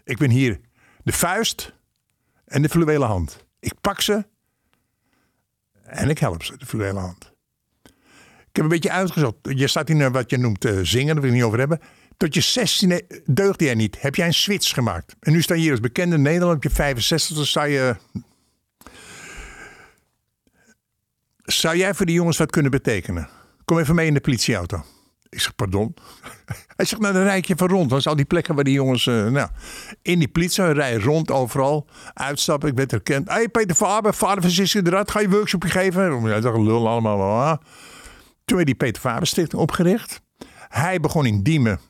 Ik 0.05 0.19
ben 0.19 0.31
hier 0.31 0.61
de 1.03 1.13
vuist 1.13 1.75
en 2.45 2.63
de 2.63 2.69
fluwelen 2.69 3.09
hand. 3.09 3.45
Ik 3.61 3.81
pak 3.81 4.01
ze 4.01 4.25
en 5.83 6.11
ik 6.11 6.19
help 6.19 6.43
ze, 6.43 6.57
de 6.57 6.67
fluwelen 6.67 7.03
hand. 7.03 7.36
Ik 8.57 8.63
heb 8.63 8.71
een 8.71 8.81
beetje 8.81 8.97
uitgezocht. 8.97 9.37
Je 9.43 9.67
staat 9.67 9.89
hier 9.89 10.11
wat 10.11 10.31
je 10.31 10.39
noemt 10.39 10.65
eh, 10.65 10.79
zingen, 10.83 11.13
daar 11.15 11.21
wil 11.21 11.31
ik 11.31 11.37
niet 11.37 11.45
over 11.45 11.59
hebben. 11.59 11.81
Tot 12.17 12.35
je 12.35 12.41
16 12.41 13.03
deugde 13.25 13.65
jij 13.65 13.75
niet. 13.75 14.01
Heb 14.01 14.15
jij 14.15 14.27
een 14.27 14.35
switch 14.35 14.75
gemaakt. 14.75 15.17
En 15.21 15.33
nu 15.33 15.43
sta 15.43 15.55
je 15.55 15.61
hier 15.61 15.71
als 15.71 15.81
bekende 15.81 16.19
Nederlander. 16.19 16.57
Op 16.57 16.63
je 16.63 16.71
65 16.71 17.37
dan 17.37 17.47
sta 17.47 17.65
je... 17.65 17.97
Zou 21.37 21.77
jij 21.77 21.95
voor 21.95 22.07
die 22.07 22.15
jongens 22.15 22.37
wat 22.37 22.51
kunnen 22.51 22.71
betekenen? 22.71 23.29
Kom 23.65 23.79
even 23.79 23.95
mee 23.95 24.07
in 24.07 24.15
de 24.15 24.21
politieauto. 24.21 24.85
Ik 25.29 25.41
zeg, 25.41 25.55
pardon? 25.55 25.95
Hij 26.77 26.87
zegt, 26.87 27.03
nou 27.03 27.15
dan 27.15 27.23
rijd 27.23 27.47
je 27.47 27.55
even 27.55 27.69
rond. 27.69 27.91
Dat 27.91 27.99
is 27.99 28.07
al 28.07 28.17
die 28.17 28.25
plekken 28.25 28.55
waar 28.55 28.65
die 28.65 28.75
jongens... 28.75 29.07
eh, 29.07 29.27
nou, 29.27 29.49
in 30.03 30.19
die 30.19 30.29
politie 30.29 30.73
rijden 30.73 31.03
rond 31.03 31.31
overal. 31.31 31.87
Uitstappen, 32.15 32.69
ik 32.69 32.77
werd 32.77 32.91
herkend. 32.91 33.29
Hé 33.29 33.35
hey, 33.35 33.49
Peter 33.49 33.77
Faber, 33.77 34.15
vader 34.15 34.43
van 34.43 34.51
Sissi 34.51 34.79
eruit. 34.79 35.11
Ga 35.11 35.21
je 35.21 35.29
workshopje 35.29 35.69
geven? 35.69 36.23
Dacht, 36.43 36.59
lul 36.59 36.89
allemaal. 36.89 37.61
Toen 38.47 38.57
werd 38.57 38.69
die 38.69 38.77
Peter 38.77 39.03
Faber 39.03 39.27
Stichting 39.27 39.63
opgericht. 39.63 40.23
Hij 40.69 41.01
begon 41.01 41.27
in 41.27 41.43
Diemen. 41.43 41.81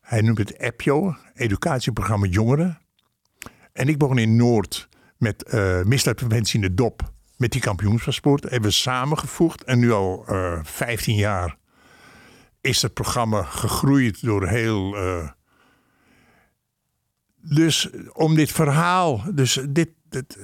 Hij 0.00 0.20
noemt 0.20 0.38
het 0.38 0.56
EPJO, 0.56 1.16
educatieprogramma 1.34 2.26
jongeren. 2.26 2.78
En 3.72 3.88
ik 3.88 3.98
begon 3.98 4.18
in 4.18 4.36
Noord 4.36 4.88
met 5.16 5.42
eh 5.42 5.82
misdaadpreventie 5.82 6.54
in 6.54 6.68
de 6.68 6.74
DOP. 6.74 7.12
Met 7.36 7.50
die 7.50 7.60
kampioenspaspoort. 7.60 8.42
Hebben 8.42 8.62
we 8.62 8.70
samengevoegd. 8.70 9.64
En 9.64 9.78
nu 9.78 9.92
al 9.92 10.24
eh 10.26 10.60
15 10.62 11.14
jaar 11.16 11.56
is 12.60 12.82
het 12.82 12.94
programma 12.94 13.42
gegroeid 13.42 14.22
door 14.22 14.48
heel. 14.48 14.96
eh, 14.96 15.28
dus 17.36 17.90
om 18.12 18.34
dit 18.34 18.52
verhaal, 18.52 19.22
dus 19.34 19.60
dit, 19.68 19.90
dit 20.08 20.38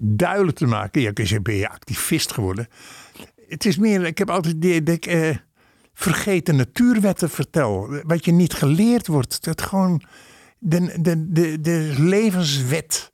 duidelijk 0.00 0.56
te 0.56 0.66
maken. 0.66 1.00
Ja, 1.00 1.12
ben 1.42 1.54
je 1.54 1.68
activist 1.68 2.32
geworden. 2.32 2.68
Het 3.48 3.64
is 3.64 3.78
meer, 3.78 4.06
ik 4.06 4.18
heb 4.18 4.30
altijd 4.30 4.62
die, 4.62 4.82
ik 4.82 5.06
eh, 5.06 5.36
vergeten 5.94 6.56
natuurwetten 6.56 7.30
vertel. 7.30 8.00
Wat 8.02 8.24
je 8.24 8.32
niet 8.32 8.54
geleerd 8.54 9.06
wordt. 9.06 9.44
Dat 9.44 9.62
gewoon 9.62 10.02
de, 10.58 11.00
de, 11.00 11.32
de, 11.32 11.60
de 11.60 11.94
levenswet 11.98 13.12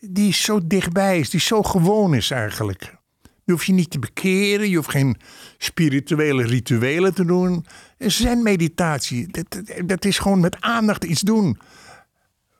die 0.00 0.32
zo 0.32 0.66
dichtbij 0.66 1.18
is, 1.18 1.30
die 1.30 1.40
zo 1.40 1.62
gewoon 1.62 2.14
is 2.14 2.30
eigenlijk. 2.30 2.96
Je 3.44 3.52
hoeft 3.52 3.66
je 3.66 3.72
niet 3.72 3.90
te 3.90 3.98
bekeren, 3.98 4.68
je 4.68 4.76
hoeft 4.76 4.90
geen 4.90 5.16
spirituele 5.58 6.44
rituelen 6.44 7.14
te 7.14 7.24
doen. 7.24 7.66
Zen 7.98 8.42
meditatie, 8.42 9.26
dat, 9.26 9.44
dat, 9.48 9.88
dat 9.88 10.04
is 10.04 10.18
gewoon 10.18 10.40
met 10.40 10.60
aandacht 10.60 11.04
iets 11.04 11.20
doen. 11.20 11.58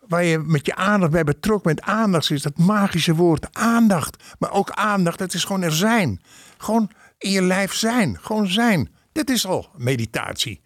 Waar 0.07 0.25
je 0.25 0.39
met 0.39 0.66
je 0.66 0.75
aandacht 0.75 1.12
bij 1.12 1.25
betrokken 1.25 1.75
bent. 1.75 1.87
Aandacht 1.87 2.31
is 2.31 2.43
dat 2.43 2.59
magische 2.59 3.14
woord, 3.14 3.55
aandacht. 3.55 4.23
Maar 4.39 4.53
ook 4.53 4.71
aandacht, 4.71 5.19
dat 5.19 5.35
is 5.35 5.45
gewoon 5.45 5.62
er 5.62 5.73
zijn. 5.73 6.21
Gewoon 6.59 6.91
in 7.19 7.31
je 7.31 7.43
lijf 7.43 7.75
zijn, 7.75 8.19
gewoon 8.21 8.49
zijn. 8.49 8.91
Dat 9.12 9.31
is 9.31 9.47
al 9.47 9.69
meditatie. 9.77 10.61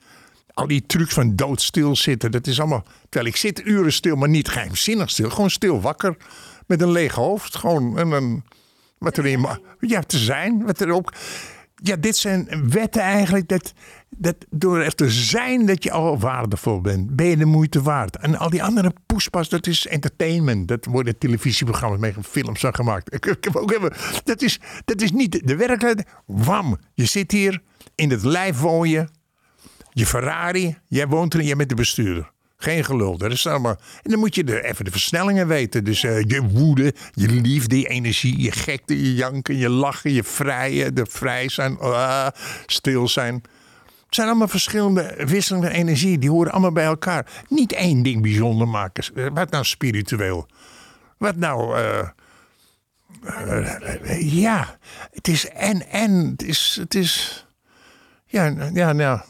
Al 0.55 0.67
die 0.67 0.87
trucs 0.87 1.15
van 1.15 1.37
doodstil 1.37 1.97
zitten, 1.97 2.31
dat 2.31 2.47
is 2.47 2.61
allemaal. 2.61 2.85
Terwijl 3.09 3.33
ik 3.33 3.37
zit 3.37 3.67
uren 3.67 3.93
stil, 3.93 4.17
maar 4.17 4.29
niet 4.29 4.49
geheimzinnig 4.49 5.11
stil. 5.11 5.31
Gewoon 5.31 5.51
stil 5.51 5.81
wakker. 5.81 6.17
Met 6.67 6.81
een 6.81 6.91
leeg 6.91 7.15
hoofd. 7.15 7.57
Gewoon 7.57 7.99
en 7.99 8.11
een, 8.11 8.45
wat 8.99 9.17
er 9.17 9.27
in. 9.27 9.47
Ja, 9.81 10.01
te 10.01 10.19
zijn. 10.19 10.65
Wat 10.65 10.81
er 10.81 10.91
ook. 10.91 11.13
Ja, 11.75 11.97
dit 11.97 12.17
zijn 12.17 12.71
wetten 12.71 13.03
eigenlijk. 13.03 13.49
Dat, 13.49 13.73
dat 14.17 14.37
door 14.51 14.79
er 14.79 14.95
te 14.95 15.11
zijn 15.11 15.67
dat 15.67 15.83
je 15.83 15.91
al 15.91 16.19
waardevol 16.19 16.81
bent. 16.81 17.17
Ben 17.17 17.27
je 17.27 17.37
de 17.37 17.45
moeite 17.45 17.83
waard. 17.83 18.17
En 18.17 18.39
al 18.39 18.51
die 18.51 18.63
andere 18.63 18.93
poespas, 19.07 19.49
dat 19.49 19.67
is 19.67 19.87
entertainment. 19.87 20.69
Dat 20.69 20.85
worden 20.85 21.19
televisieprogramma's 21.19 22.01
mee 22.01 22.15
films 22.23 22.61
van 22.61 22.75
gemaakt. 22.75 23.15
Ik, 23.15 23.25
heb 23.41 23.57
ook 23.57 23.73
even, 23.73 23.93
dat, 24.25 24.43
is, 24.43 24.61
dat 24.85 25.01
is 25.01 25.13
niet 25.13 25.33
de 25.47 25.57
werkelijkheid. 25.57 26.07
Wam, 26.27 26.79
je 26.95 27.05
zit 27.05 27.31
hier. 27.31 27.63
In 27.95 28.11
het 28.11 28.25
lijf 28.25 28.59
woon 28.59 28.89
je. 28.89 29.09
Je 29.91 30.07
Ferrari, 30.07 30.79
jij 30.89 31.09
woont 31.09 31.35
erin, 31.35 31.47
jij 31.47 31.57
bent 31.57 31.69
de 31.69 31.75
bestuurder. 31.75 32.31
Geen 32.57 32.85
gelul. 32.85 33.19
Dat 33.19 33.31
is 33.31 33.47
allemaal. 33.47 33.77
En 34.03 34.11
dan 34.11 34.19
moet 34.19 34.35
je 34.35 34.45
de, 34.45 34.65
even 34.65 34.85
de 34.85 34.91
versnellingen 34.91 35.49
weten. 35.49 35.85
Dus 35.85 36.03
uh, 36.03 36.21
je 36.21 36.43
woede, 36.43 36.95
je 37.13 37.29
liefde, 37.29 37.79
je 37.79 37.87
energie, 37.87 38.41
je 38.41 38.53
gekte, 38.53 39.03
je 39.03 39.15
janken, 39.15 39.57
je 39.57 39.69
lachen, 39.69 40.13
je 40.13 40.25
vrije, 40.25 40.93
de 40.93 41.07
vrij 41.09 41.49
zijn, 41.49 41.77
uh, 41.81 42.27
stil 42.67 43.09
zijn. 43.09 43.43
Het 44.13 44.21
zijn 44.21 44.31
allemaal 44.31 44.49
verschillende 44.49 45.15
wisselende 45.27 45.71
energie. 45.71 46.19
Die 46.19 46.31
horen 46.31 46.53
allemaal 46.53 46.73
bij 46.73 46.85
elkaar. 46.85 47.27
Niet 47.49 47.73
één 47.73 48.03
ding 48.03 48.23
bijzonder 48.23 48.69
maken. 48.69 49.33
Wat 49.35 49.51
nou 49.51 49.65
spiritueel? 49.65 50.47
Wat 51.19 51.37
nou. 51.37 51.79
Uh, 51.79 52.09
ja, 54.43 54.79
het 55.11 55.29
is 55.29 55.49
en 55.49 55.89
en. 55.89 56.27
Het 56.31 56.43
is. 56.43 56.77
Het 56.81 56.95
is 56.95 57.47
ja, 58.27 58.71
ja, 58.73 58.93
nou. 58.93 59.21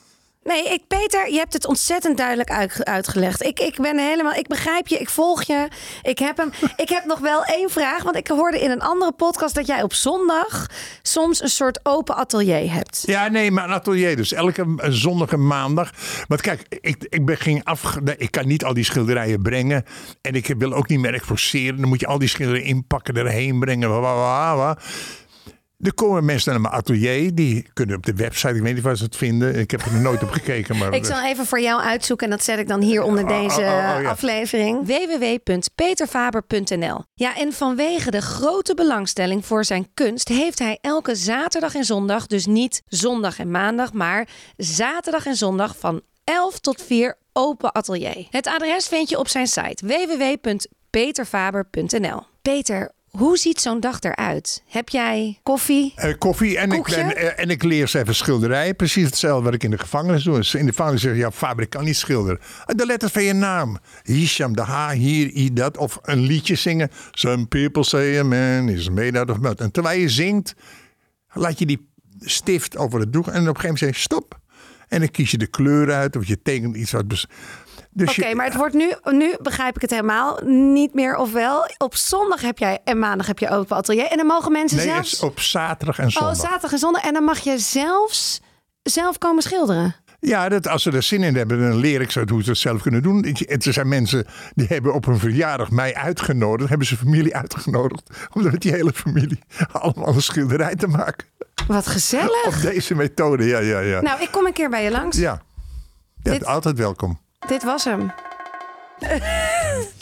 Nee, 0.45 0.64
ik, 0.64 0.82
Peter, 0.88 1.30
je 1.30 1.38
hebt 1.38 1.53
het 1.53 1.66
ontzettend 1.66 2.16
duidelijk 2.16 2.51
uit, 2.51 2.84
uitgelegd. 2.84 3.43
Ik, 3.43 3.61
ik 3.61 3.76
ben 3.80 3.99
helemaal, 3.99 4.32
ik 4.32 4.47
begrijp 4.47 4.88
je, 4.88 4.99
ik 4.99 5.11
volg 5.11 5.43
je. 5.43 5.68
Ik 6.03 6.18
heb 6.18 6.36
hem. 6.36 6.51
Ik 6.76 6.88
heb 6.88 7.05
nog 7.05 7.18
wel 7.18 7.45
één 7.45 7.70
vraag, 7.70 8.03
want 8.03 8.16
ik 8.16 8.28
hoorde 8.28 8.61
in 8.61 8.70
een 8.70 8.80
andere 8.80 9.12
podcast 9.12 9.55
dat 9.55 9.66
jij 9.66 9.82
op 9.82 9.95
zondag 9.95 10.66
soms 11.03 11.43
een 11.43 11.49
soort 11.49 11.80
open 11.82 12.16
atelier 12.16 12.72
hebt. 12.72 13.03
Ja, 13.07 13.28
nee, 13.28 13.51
maar 13.51 13.64
een 13.64 13.72
atelier 13.72 14.16
dus 14.16 14.32
elke 14.32 14.64
zondag 14.88 15.32
en 15.32 15.47
maandag. 15.47 15.90
Want 16.28 16.40
kijk, 16.40 16.66
ik, 16.68 17.07
ik 17.09 17.24
ben, 17.24 17.36
ging 17.36 17.64
af, 17.64 17.97
ik 18.16 18.30
kan 18.30 18.47
niet 18.47 18.64
al 18.64 18.74
die 18.74 18.84
schilderijen 18.84 19.43
brengen 19.43 19.84
en 20.20 20.34
ik 20.34 20.55
wil 20.59 20.72
ook 20.72 20.88
niet 20.88 21.01
meer 21.01 21.14
exposeren. 21.14 21.80
Dan 21.80 21.88
moet 21.88 22.01
je 22.01 22.07
al 22.07 22.18
die 22.18 22.28
schilderijen 22.28 22.66
inpakken, 22.66 23.16
erheen 23.16 23.59
brengen. 23.59 23.90
Er 25.83 25.95
komen 25.95 26.24
mensen 26.24 26.53
naar 26.53 26.61
mijn 26.61 26.74
atelier. 26.74 27.35
Die 27.35 27.66
kunnen 27.72 27.97
op 27.97 28.07
de 28.07 28.14
website. 28.14 28.55
Ik 28.55 28.62
weet 28.62 28.74
niet 28.74 28.83
waar 28.83 28.97
ze 28.97 29.05
het 29.05 29.16
vinden. 29.16 29.55
Ik 29.55 29.70
heb 29.70 29.80
er 29.80 30.01
nooit 30.01 30.22
op 30.22 30.30
gekeken. 30.30 30.76
Maar... 30.76 30.95
Ik 31.03 31.05
zal 31.05 31.24
even 31.24 31.47
voor 31.47 31.61
jou 31.61 31.80
uitzoeken. 31.80 32.26
En 32.26 32.33
dat 32.33 32.45
zet 32.45 32.59
ik 32.59 32.68
dan 32.68 32.80
hier 32.80 33.03
onder 33.03 33.26
deze 33.26 33.61
oh, 33.61 33.66
oh, 33.66 33.95
oh, 33.97 34.03
ja. 34.03 34.11
aflevering. 34.11 34.87
www.peterfaber.nl 34.87 37.05
Ja, 37.14 37.37
en 37.37 37.53
vanwege 37.53 38.11
de 38.11 38.20
grote 38.20 38.74
belangstelling 38.74 39.47
voor 39.47 39.64
zijn 39.64 39.89
kunst... 39.95 40.28
heeft 40.28 40.59
hij 40.59 40.78
elke 40.80 41.14
zaterdag 41.14 41.74
en 41.74 41.85
zondag... 41.85 42.26
dus 42.26 42.47
niet 42.47 42.83
zondag 42.87 43.39
en 43.39 43.51
maandag... 43.51 43.93
maar 43.93 44.28
zaterdag 44.57 45.26
en 45.26 45.37
zondag 45.37 45.76
van 45.78 46.01
11 46.24 46.59
tot 46.59 46.83
4 46.83 47.16
open 47.33 47.72
atelier. 47.72 48.26
Het 48.30 48.47
adres 48.47 48.89
vind 48.89 49.09
je 49.09 49.18
op 49.18 49.28
zijn 49.28 49.47
site 49.47 49.87
www.peterfaber.nl 49.87 52.22
Peter, 52.43 52.93
hoe 53.19 53.39
ziet 53.39 53.61
zo'n 53.61 53.81
dag 53.81 54.01
eruit? 54.01 54.63
Heb 54.67 54.89
jij 54.89 55.39
koffie? 55.43 55.95
Uh, 55.97 56.13
koffie 56.19 56.59
en 56.59 56.73
ik, 56.73 56.85
ben, 56.85 57.07
uh, 57.07 57.39
en 57.41 57.51
ik 57.51 57.63
leer 57.63 57.89
ze 57.89 57.99
even 57.99 58.15
schilderijen. 58.15 58.77
Precies 58.77 59.05
hetzelfde 59.05 59.45
wat 59.45 59.55
ik 59.55 59.63
in 59.63 59.71
de 59.71 59.79
gevangenis 59.79 60.23
doe. 60.23 60.35
In 60.35 60.67
de 60.67 60.71
gevangenis 60.71 61.01
zeg 61.01 61.13
je, 61.13 61.19
ja, 61.19 61.31
Faber, 61.31 61.69
kan 61.69 61.85
niet 61.85 61.97
schilderen. 61.97 62.41
De 62.67 62.87
letters 62.87 63.13
van 63.13 63.23
je 63.23 63.33
naam. 63.33 63.79
Hisham, 64.03 64.57
de 64.57 64.63
H, 64.63 64.91
hier, 64.91 65.27
I, 65.27 65.53
dat. 65.53 65.77
Of 65.77 65.99
een 66.03 66.21
liedje 66.21 66.55
zingen. 66.55 66.91
Some 67.11 67.47
people 67.47 67.85
say 67.85 68.19
a 68.19 68.25
man 68.25 68.69
is 68.69 68.91
made 68.91 69.19
out 69.19 69.31
of 69.31 69.39
mud. 69.39 69.61
En 69.61 69.71
terwijl 69.71 70.01
je 70.01 70.09
zingt, 70.09 70.55
laat 71.33 71.59
je 71.59 71.67
die 71.67 71.89
stift 72.21 72.77
over 72.77 73.01
het 73.01 73.13
doek. 73.13 73.27
En 73.27 73.33
op 73.33 73.35
een 73.37 73.45
gegeven 73.45 73.63
moment 73.63 73.79
zeg 73.79 73.95
je, 73.95 74.01
stop. 74.01 74.41
En 74.89 74.99
dan 74.99 75.11
kies 75.11 75.31
je 75.31 75.39
de 75.39 75.47
kleur 75.47 75.93
uit. 75.93 76.17
Of 76.17 76.27
je 76.27 76.43
tekent 76.43 76.77
iets 76.77 76.91
wat... 76.91 77.27
Dus 77.95 78.18
Oké, 78.18 78.34
maar 78.34 78.47
het 78.47 78.57
wordt 78.57 78.74
nu, 78.74 78.93
nu 79.11 79.34
begrijp 79.43 79.76
ik 79.76 79.82
het 79.82 79.90
helemaal 79.90 80.40
niet 80.45 80.95
meer 80.95 81.16
of 81.16 81.32
wel. 81.32 81.70
Op 81.78 81.97
zondag 81.97 82.40
heb 82.40 82.59
jij 82.59 82.78
en 82.84 82.99
maandag 82.99 83.26
heb 83.26 83.38
je 83.38 83.51
open 83.51 83.76
atelier. 83.76 84.07
En 84.07 84.16
dan 84.16 84.26
mogen 84.26 84.53
mensen 84.53 84.76
nee, 84.76 84.86
zelfs... 84.86 85.20
op 85.20 85.40
zaterdag 85.40 85.99
en 85.99 86.11
zondag. 86.11 86.34
Oh, 86.34 86.40
zaterdag 86.40 86.72
en 86.72 86.78
zondag. 86.78 87.03
En 87.03 87.12
dan 87.12 87.24
mag 87.24 87.38
je 87.38 87.59
zelfs 87.59 88.40
zelf 88.82 89.18
komen 89.18 89.43
schilderen. 89.43 89.95
Ja, 90.20 90.49
dat, 90.49 90.68
als 90.68 90.82
ze 90.82 90.90
er 90.90 91.03
zin 91.03 91.22
in 91.22 91.36
hebben, 91.36 91.61
dan 91.61 91.76
leer 91.76 92.01
ik 92.01 92.11
ze 92.11 92.24
hoe 92.30 92.43
ze 92.43 92.51
het 92.51 92.59
zelf 92.59 92.82
kunnen 92.82 93.03
doen. 93.03 93.24
Er 93.24 93.72
zijn 93.72 93.88
mensen 93.88 94.26
die 94.55 94.66
hebben 94.66 94.95
op 94.95 95.05
hun 95.05 95.18
verjaardag 95.18 95.70
mij 95.70 95.95
uitgenodigd. 95.95 96.68
Hebben 96.68 96.86
ze 96.86 96.97
familie 96.97 97.36
uitgenodigd. 97.36 98.11
Om 98.32 98.43
met 98.43 98.61
die 98.61 98.72
hele 98.72 98.93
familie 98.93 99.40
allemaal 99.72 100.14
een 100.14 100.22
schilderij 100.22 100.74
te 100.74 100.86
maken. 100.86 101.26
Wat 101.66 101.86
gezellig. 101.86 102.47
Op 102.47 102.61
deze 102.61 102.95
methode, 102.95 103.45
ja, 103.45 103.59
ja, 103.59 103.78
ja. 103.78 104.01
Nou, 104.01 104.22
ik 104.22 104.30
kom 104.30 104.47
een 104.47 104.53
keer 104.53 104.70
bij 104.70 104.84
je 104.84 104.90
langs. 104.90 105.16
Ja, 105.16 105.43
ja 106.22 106.32
Dit... 106.32 106.45
altijd 106.45 106.78
welkom. 106.78 107.20
Dit 107.47 107.64
was 107.64 107.84
hem. 107.84 108.12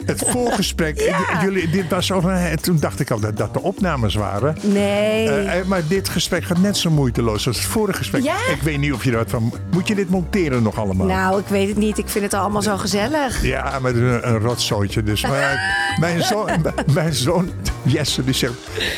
Het 0.05 0.23
voorgesprek, 0.27 0.99
ja. 1.29 1.41
jullie, 1.41 1.69
dit 1.69 1.89
was 1.89 2.11
over, 2.11 2.61
toen 2.61 2.79
dacht 2.79 2.99
ik 2.99 3.11
al 3.11 3.19
dat 3.19 3.37
dat 3.37 3.53
de 3.53 3.61
opnames 3.61 4.15
waren. 4.15 4.57
Nee. 4.61 5.45
Uh, 5.45 5.51
maar 5.65 5.81
dit 5.87 6.09
gesprek 6.09 6.43
gaat 6.43 6.57
net 6.57 6.77
zo 6.77 6.89
moeiteloos 6.89 7.47
als 7.47 7.57
het 7.57 7.65
vorige 7.65 7.97
gesprek. 7.97 8.23
Ja? 8.23 8.35
Ik 8.35 8.61
weet 8.61 8.77
niet 8.77 8.93
of 8.93 9.03
je 9.03 9.11
wat 9.11 9.29
van. 9.29 9.53
Moet 9.71 9.87
je 9.87 9.95
dit 9.95 10.09
monteren 10.09 10.63
nog 10.63 10.77
allemaal? 10.77 11.07
Nou, 11.07 11.39
ik 11.39 11.47
weet 11.47 11.67
het 11.67 11.77
niet. 11.77 11.97
Ik 11.97 12.07
vind 12.07 12.23
het 12.23 12.33
allemaal 12.33 12.61
zo 12.61 12.77
gezellig. 12.77 13.43
Ja, 13.43 13.79
maar 13.79 13.95
een, 13.95 14.27
een 14.29 14.39
rotzooitje. 14.39 15.03
Dus 15.03 15.21
maar, 15.21 15.75
mijn, 15.99 16.23
zoon, 16.23 16.49
mijn 16.93 17.13
zoon 17.13 17.51
Jesse 17.81 18.23
die 18.23 18.33
zegt: 18.33 18.53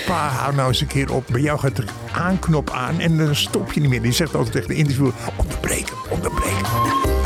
Pa, 0.05 0.27
hou 0.27 0.55
nou 0.55 0.67
eens 0.67 0.81
een 0.81 0.87
keer 0.87 1.13
op. 1.13 1.27
Bij 1.31 1.41
jou 1.41 1.59
gaat 1.59 1.75
de 1.75 1.83
aanknop 2.13 2.69
aan 2.69 2.99
en 2.99 3.17
dan 3.17 3.35
stop 3.35 3.73
je 3.73 3.79
niet 3.79 3.89
meer. 3.89 4.01
Die 4.01 4.11
zegt 4.11 4.35
altijd 4.35 4.53
tegen 4.53 4.67
de 4.67 4.75
interviewer: 4.75 5.13
onderbreken, 5.37 5.95
onderbreken. 6.09 7.22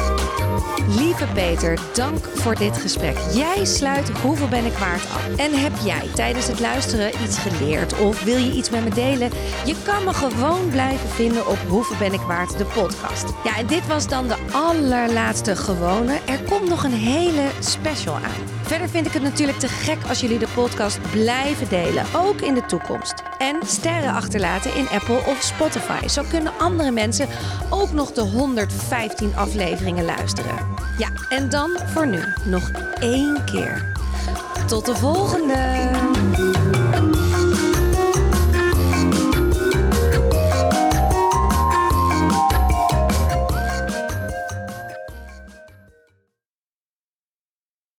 Lieve 0.95 1.25
Peter, 1.33 1.79
dank 1.93 2.25
voor 2.25 2.55
dit 2.55 2.77
gesprek. 2.77 3.17
Jij 3.33 3.65
sluit 3.65 4.09
Hoeveel 4.09 4.47
ben 4.47 4.65
ik 4.65 4.73
waard 4.73 5.03
af? 5.03 5.37
En 5.37 5.59
heb 5.59 5.71
jij 5.83 6.07
tijdens 6.15 6.47
het 6.47 6.59
luisteren 6.59 7.11
iets 7.23 7.37
geleerd 7.37 7.99
of 7.99 8.23
wil 8.23 8.37
je 8.37 8.51
iets 8.51 8.69
met 8.69 8.83
me 8.83 8.89
delen? 8.89 9.29
Je 9.65 9.75
kan 9.83 10.03
me 10.03 10.13
gewoon 10.13 10.69
blijven 10.69 11.09
vinden 11.09 11.47
op 11.47 11.57
Hoeveel 11.67 11.97
ben 11.97 12.13
ik 12.13 12.21
waard, 12.21 12.57
de 12.57 12.65
podcast. 12.65 13.25
Ja, 13.43 13.57
en 13.57 13.67
dit 13.67 13.87
was 13.87 14.07
dan 14.07 14.27
de 14.27 14.37
allerlaatste 14.51 15.55
gewone. 15.55 16.19
Er 16.25 16.39
komt 16.49 16.69
nog 16.69 16.83
een 16.83 16.91
hele 16.91 17.49
special 17.59 18.15
aan. 18.15 18.56
Verder 18.67 18.89
vind 18.89 19.05
ik 19.05 19.13
het 19.13 19.21
natuurlijk 19.21 19.59
te 19.59 19.67
gek 19.67 19.97
als 20.07 20.21
jullie 20.21 20.39
de 20.39 20.47
podcast 20.55 20.99
blijven 21.11 21.69
delen, 21.69 22.05
ook 22.15 22.41
in 22.41 22.53
de 22.53 22.65
toekomst. 22.65 23.23
En 23.37 23.59
sterren 23.65 24.13
achterlaten 24.13 24.75
in 24.75 24.87
Apple 24.89 25.21
of 25.25 25.41
Spotify. 25.41 26.07
Zo 26.07 26.23
kunnen 26.29 26.53
andere 26.59 26.91
mensen 26.91 27.27
ook 27.69 27.91
nog 27.91 28.11
de 28.11 28.21
115 28.21 29.35
afleveringen 29.35 30.05
luisteren. 30.05 30.55
Ja, 30.97 31.09
en 31.29 31.49
dan 31.49 31.69
voor 31.85 32.07
nu 32.07 32.23
nog 32.45 32.71
één 32.99 33.45
keer. 33.45 33.91
Tot 34.67 34.85
de 34.85 34.95
volgende! 34.95 36.46